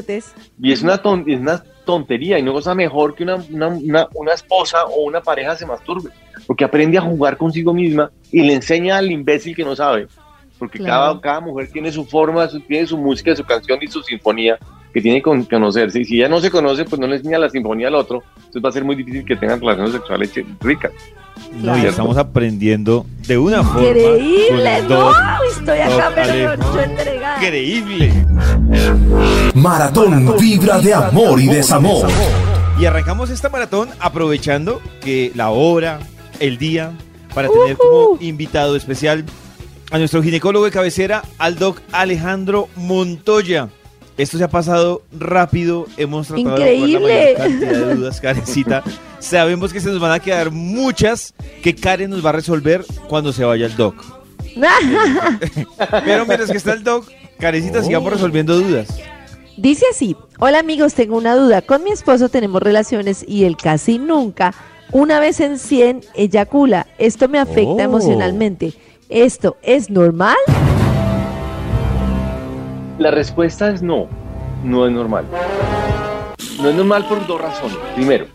Y 0.61 0.73
es 0.73 0.83
una, 0.83 0.95
es 0.95 1.41
una 1.41 1.65
tontería 1.85 2.39
y 2.39 2.43
no 2.43 2.53
cosa 2.53 2.75
mejor 2.75 3.15
que 3.15 3.23
una, 3.23 3.37
una, 3.37 4.09
una, 4.15 4.33
esposa 4.33 4.85
o 4.85 5.05
una 5.05 5.21
pareja 5.21 5.57
se 5.57 5.67
masturbe, 5.67 6.11
porque 6.47 6.65
aprende 6.65 6.99
a 6.99 7.03
jugar 7.03 7.37
consigo 7.37 7.73
misma 7.73 8.11
y 8.31 8.43
le 8.43 8.55
enseña 8.55 8.99
al 8.99 9.11
imbécil 9.11 9.55
que 9.55 9.65
no 9.65 9.75
sabe, 9.77 10.07
porque 10.59 10.79
cada, 10.79 11.21
cada 11.21 11.41
mujer 11.41 11.69
tiene 11.73 11.91
su 11.93 12.05
forma, 12.05 12.49
tiene 12.67 12.87
su 12.87 12.97
música, 12.97 13.35
su 13.35 13.45
canción 13.45 13.79
y 13.83 13.89
su 13.89 14.03
sinfonía 14.03 14.59
que 14.93 15.01
tiene 15.01 15.21
que 15.21 15.47
conocerse. 15.49 16.01
Y 16.01 16.05
si 16.05 16.19
ella 16.19 16.29
no 16.29 16.41
se 16.41 16.51
conoce, 16.51 16.85
pues 16.85 17.01
no 17.01 17.07
le 17.07 17.17
enseña 17.17 17.39
la 17.39 17.51
sinfonía 17.51 17.89
al 17.89 17.97
otro, 17.97 18.23
entonces 18.37 18.65
va 18.65 18.69
a 18.69 18.73
ser 18.73 18.85
muy 18.85 18.95
difícil 18.95 19.25
que 19.25 19.37
tengan 19.37 19.61
relaciones 19.61 19.93
sexuales 19.93 20.31
ricas. 20.61 20.93
No, 21.53 21.77
ya 21.77 21.89
estamos 21.89 22.17
aprendiendo 22.17 23.05
de 23.27 23.39
una 23.39 23.63
forma. 23.65 23.89
Increíble, 23.89 24.83
no, 24.89 25.11
estoy 25.51 25.79
acá, 25.79 26.13
pero 26.15 26.55
yo 26.57 26.81
entregada. 26.81 27.37
Increíble. 27.37 28.13
Maratón 29.55 30.37
Vibra 30.39 30.81
de 30.81 30.95
Amor 30.95 31.41
y 31.41 31.47
Desamor. 31.47 32.09
Y 32.79 32.87
arrancamos 32.87 33.31
esta 33.31 33.49
maratón 33.49 33.89
aprovechando 34.01 34.81
que 35.01 35.31
la 35.35 35.51
hora, 35.51 36.01
el 36.47 36.59
día, 36.59 36.93
para 37.35 37.49
tener 37.49 37.77
como 37.77 38.19
invitado 38.21 38.77
especial 38.77 39.25
a 39.91 39.99
nuestro 39.99 40.23
ginecólogo 40.23 40.65
de 40.65 40.71
cabecera, 40.71 41.23
al 41.39 41.57
doc 41.57 41.81
Alejandro 41.93 42.69
Montoya. 42.77 43.69
Esto 44.17 44.39
se 44.39 44.45
ha 44.45 44.49
pasado 44.49 45.03
rápido, 45.19 45.87
hemos 45.97 46.29
tratado 46.29 46.57
Increíble. 46.57 47.15
de 47.15 47.33
la 47.33 47.39
cantidad 47.39 47.73
de 47.73 47.95
dudas, 47.97 48.21
Karencita. 48.21 48.85
Sabemos 49.19 49.73
que 49.73 49.81
se 49.81 49.89
nos 49.89 50.01
van 50.01 50.13
a 50.13 50.21
quedar 50.21 50.51
muchas 50.51 51.35
que 51.63 51.75
Karen 51.75 52.11
nos 52.11 52.25
va 52.25 52.29
a 52.29 52.35
resolver 52.35 52.85
cuando 53.09 53.33
se 53.33 53.45
vaya 53.45 53.67
el 53.67 53.77
doc. 53.77 53.97
Pero 56.05 56.27
mientras 56.27 56.51
que 56.51 56.59
está 56.59 56.75
el 56.75 56.85
doc, 56.85 57.09
Karencita, 57.41 57.83
sigamos 57.83 58.13
resolviendo 58.13 58.57
dudas. 58.57 58.89
Dice 59.57 59.87
así, 59.91 60.17
hola 60.39 60.59
amigos, 60.59 60.95
tengo 60.95 61.17
una 61.17 61.35
duda. 61.35 61.63
Con 61.63 61.83
mi 61.83 61.91
esposo 61.91 62.29
tenemos 62.29 62.63
relaciones 62.63 63.25
y 63.27 63.45
él 63.45 63.57
casi 63.57 63.99
nunca, 63.99 64.55
una 64.95 65.19
vez 65.21 65.41
en 65.41 65.59
100, 65.59 66.01
eyacula. 66.15 66.87
Esto 66.99 67.29
me 67.29 67.39
afecta 67.39 67.69
Oh. 67.75 67.81
emocionalmente. 67.81 68.73
¿Esto 69.09 69.57
es 69.63 69.91
normal? 69.91 70.37
La 72.99 73.11
respuesta 73.11 73.71
es 73.71 73.83
no, 73.83 74.07
no 74.63 74.87
es 74.87 74.93
normal. 74.93 75.25
No 76.63 76.69
es 76.69 76.75
normal 76.77 77.05
por 77.09 77.27
dos 77.27 77.41
razones. 77.41 77.77
Primero, 77.95 78.27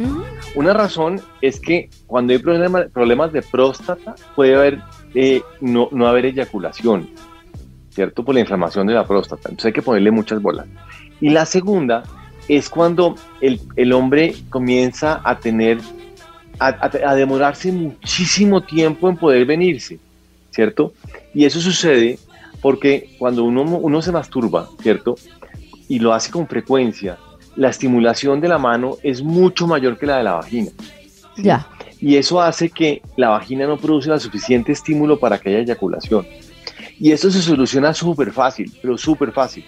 Una 0.55 0.73
razón 0.73 1.21
es 1.41 1.59
que 1.59 1.89
cuando 2.07 2.33
hay 2.33 2.39
problema- 2.39 2.87
problemas 2.91 3.31
de 3.31 3.43
próstata 3.43 4.15
puede 4.35 4.55
haber 4.55 4.79
eh, 5.13 5.41
no, 5.61 5.89
no 5.91 6.07
haber 6.07 6.25
eyaculación, 6.25 7.07
¿cierto? 7.91 8.25
Por 8.25 8.33
la 8.33 8.41
inflamación 8.41 8.87
de 8.87 8.95
la 8.95 9.05
próstata. 9.05 9.43
Entonces 9.49 9.67
hay 9.67 9.73
que 9.73 9.83
ponerle 9.83 10.09
muchas 10.11 10.41
bolas. 10.41 10.65
Y 11.21 11.29
la 11.29 11.45
segunda 11.45 12.01
es 12.47 12.67
cuando 12.67 13.13
el, 13.41 13.61
el 13.75 13.93
hombre 13.93 14.33
comienza 14.49 15.21
a 15.23 15.37
tener, 15.39 15.77
a, 16.59 17.15
demorarse 17.15 17.71
muchísimo 17.71 18.61
tiempo 18.61 19.09
en 19.09 19.17
poder 19.17 19.45
venirse, 19.45 19.99
¿cierto? 20.51 20.93
Y 21.33 21.45
eso 21.45 21.59
sucede 21.61 22.19
porque 22.61 23.15
cuando 23.17 23.43
uno, 23.45 23.61
uno 23.61 24.01
se 24.01 24.11
masturba, 24.11 24.69
¿cierto? 24.81 25.15
Y 25.87 25.99
lo 25.99 26.13
hace 26.13 26.31
con 26.31 26.47
frecuencia, 26.47 27.17
la 27.55 27.69
estimulación 27.69 28.41
de 28.41 28.49
la 28.49 28.57
mano 28.57 28.97
es 29.03 29.23
mucho 29.23 29.67
mayor 29.67 29.97
que 29.97 30.05
la 30.05 30.17
de 30.17 30.23
la 30.23 30.33
vagina. 30.33 30.71
Ya. 31.37 31.67
Y 32.01 32.15
eso 32.15 32.41
hace 32.41 32.69
que 32.69 33.01
la 33.15 33.29
vagina 33.29 33.65
no 33.65 33.77
produce 33.77 34.09
la 34.09 34.19
suficiente 34.19 34.71
estímulo 34.71 35.19
para 35.19 35.37
que 35.37 35.49
haya 35.49 35.59
eyaculación. 35.59 36.25
Y 36.99 37.11
esto 37.11 37.31
se 37.31 37.41
soluciona 37.41 37.93
súper 37.93 38.31
fácil, 38.31 38.71
pero 38.81 38.97
súper 38.97 39.31
fácil. 39.31 39.65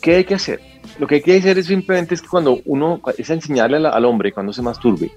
¿Qué 0.00 0.16
hay 0.16 0.24
que 0.24 0.34
hacer? 0.34 0.60
Lo 0.98 1.06
que 1.06 1.16
hay 1.16 1.22
que 1.22 1.36
hacer 1.36 1.58
es 1.58 1.66
simplemente 1.66 2.14
es 2.14 2.22
que 2.22 2.28
cuando 2.28 2.60
uno, 2.64 3.00
es 3.16 3.30
enseñarle 3.30 3.78
al, 3.78 3.86
al 3.86 4.04
hombre 4.04 4.32
cuando 4.32 4.52
se 4.52 4.62
masturbe, 4.62 5.10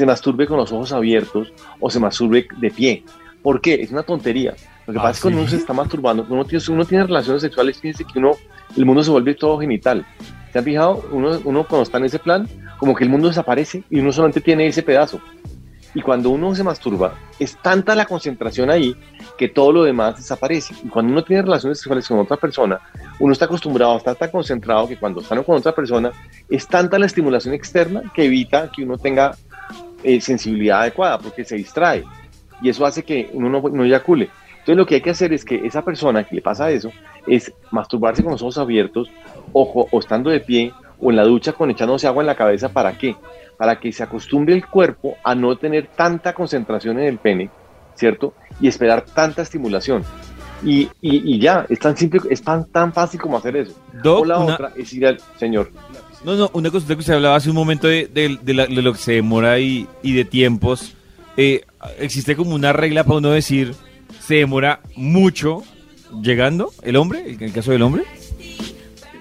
se 0.00 0.06
masturbe 0.06 0.46
con 0.46 0.56
los 0.56 0.72
ojos 0.72 0.92
abiertos 0.92 1.52
o 1.78 1.90
se 1.90 2.00
masturbe 2.00 2.48
de 2.56 2.70
pie. 2.70 3.04
¿Por 3.42 3.60
qué? 3.60 3.74
Es 3.74 3.90
una 3.90 4.02
tontería. 4.02 4.54
Lo 4.86 4.94
que 4.94 4.98
¿Ah, 4.98 5.02
pasa 5.02 5.10
es 5.10 5.18
que 5.18 5.22
cuando 5.24 5.40
sí? 5.40 5.42
uno 5.42 5.50
se 5.50 5.56
está 5.58 5.72
masturbando, 5.74 6.26
uno 6.26 6.44
tiene, 6.46 6.64
uno 6.70 6.84
tiene 6.86 7.04
relaciones 7.04 7.42
sexuales, 7.42 7.78
fíjense 7.78 8.06
que 8.06 8.18
uno, 8.18 8.32
el 8.78 8.86
mundo 8.86 9.04
se 9.04 9.10
vuelve 9.10 9.34
todo 9.34 9.58
genital. 9.58 10.06
¿Se 10.50 10.58
han 10.58 10.64
fijado? 10.64 11.04
Uno, 11.12 11.38
uno 11.44 11.66
cuando 11.68 11.82
está 11.82 11.98
en 11.98 12.06
ese 12.06 12.18
plan, 12.18 12.48
como 12.78 12.94
que 12.94 13.04
el 13.04 13.10
mundo 13.10 13.28
desaparece 13.28 13.84
y 13.90 14.00
uno 14.00 14.10
solamente 14.10 14.40
tiene 14.40 14.66
ese 14.66 14.82
pedazo. 14.82 15.20
Y 15.92 16.00
cuando 16.00 16.30
uno 16.30 16.54
se 16.54 16.64
masturba, 16.64 17.14
es 17.38 17.58
tanta 17.60 17.94
la 17.94 18.06
concentración 18.06 18.70
ahí 18.70 18.96
que 19.36 19.48
todo 19.48 19.72
lo 19.72 19.82
demás 19.82 20.16
desaparece. 20.16 20.74
Y 20.82 20.88
cuando 20.88 21.12
uno 21.12 21.24
tiene 21.24 21.42
relaciones 21.42 21.78
sexuales 21.78 22.08
con 22.08 22.20
otra 22.20 22.38
persona, 22.38 22.80
uno 23.18 23.34
está 23.34 23.44
acostumbrado 23.44 23.92
a 23.92 23.96
estar 23.98 24.16
tan 24.16 24.30
concentrado 24.30 24.88
que 24.88 24.96
cuando 24.96 25.20
está 25.20 25.42
con 25.42 25.56
otra 25.56 25.74
persona, 25.74 26.10
es 26.48 26.66
tanta 26.66 26.98
la 26.98 27.04
estimulación 27.04 27.52
externa 27.52 28.02
que 28.14 28.24
evita 28.24 28.70
que 28.74 28.82
uno 28.82 28.96
tenga 28.96 29.36
eh, 30.02 30.20
sensibilidad 30.20 30.80
adecuada 30.82 31.18
porque 31.18 31.44
se 31.44 31.56
distrae. 31.56 32.04
Y 32.62 32.68
eso 32.68 32.84
hace 32.84 33.02
que 33.02 33.30
uno 33.32 33.48
no, 33.48 33.60
no 33.68 33.84
eyacule. 33.84 34.28
Entonces 34.52 34.76
lo 34.76 34.86
que 34.86 34.96
hay 34.96 35.00
que 35.00 35.10
hacer 35.10 35.32
es 35.32 35.44
que 35.44 35.66
esa 35.66 35.82
persona 35.82 36.24
que 36.24 36.34
le 36.36 36.42
pasa 36.42 36.70
eso 36.70 36.92
es 37.26 37.52
masturbarse 37.70 38.22
con 38.22 38.32
los 38.32 38.42
ojos 38.42 38.58
abiertos 38.58 39.10
ojo, 39.52 39.88
o 39.90 39.98
estando 39.98 40.30
de 40.30 40.40
pie 40.40 40.72
o 41.00 41.10
en 41.10 41.16
la 41.16 41.24
ducha 41.24 41.52
con 41.52 41.70
echándose 41.70 42.06
agua 42.06 42.22
en 42.22 42.26
la 42.26 42.34
cabeza. 42.34 42.68
¿Para 42.68 42.92
qué? 42.96 43.16
Para 43.56 43.80
que 43.80 43.90
se 43.92 44.02
acostumbre 44.02 44.54
el 44.54 44.66
cuerpo 44.66 45.16
a 45.24 45.34
no 45.34 45.56
tener 45.56 45.88
tanta 45.96 46.34
concentración 46.34 46.98
en 46.98 47.06
el 47.06 47.18
pene, 47.18 47.48
¿cierto? 47.94 48.34
Y 48.60 48.68
esperar 48.68 49.02
tanta 49.02 49.42
estimulación. 49.42 50.04
Y, 50.62 50.90
y, 51.00 51.34
y 51.34 51.40
ya, 51.40 51.64
es 51.70 51.78
tan 51.78 51.96
simple, 51.96 52.20
es 52.28 52.42
tan, 52.42 52.66
tan 52.66 52.92
fácil 52.92 53.18
como 53.18 53.38
hacer 53.38 53.56
eso. 53.56 53.72
Doc, 54.02 54.20
o 54.20 54.24
la 54.26 54.38
una- 54.38 54.54
otra 54.54 54.72
es 54.76 54.92
ir 54.92 55.06
al 55.06 55.18
señor. 55.38 55.70
No, 56.24 56.34
no, 56.36 56.50
una 56.52 56.70
cosa 56.70 56.86
que 56.86 56.94
usted 56.94 57.14
hablaba 57.14 57.36
hace 57.36 57.48
un 57.48 57.56
momento 57.56 57.86
de, 57.88 58.06
de- 58.06 58.38
de 58.42 58.54
la- 58.54 58.66
de 58.66 58.82
lo 58.82 58.92
que 58.92 58.98
se 58.98 59.12
demora 59.12 59.58
y, 59.58 59.86
y 60.02 60.12
de 60.12 60.24
tiempos. 60.24 60.92
Eh, 61.36 61.62
¿Existe 61.98 62.36
como 62.36 62.54
una 62.54 62.72
regla 62.74 63.04
para 63.04 63.18
uno 63.18 63.30
decir 63.30 63.74
se 64.20 64.34
demora 64.34 64.80
mucho 64.96 65.62
llegando 66.22 66.72
el 66.82 66.96
hombre, 66.96 67.30
en 67.32 67.42
el 67.42 67.52
caso 67.52 67.72
del 67.72 67.80
hombre? 67.82 68.02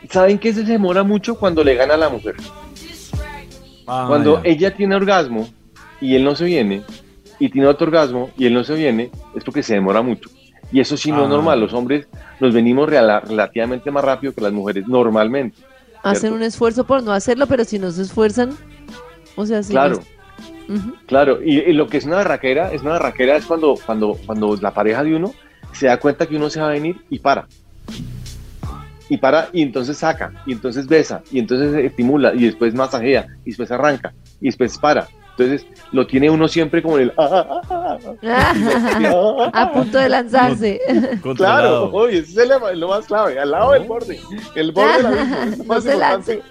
¿Saben 0.09 0.39
que 0.39 0.51
se 0.53 0.63
demora 0.63 1.03
mucho 1.03 1.35
cuando 1.35 1.63
le 1.63 1.75
gana 1.75 1.93
a 1.93 1.97
la 1.97 2.09
mujer? 2.09 2.35
Cuando 3.85 4.37
Ah, 4.37 4.41
ya. 4.43 4.49
ella 4.51 4.75
tiene 4.75 4.95
orgasmo 4.95 5.47
y 6.01 6.15
él 6.15 6.23
no 6.23 6.35
se 6.35 6.45
viene, 6.45 6.81
y 7.39 7.49
tiene 7.49 7.67
otro 7.67 7.87
orgasmo 7.87 8.29
y 8.37 8.45
él 8.45 8.53
no 8.53 8.63
se 8.63 8.75
viene, 8.75 9.09
es 9.35 9.43
porque 9.43 9.63
se 9.63 9.75
demora 9.75 10.01
mucho. 10.01 10.29
Y 10.71 10.79
eso 10.81 10.97
sí 10.97 11.11
no 11.11 11.21
Ah. 11.21 11.23
es 11.23 11.29
normal. 11.29 11.59
Los 11.61 11.73
hombres 11.73 12.07
nos 12.39 12.53
venimos 12.53 12.89
relativamente 12.89 13.89
más 13.89 14.03
rápido 14.03 14.33
que 14.33 14.41
las 14.41 14.51
mujeres 14.51 14.85
normalmente. 14.87 15.57
Hacen 16.03 16.33
un 16.33 16.43
esfuerzo 16.43 16.85
por 16.85 17.03
no 17.03 17.11
hacerlo, 17.11 17.47
pero 17.47 17.63
si 17.65 17.77
no 17.79 17.91
se 17.91 18.03
esfuerzan, 18.03 18.51
o 19.35 19.45
sea, 19.45 19.61
si 19.63 19.73
Claro, 19.73 19.99
no- 20.67 20.95
claro. 21.07 21.39
Y, 21.43 21.57
y 21.59 21.73
lo 21.73 21.87
que 21.87 21.97
es 21.97 22.05
una 22.05 22.17
barraquera, 22.17 22.71
es 22.71 22.81
una 22.81 22.91
barraquera 22.91 23.35
es 23.37 23.45
cuando, 23.45 23.75
cuando, 23.85 24.17
cuando 24.25 24.55
la 24.57 24.73
pareja 24.73 25.03
de 25.03 25.15
uno 25.15 25.33
se 25.73 25.87
da 25.87 25.97
cuenta 25.97 26.25
que 26.27 26.35
uno 26.35 26.49
se 26.49 26.61
va 26.61 26.67
a 26.67 26.71
venir 26.71 27.01
y 27.09 27.19
para. 27.19 27.47
Y 29.09 29.17
para, 29.17 29.49
y 29.51 29.63
entonces 29.63 29.97
saca, 29.97 30.31
y 30.45 30.51
entonces 30.51 30.85
besa, 30.87 31.23
y 31.31 31.39
entonces 31.39 31.73
estimula, 31.83 32.33
y 32.35 32.45
después 32.45 32.75
masajea, 32.75 33.25
y 33.43 33.49
después 33.49 33.71
arranca, 33.71 34.13
y 34.39 34.45
después 34.45 34.77
para. 34.77 35.07
Entonces 35.39 35.65
lo 35.91 36.05
tiene 36.05 36.29
uno 36.29 36.47
siempre 36.47 36.81
como 36.83 36.97
en 36.97 37.03
el... 37.03 37.13
"Ah, 37.17 37.61
ah, 37.69 37.97
ah", 38.21 39.51
a 39.53 39.71
punto 39.73 39.97
de 39.97 40.09
lanzarse. 40.09 40.81
Claro, 41.37 41.91
oye, 41.93 42.19
ese 42.19 42.43
es 42.43 42.49
lo- 42.49 42.73
lo 42.73 42.87
más 42.89 43.05
clave, 43.05 43.39
al 43.39 43.51
lado 43.51 43.71
del 43.71 43.83
borde, 43.87 44.19
el 44.55 44.71
borde 44.73 44.97
de 44.97 45.03
la 45.03 45.09
misma, 45.11 45.45
es 45.45 45.57
lo 45.57 45.63
No 45.63 45.73
más 45.73 45.83
se 45.83 45.93
importante. 45.93 46.41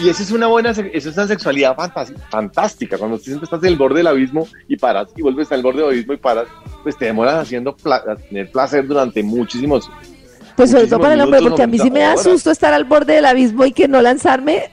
Y 0.00 0.08
esa 0.08 0.22
es 0.22 0.30
una 0.30 0.46
buena, 0.46 0.70
esa 0.70 0.82
es 0.90 1.06
una 1.16 1.26
sexualidad 1.26 1.76
fantástica, 2.30 2.96
cuando 2.96 3.18
siempre 3.18 3.44
estás 3.44 3.62
en 3.62 3.68
el 3.68 3.76
borde 3.76 3.98
del 3.98 4.06
abismo 4.06 4.48
y 4.68 4.76
paras, 4.76 5.08
y 5.16 5.22
vuelves 5.22 5.52
al 5.52 5.62
borde 5.62 5.80
del 5.80 5.90
abismo 5.90 6.14
y 6.14 6.16
paras, 6.16 6.46
pues 6.82 6.96
te 6.96 7.04
demoras 7.06 7.34
haciendo 7.34 7.76
pla- 7.76 8.02
tener 8.28 8.50
placer 8.50 8.86
durante 8.86 9.22
muchísimos... 9.22 9.90
Pues 10.56 10.70
sobre 10.70 10.86
todo 10.86 11.00
para 11.00 11.14
el 11.14 11.20
hombre, 11.20 11.40
porque 11.42 11.62
a 11.62 11.66
mí 11.66 11.78
sí 11.78 11.90
me 11.90 12.00
da 12.00 12.16
susto 12.16 12.50
estar 12.50 12.72
al 12.74 12.84
borde 12.84 13.14
del 13.14 13.24
abismo 13.24 13.64
y 13.64 13.72
que 13.72 13.88
no 13.88 14.02
lanzarme. 14.02 14.70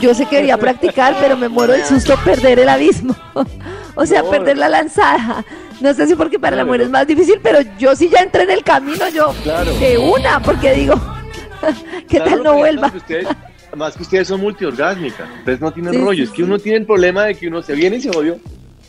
Yo 0.00 0.14
sé 0.14 0.24
que 0.26 0.36
quería 0.36 0.58
practicar, 0.58 1.16
pero 1.20 1.36
me 1.36 1.48
muero 1.48 1.72
del 1.72 1.84
susto 1.84 2.16
perder 2.24 2.58
el 2.60 2.68
abismo. 2.68 3.14
o 3.94 4.06
sea, 4.06 4.22
No. 4.22 4.30
perder 4.30 4.58
la 4.58 4.68
lanzada. 4.68 5.44
No 5.80 5.92
sé 5.94 6.06
si 6.06 6.14
porque 6.14 6.38
para 6.38 6.54
la 6.56 6.62
Claro, 6.62 6.66
mujer 6.66 6.80
no. 6.80 6.84
es 6.86 6.90
más 6.92 7.06
difícil, 7.06 7.40
pero 7.42 7.58
yo 7.78 7.96
sí 7.96 8.08
ya 8.08 8.20
entré 8.20 8.42
en 8.44 8.50
el 8.50 8.62
camino, 8.62 9.08
yo 9.08 9.34
Claro. 9.42 9.72
de 9.78 9.98
una, 9.98 10.40
porque 10.40 10.74
digo, 10.74 10.94
¿qué 12.08 12.18
Claro, 12.18 12.30
tal 12.30 12.42
no 12.44 12.54
vuelva? 12.54 12.86
además 12.88 12.92
que 12.92 12.98
ustedes- 13.14 13.36
Además 13.68 13.96
que 13.96 14.02
ustedes 14.02 14.28
son 14.28 14.40
multiorgásmicas, 14.42 15.26
ustedes 15.38 15.60
no 15.62 15.72
tienen 15.72 15.94
Sí, 15.94 15.98
rollo, 15.98 16.24
es 16.24 16.30
que 16.30 16.42
uno 16.42 16.58
tiene 16.58 16.76
el 16.78 16.84
problema 16.86 17.24
de 17.24 17.34
que 17.34 17.48
uno 17.48 17.62
se 17.62 17.74
viene 17.74 17.96
y 17.96 18.00
se 18.02 18.12
jodió. 18.12 18.38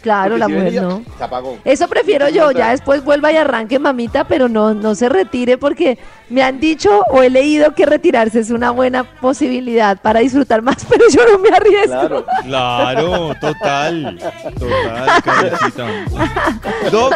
Claro, 0.03 0.31
Porque 0.31 0.39
la 0.39 0.45
si 0.45 0.51
mujer 0.51 0.65
venía, 0.65 0.81
no. 0.81 1.01
Se 1.17 1.23
apagó. 1.23 1.57
Eso 1.63 1.87
prefiero 1.87 2.27
yo, 2.27 2.51
ya 2.51 2.71
después 2.71 3.03
vuelva 3.05 3.31
y 3.31 3.37
arranque 3.37 3.79
mamita, 3.79 4.25
pero 4.25 4.49
no, 4.49 4.73
no 4.73 4.95
se 4.95 5.07
retire 5.07 5.57
porque 5.57 5.97
me 6.29 6.43
han 6.43 6.59
dicho 6.59 7.03
o 7.09 7.23
he 7.23 7.29
leído 7.29 7.73
que 7.73 7.85
retirarse 7.85 8.41
es 8.41 8.49
una 8.49 8.71
buena 8.71 9.05
posibilidad 9.05 9.99
para 10.01 10.19
disfrutar 10.19 10.61
más, 10.61 10.85
pero 10.89 11.05
yo 11.09 11.21
no 11.31 11.39
me 11.39 11.49
arriesgo. 11.49 11.85
Claro. 11.85 12.25
Claro, 12.43 13.35
total. 13.39 14.19
Total. 14.59 15.21
Doc, 16.91 17.13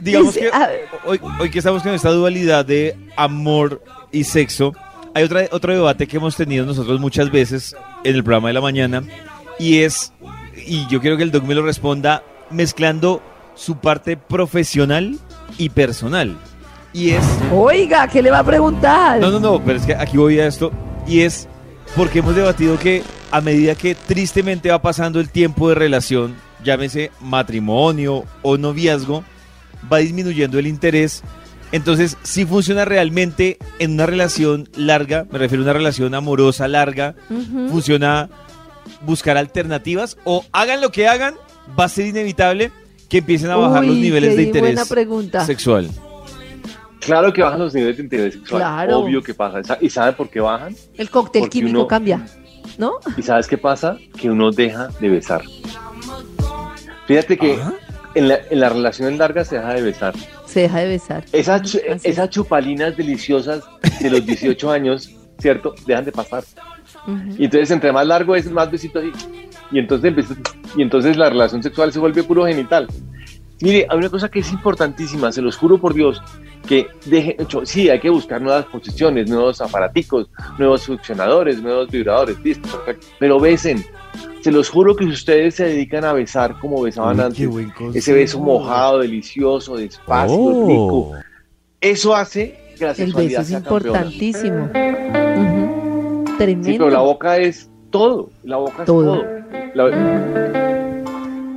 digamos 0.00 0.34
Dice, 0.34 0.50
que 0.50 1.08
hoy, 1.08 1.20
hoy 1.40 1.50
que 1.50 1.58
estamos 1.58 1.82
con 1.82 1.92
esta 1.92 2.10
dualidad 2.10 2.64
de 2.64 2.96
amor 3.16 3.82
y 4.12 4.22
sexo, 4.22 4.72
hay 5.14 5.24
otra, 5.24 5.48
otro 5.50 5.72
debate 5.72 6.06
que 6.06 6.16
hemos 6.16 6.36
tenido 6.36 6.64
nosotros 6.64 7.00
muchas 7.00 7.30
veces 7.30 7.76
en 8.04 8.14
el 8.14 8.22
programa 8.22 8.48
de 8.48 8.54
la 8.54 8.60
mañana 8.60 9.02
y 9.58 9.80
es, 9.82 10.12
y 10.66 10.86
yo 10.88 11.00
quiero 11.00 11.16
que 11.16 11.22
el 11.22 11.30
Doc 11.30 11.44
me 11.44 11.54
lo 11.54 11.62
responda, 11.62 12.22
mezclando 12.50 13.22
su 13.54 13.76
parte 13.76 14.16
profesional 14.16 15.18
y 15.58 15.68
personal. 15.68 16.36
Y 16.92 17.10
es 17.10 17.24
Oiga, 17.52 18.06
¿qué 18.08 18.22
le 18.22 18.30
va 18.30 18.38
a 18.40 18.44
preguntar? 18.44 19.20
no, 19.20 19.30
no, 19.30 19.40
no, 19.40 19.64
pero 19.64 19.78
es 19.78 19.86
que 19.86 19.94
aquí 19.94 20.16
voy 20.16 20.38
a 20.38 20.46
esto. 20.46 20.70
Y 21.06 21.20
es 21.20 21.48
porque 21.96 22.20
hemos 22.20 22.34
debatido 22.34 22.78
que 22.78 23.02
a 23.30 23.40
medida 23.40 23.74
que 23.74 23.94
tristemente 23.94 24.70
va 24.70 24.80
pasando 24.80 25.20
el 25.20 25.28
tiempo 25.28 25.68
de 25.68 25.74
relación, 25.74 26.36
llámese 26.62 27.10
matrimonio 27.20 28.24
o 28.42 28.56
noviazgo, 28.56 29.24
va 29.92 29.98
disminuyendo 29.98 30.58
el 30.58 30.66
interés. 30.66 31.22
Entonces, 31.72 32.16
si 32.22 32.46
funciona 32.46 32.84
realmente 32.84 33.58
en 33.80 33.94
una 33.94 34.06
relación 34.06 34.68
larga, 34.76 35.26
me 35.30 35.38
refiero 35.38 35.62
a 35.62 35.66
una 35.66 35.72
relación 35.72 36.14
amorosa 36.14 36.68
larga, 36.68 37.16
funciona 37.68 38.28
buscar 39.02 39.36
alternativas 39.36 40.16
o 40.24 40.44
hagan 40.52 40.80
lo 40.80 40.90
que 40.90 41.06
hagan, 41.08 41.34
va 41.78 41.84
a 41.84 41.88
ser 41.88 42.06
inevitable 42.06 42.70
que 43.08 43.18
empiecen 43.18 43.50
a 43.50 43.56
bajar 43.56 43.84
los 43.84 43.96
niveles 43.96 44.36
de 44.36 44.42
interés 44.44 44.88
pregunta. 44.88 45.44
sexual. 45.44 45.88
Claro 47.00 47.32
que 47.32 47.42
bajan 47.42 47.58
los 47.60 47.74
niveles 47.74 47.98
de 47.98 48.02
interés 48.04 48.34
sexual. 48.34 48.62
Claro. 48.62 48.98
Obvio 49.00 49.22
que 49.22 49.34
pasa. 49.34 49.62
Sa- 49.62 49.78
¿Y 49.80 49.90
sabe 49.90 50.12
por 50.14 50.30
qué 50.30 50.40
bajan? 50.40 50.74
El 50.96 51.10
cóctel 51.10 51.42
Porque 51.42 51.58
químico 51.58 51.80
uno- 51.80 51.86
cambia, 51.86 52.24
¿no? 52.78 52.92
¿Y 53.16 53.22
sabes 53.22 53.46
qué 53.46 53.58
pasa? 53.58 53.98
Que 54.18 54.30
uno 54.30 54.50
deja 54.50 54.88
de 55.00 55.08
besar. 55.10 55.42
Fíjate 57.06 57.36
que 57.36 57.54
Ajá. 57.54 57.74
en, 58.14 58.28
la, 58.28 58.38
en 58.50 58.60
las 58.60 58.72
relaciones 58.72 59.18
largas 59.18 59.48
se 59.48 59.56
deja 59.56 59.74
de 59.74 59.82
besar. 59.82 60.14
Se 60.46 60.60
deja 60.60 60.78
de 60.78 60.88
besar. 60.88 61.24
Esas, 61.32 61.60
Así 61.62 61.80
esas 62.04 62.30
chupalinas 62.30 62.96
deliciosas 62.96 63.62
de 64.00 64.10
los 64.10 64.24
18 64.24 64.70
años, 64.70 65.10
¿cierto? 65.38 65.74
Dejan 65.86 66.04
de 66.06 66.12
pasar. 66.12 66.44
Ujú. 67.06 67.34
Y 67.38 67.44
entonces 67.44 67.70
entre 67.70 67.92
más 67.92 68.06
largo 68.06 68.34
es, 68.36 68.50
más 68.50 68.70
besito 68.70 68.98
así. 68.98 69.12
Y 69.70 69.78
entonces, 69.78 70.12
el 70.16 70.24
y 70.76 70.82
entonces 70.82 71.16
la 71.16 71.30
relación 71.30 71.62
sexual 71.62 71.92
se 71.92 71.98
vuelve 71.98 72.22
puro 72.22 72.44
genital. 72.46 72.86
Mire, 73.60 73.86
hay 73.88 73.96
una 73.98 74.10
cosa 74.10 74.28
que 74.28 74.40
es 74.40 74.52
importantísima, 74.52 75.30
se 75.32 75.40
los 75.40 75.56
juro 75.56 75.78
por 75.78 75.94
Dios, 75.94 76.20
que 76.66 76.86
hecho, 77.38 77.64
sí, 77.64 77.88
hay 77.88 78.00
que 78.00 78.10
buscar 78.10 78.42
nuevas 78.42 78.64
posiciones, 78.66 79.28
nuevos 79.30 79.60
aparaticos, 79.60 80.28
nuevos 80.58 80.82
succionadores, 80.82 81.62
nuevos 81.62 81.88
vibradores, 81.90 82.38
listo, 82.40 82.68
perfecto. 82.68 83.06
Pero 83.18 83.38
besen. 83.40 83.84
Se 84.42 84.52
los 84.52 84.68
juro 84.68 84.94
que 84.94 85.04
si 85.04 85.10
ustedes 85.10 85.54
se 85.54 85.64
dedican 85.64 86.04
a 86.04 86.12
besar 86.12 86.58
como 86.60 86.82
besaban 86.82 87.18
Uy, 87.18 87.24
antes, 87.24 87.96
ese 87.96 88.12
beso 88.12 88.38
mojado, 88.40 88.98
delicioso, 88.98 89.76
despacio, 89.76 90.36
Oh. 90.36 90.66
rico, 90.68 91.12
eso 91.80 92.14
hace 92.14 92.58
que 92.76 92.84
la 92.84 92.90
El 92.90 92.96
sexualidad 92.96 93.40
beso 93.40 93.40
es 93.40 93.48
sea 93.48 93.62
campeona. 93.62 94.00
importantísimo. 94.00 94.64
Ujú. 94.64 95.23
Tremendo. 96.38 96.68
Sí, 96.68 96.78
pero 96.78 96.90
la 96.90 97.00
boca 97.00 97.36
es 97.38 97.70
todo, 97.90 98.30
la 98.42 98.56
boca 98.56 98.74
es 98.80 98.84
Todo. 98.86 99.20
todo. 99.20 99.24
La- 99.74 100.64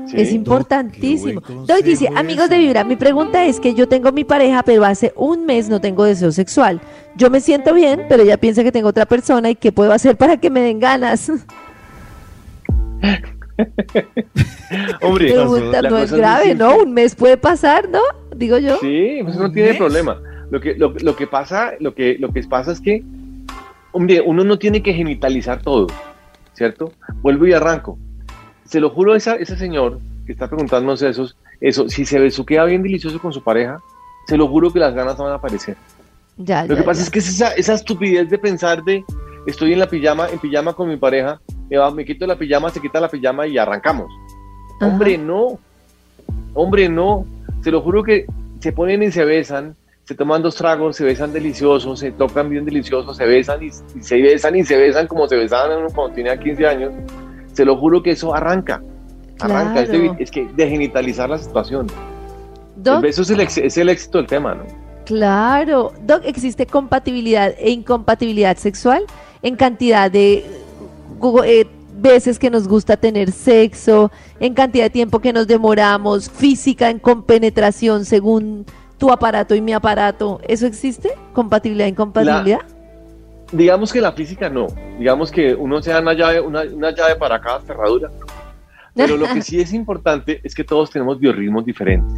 Sí. 0.07 0.15
Es 0.21 0.31
importantísimo. 0.31 1.41
Doy 1.65 1.81
dice, 1.81 2.07
amigos 2.15 2.49
de. 2.49 2.57
Vibra, 2.59 2.85
mi 2.85 2.95
pregunta 2.95 3.43
es 3.43 3.59
que 3.59 3.73
yo 3.73 3.89
tengo 3.89 4.13
mi 4.13 4.23
pareja, 4.23 4.63
pero 4.63 4.85
hace 4.85 5.11
un 5.17 5.45
mes 5.45 5.67
no 5.67 5.81
tengo 5.81 6.05
deseo 6.05 6.31
sexual. 6.31 6.79
Yo 7.17 7.29
me 7.29 7.41
siento 7.41 7.73
bien, 7.73 8.05
pero 8.07 8.23
ella 8.23 8.37
piensa 8.37 8.63
que 8.63 8.71
tengo 8.71 8.87
otra 8.87 9.05
persona 9.05 9.49
y 9.49 9.55
qué 9.55 9.73
puedo 9.73 9.91
hacer 9.91 10.15
para 10.15 10.37
que 10.37 10.49
me 10.49 10.61
den 10.61 10.79
ganas. 10.79 11.29
Hombre, 15.01 15.33
Pregunta, 15.33 15.81
la 15.81 15.89
no 15.89 15.97
es 15.97 16.11
grave, 16.13 16.55
¿no? 16.55 16.77
Un 16.77 16.93
mes 16.93 17.13
puede 17.15 17.35
pasar, 17.37 17.89
¿no? 17.89 17.99
Digo 18.35 18.57
yo. 18.59 18.77
Sí, 18.79 19.19
pues 19.23 19.35
no 19.35 19.45
¿Un 19.45 19.53
tiene 19.53 19.69
mes? 19.69 19.77
problema. 19.77 20.21
Lo 20.49 20.61
que, 20.61 20.75
lo, 20.75 20.93
lo 21.01 21.15
que 21.15 21.27
pasa, 21.27 21.71
lo 21.79 21.93
que, 21.93 22.15
lo 22.19 22.31
que 22.31 22.43
pasa 22.43 22.71
es 22.71 22.79
que, 22.79 23.03
hombre, 23.97 24.21
uno 24.21 24.43
no 24.43 24.57
tiene 24.59 24.81
que 24.83 24.93
genitalizar 24.93 25.61
todo, 25.61 25.87
¿cierto? 26.53 26.91
Vuelvo 27.21 27.45
y 27.47 27.53
arranco. 27.53 27.97
Se 28.65 28.79
lo 28.79 28.89
juro 28.89 29.13
a 29.13 29.17
esa, 29.17 29.35
ese 29.35 29.57
señor 29.57 29.99
que 30.25 30.33
está 30.33 30.47
preguntándonos 30.47 31.01
eso, 31.01 31.27
eso, 31.61 31.89
si 31.89 32.05
se 32.05 32.19
besuquea 32.19 32.63
bien 32.65 32.83
delicioso 32.83 33.19
con 33.19 33.33
su 33.33 33.41
pareja, 33.43 33.79
se 34.27 34.37
lo 34.37 34.47
juro 34.47 34.71
que 34.71 34.79
las 34.79 34.93
ganas 34.93 35.17
van 35.17 35.31
a 35.31 35.35
aparecer. 35.35 35.75
Ya, 36.37 36.63
Lo 36.65 36.75
ya, 36.75 36.81
que 36.81 36.83
pasa 36.83 36.99
ya. 36.99 37.03
es 37.05 37.09
que 37.09 37.19
es 37.19 37.29
esa, 37.29 37.51
esa 37.53 37.73
estupidez 37.73 38.29
de 38.29 38.37
pensar 38.37 38.83
de 38.83 39.03
estoy 39.47 39.73
en 39.73 39.79
la 39.79 39.89
pijama, 39.89 40.27
en 40.29 40.37
pijama 40.39 40.73
con 40.73 40.87
mi 40.89 40.97
pareja, 40.97 41.39
me, 41.69 41.77
va- 41.77 41.91
me 41.91 42.05
quito 42.05 42.27
la 42.27 42.35
pijama, 42.37 42.69
se 42.69 42.79
quita 42.81 42.99
la 42.99 43.09
pijama 43.09 43.47
y 43.47 43.57
arrancamos. 43.57 44.11
Ajá. 44.79 44.91
Hombre, 44.91 45.17
no. 45.17 45.57
Hombre, 46.53 46.89
no. 46.89 47.25
Se 47.63 47.71
lo 47.71 47.81
juro 47.81 48.03
que 48.03 48.25
se 48.59 48.71
ponen 48.71 49.01
y 49.03 49.11
se 49.11 49.25
besan, 49.25 49.75
se 50.07 50.15
toman 50.15 50.41
dos 50.41 50.55
tragos, 50.55 50.95
se 50.95 51.03
besan 51.03 51.33
deliciosos, 51.33 51.99
se 51.99 52.11
tocan 52.13 52.49
bien 52.49 52.63
deliciosos, 52.63 53.17
se 53.17 53.25
besan 53.25 53.61
y, 53.61 53.67
y 53.67 54.01
se 54.01 54.21
besan 54.21 54.55
y 54.55 54.63
se 54.63 54.77
besan 54.77 55.05
como 55.05 55.27
se 55.27 55.35
besaban 55.35 55.77
uno 55.77 55.89
cuando 55.93 56.15
tenía 56.15 56.39
15 56.39 56.65
años. 56.65 56.93
Se 57.51 57.65
lo 57.65 57.75
juro 57.75 58.01
que 58.01 58.11
eso 58.11 58.33
arranca. 58.33 58.81
Arranca. 59.41 59.81
Es, 60.17 60.31
que 60.31 60.45
de 60.55 60.69
genitalizar 60.69 61.29
la 61.29 61.37
situación. 61.37 61.87
El 62.77 62.83
Doc, 62.83 63.01
beso 63.01 63.23
es 63.23 63.29
el, 63.31 63.41
ex- 63.41 63.57
es 63.57 63.77
el 63.77 63.89
éxito 63.89 64.19
del 64.19 64.27
tema, 64.27 64.55
¿no? 64.55 64.63
claro. 65.03 65.91
Doc, 66.05 66.21
¿existe 66.23 66.65
compatibilidad 66.65 67.53
e 67.57 67.71
incompatibilidad 67.71 68.55
sexual 68.55 69.03
en 69.41 69.57
cantidad 69.57 70.09
de 70.09 70.45
eh, 71.45 71.67
veces 71.97 72.39
que 72.39 72.49
nos 72.49 72.65
gusta 72.67 72.95
tener 72.95 73.31
sexo, 73.31 74.09
en 74.39 74.53
cantidad 74.53 74.85
de 74.85 74.89
tiempo 74.89 75.19
que 75.19 75.33
nos 75.33 75.47
demoramos, 75.47 76.29
física, 76.29 76.89
en 76.89 76.99
compenetración 76.99 78.05
según 78.05 78.65
tu 78.97 79.11
aparato 79.11 79.55
y 79.55 79.61
mi 79.61 79.73
aparato? 79.73 80.39
¿Eso 80.47 80.65
existe? 80.65 81.11
¿Compatibilidad 81.33 81.87
e 81.87 81.91
incompatibilidad? 81.91 82.61
Digamos 83.51 83.93
que 83.93 84.01
la 84.01 84.11
física 84.11 84.49
no. 84.49 84.67
Digamos 84.99 85.31
que 85.31 85.55
uno 85.55 85.81
sea 85.81 85.99
una 86.01 86.13
llave, 86.13 86.41
una, 86.41 86.63
una 86.63 86.91
llave 86.91 87.15
para 87.15 87.39
cada 87.39 87.61
cerradura. 87.61 88.09
Pero 88.93 89.15
lo 89.15 89.27
que 89.27 89.41
sí 89.41 89.59
es 89.61 89.73
importante 89.81 90.41
es 90.43 90.53
que 90.55 90.63
todos 90.63 90.89
tenemos 90.89 91.19
biorritmos 91.19 91.65
diferentes. 91.65 92.11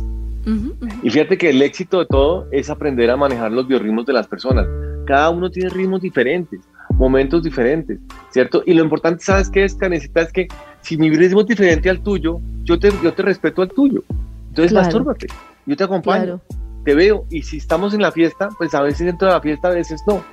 Y 1.03 1.09
fíjate 1.11 1.37
que 1.37 1.51
el 1.51 1.61
éxito 1.61 1.99
de 1.99 2.07
todo 2.07 2.47
es 2.51 2.71
aprender 2.71 3.11
a 3.11 3.17
manejar 3.17 3.51
los 3.51 3.67
biorritmos 3.67 4.05
de 4.07 4.13
las 4.13 4.25
personas. 4.25 4.65
Cada 5.05 5.29
uno 5.29 5.51
tiene 5.51 5.69
ritmos 5.69 6.01
diferentes, 6.01 6.61
momentos 6.93 7.43
diferentes, 7.43 7.99
¿cierto? 8.31 8.63
Y 8.65 8.73
lo 8.73 8.83
importante, 8.83 9.23
¿sabes 9.23 9.49
qué 9.51 9.65
es, 9.65 9.75
Canecita? 9.75 10.21
Es 10.21 10.31
que 10.31 10.47
si 10.81 10.97
mi 10.97 11.11
ritmo 11.11 11.41
es 11.41 11.47
diferente 11.47 11.89
al 11.89 12.01
tuyo, 12.01 12.39
yo 12.63 12.79
te, 12.79 12.91
yo 13.03 13.13
te 13.13 13.21
respeto 13.21 13.61
al 13.61 13.69
tuyo. 13.69 14.03
Entonces, 14.49 14.71
Claro. 14.71 14.85
mastúrbate. 14.85 15.27
Yo 15.67 15.75
te 15.75 15.83
acompaño, 15.83 16.23
Claro. 16.23 16.41
Te 16.83 16.95
veo. 16.95 17.25
Y 17.29 17.41
si 17.43 17.57
estamos 17.57 17.93
en 17.93 18.01
la 18.01 18.11
fiesta, 18.11 18.49
pues 18.57 18.73
a 18.73 18.81
veces 18.81 19.05
dentro 19.07 19.27
de 19.27 19.33
la 19.33 19.41
fiesta, 19.41 19.67
a 19.69 19.71
veces 19.71 20.01
no, 20.07 20.23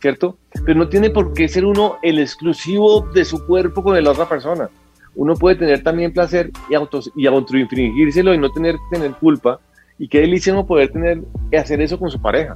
¿cierto? 0.00 0.36
Pero 0.64 0.78
no 0.78 0.88
tiene 0.88 1.10
por 1.10 1.32
qué 1.32 1.48
ser 1.48 1.64
uno 1.64 1.96
el 2.02 2.18
exclusivo 2.18 3.02
de 3.14 3.24
su 3.24 3.46
cuerpo 3.46 3.82
con 3.82 4.02
la 4.02 4.10
otra 4.10 4.28
persona. 4.28 4.68
Uno 5.16 5.34
puede 5.34 5.56
tener 5.56 5.82
también 5.82 6.12
placer 6.12 6.50
y, 6.68 6.74
autos, 6.74 7.10
y 7.14 7.26
autoinfringírselo 7.26 8.34
y 8.34 8.38
no 8.38 8.50
tener, 8.50 8.76
tener 8.90 9.12
culpa. 9.12 9.60
Y 9.98 10.08
qué 10.08 10.20
delicia 10.20 10.52
no 10.52 10.66
poder 10.66 10.90
tener 10.90 11.22
hacer 11.56 11.80
eso 11.80 11.98
con 11.98 12.10
su 12.10 12.20
pareja. 12.20 12.54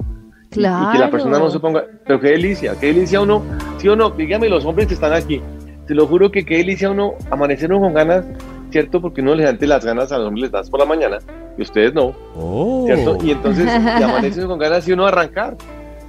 Y- 0.51 0.59
Y, 0.59 0.63
que 0.63 0.97
la 0.99 1.09
persona 1.11 1.33
no 1.33 1.45
Claro. 1.45 1.51
se 1.51 1.59
ponga, 1.59 1.83
pero 2.05 2.19
qué 2.19 2.29
delicia, 2.29 2.75
qué 2.79 2.87
delicia 2.87 3.21
uno, 3.21 3.43
sí 3.77 3.87
o 3.87 3.95
no, 3.95 4.09
dígame 4.09 4.49
los 4.49 4.65
hombres 4.65 4.87
que 4.87 4.95
están 4.95 5.13
aquí, 5.13 5.41
te 5.87 5.93
lo 5.93 6.05
juro 6.07 6.31
que 6.31 6.43
qué 6.43 6.57
delicia 6.57 6.89
uno 6.89 7.13
amanecer 7.29 7.71
uno 7.71 7.81
con 7.81 7.93
ganas, 7.93 8.25
¿cierto? 8.71 8.99
Porque 8.99 9.21
uno 9.21 9.35
les 9.35 9.45
da 9.59 9.67
las 9.67 9.85
ganas 9.85 10.11
a 10.11 10.17
los 10.17 10.27
hombres 10.27 10.43
les 10.43 10.51
das 10.51 10.69
por 10.69 10.79
la 10.79 10.85
mañana 10.87 11.19
y 11.57 11.61
ustedes 11.61 11.93
no, 11.93 12.13
Oh. 12.37 12.83
¿cierto? 12.85 13.17
Y 13.23 13.31
entonces 13.31 13.65
y 13.65 13.69
amanece 14.03 14.39
uno 14.39 14.49
con 14.49 14.59
ganas 14.59 14.87
y 14.87 14.91
uno 14.93 15.05
arrancar. 15.05 15.55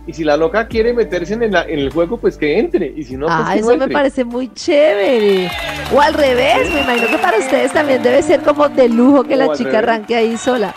Y 0.06 0.12
si 0.14 0.24
la 0.24 0.36
loca 0.36 0.66
quiere 0.66 0.92
meterse 0.94 1.34
en, 1.34 1.52
la- 1.52 1.62
en 1.64 1.78
el 1.78 1.90
juego, 1.92 2.16
pues 2.16 2.36
que 2.36 2.58
entre. 2.58 2.86
Y 2.96 3.04
si 3.04 3.16
no, 3.16 3.26
pues 3.26 3.38
ah, 3.38 3.50
que 3.54 3.60
no 3.60 3.66
eso 3.66 3.76
me 3.76 3.84
entre. 3.84 3.92
parece 3.92 4.24
muy 4.24 4.52
chévere. 4.52 5.50
O 5.94 6.00
al 6.00 6.14
revés, 6.14 6.72
me 6.72 6.80
imagino 6.80 7.06
que 7.08 7.18
para 7.18 7.38
ustedes 7.38 7.72
también 7.72 8.02
debe 8.02 8.22
ser 8.22 8.40
como 8.40 8.68
de 8.68 8.88
lujo 8.88 9.22
que 9.24 9.34
O 9.34 9.38
la 9.38 9.52
chica 9.52 9.70
revés. 9.70 9.82
arranque 9.88 10.16
ahí 10.16 10.36
sola. 10.38 10.74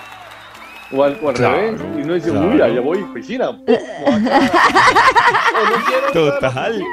O 0.92 1.04
al, 1.04 1.18
o 1.24 1.30
al 1.30 1.36
Claro, 1.36 1.56
revés. 1.56 1.82
Y 1.98 2.02
uno 2.02 2.14
dice, 2.16 2.30
claro. 2.32 2.50
uy, 2.54 2.62
allá 2.62 2.82
voy, 2.82 3.04
piscina. 3.14 3.48
Pum, 3.52 3.64
me 3.66 3.74
voy 3.74 4.32
a 4.32 4.46
echar. 4.46 4.52
O 5.56 5.70
no 5.70 5.86
quiero 5.86 6.08
estar 6.08 6.22
en 6.22 6.26
la 6.28 6.32
Total. 6.42 6.84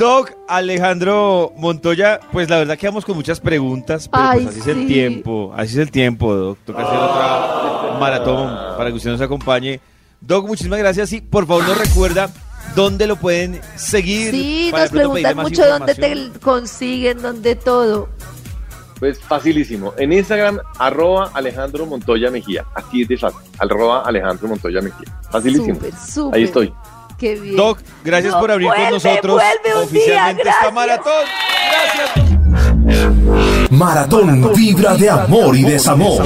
Doc 0.00 0.32
Alejandro 0.48 1.52
Montoya, 1.58 2.20
pues 2.32 2.48
la 2.48 2.56
verdad 2.56 2.78
quedamos 2.78 3.04
con 3.04 3.16
muchas 3.16 3.38
preguntas, 3.38 4.08
pero 4.08 4.24
Ay, 4.24 4.44
pues 4.44 4.56
así 4.56 4.60
es 4.60 4.66
el 4.74 4.86
tiempo, 4.86 5.52
así 5.54 5.74
es 5.74 5.78
el 5.78 5.90
tiempo, 5.90 6.34
Doc. 6.34 6.58
Toca 6.64 6.80
hacer 6.80 6.98
otra 6.98 7.98
maratón 8.00 8.78
para 8.78 8.88
que 8.88 8.96
usted 8.96 9.10
nos 9.10 9.20
acompañe. 9.20 9.78
Doc, 10.22 10.46
muchísimas 10.46 10.78
gracias 10.78 11.12
y 11.12 11.20
por 11.20 11.46
favor 11.46 11.68
nos 11.68 11.76
recuerda 11.76 12.30
dónde 12.74 13.06
lo 13.06 13.16
pueden 13.16 13.60
seguir. 13.76 14.30
Sí, 14.30 14.68
para 14.70 14.84
nos 14.84 14.92
preguntan 14.92 15.36
más 15.36 15.50
mucho 15.50 15.66
dónde 15.66 15.92
información. 15.92 16.32
te 16.32 16.40
consiguen, 16.40 17.20
dónde 17.20 17.56
todo. 17.56 18.08
Pues 19.00 19.20
facilísimo. 19.20 19.92
En 19.98 20.14
Instagram, 20.14 20.60
arroba 20.78 21.30
Alejandro 21.34 21.84
Montoya 21.84 22.30
Mejía. 22.30 22.64
Así 22.74 23.02
es 23.02 23.08
de 23.08 23.18
fácil. 23.18 23.40
Arroba 23.58 24.00
Alejandro 24.00 24.48
Montoya 24.48 24.80
Mejía. 24.80 25.20
Facilísimo. 25.30 25.74
Súper, 25.74 25.94
súper. 25.94 26.38
Ahí 26.38 26.44
estoy. 26.44 26.72
Qué 27.20 27.38
bien. 27.38 27.54
Doc, 27.54 27.78
gracias 28.02 28.32
No, 28.32 28.40
por 28.40 28.50
abrir 28.50 28.68
vuelve, 28.68 28.84
con 28.84 28.94
nosotros 28.94 29.34
vuelve 29.34 29.84
un 29.84 29.92
día, 29.92 30.00
oficialmente 30.00 30.48
esta 30.48 30.70
maratón. 30.70 31.24
Gracias. 31.70 33.70
Maratón 33.70 34.52
Vibra 34.54 34.96
de 34.96 35.10
amor 35.10 35.54
y 35.54 35.64
desamor. 35.64 36.22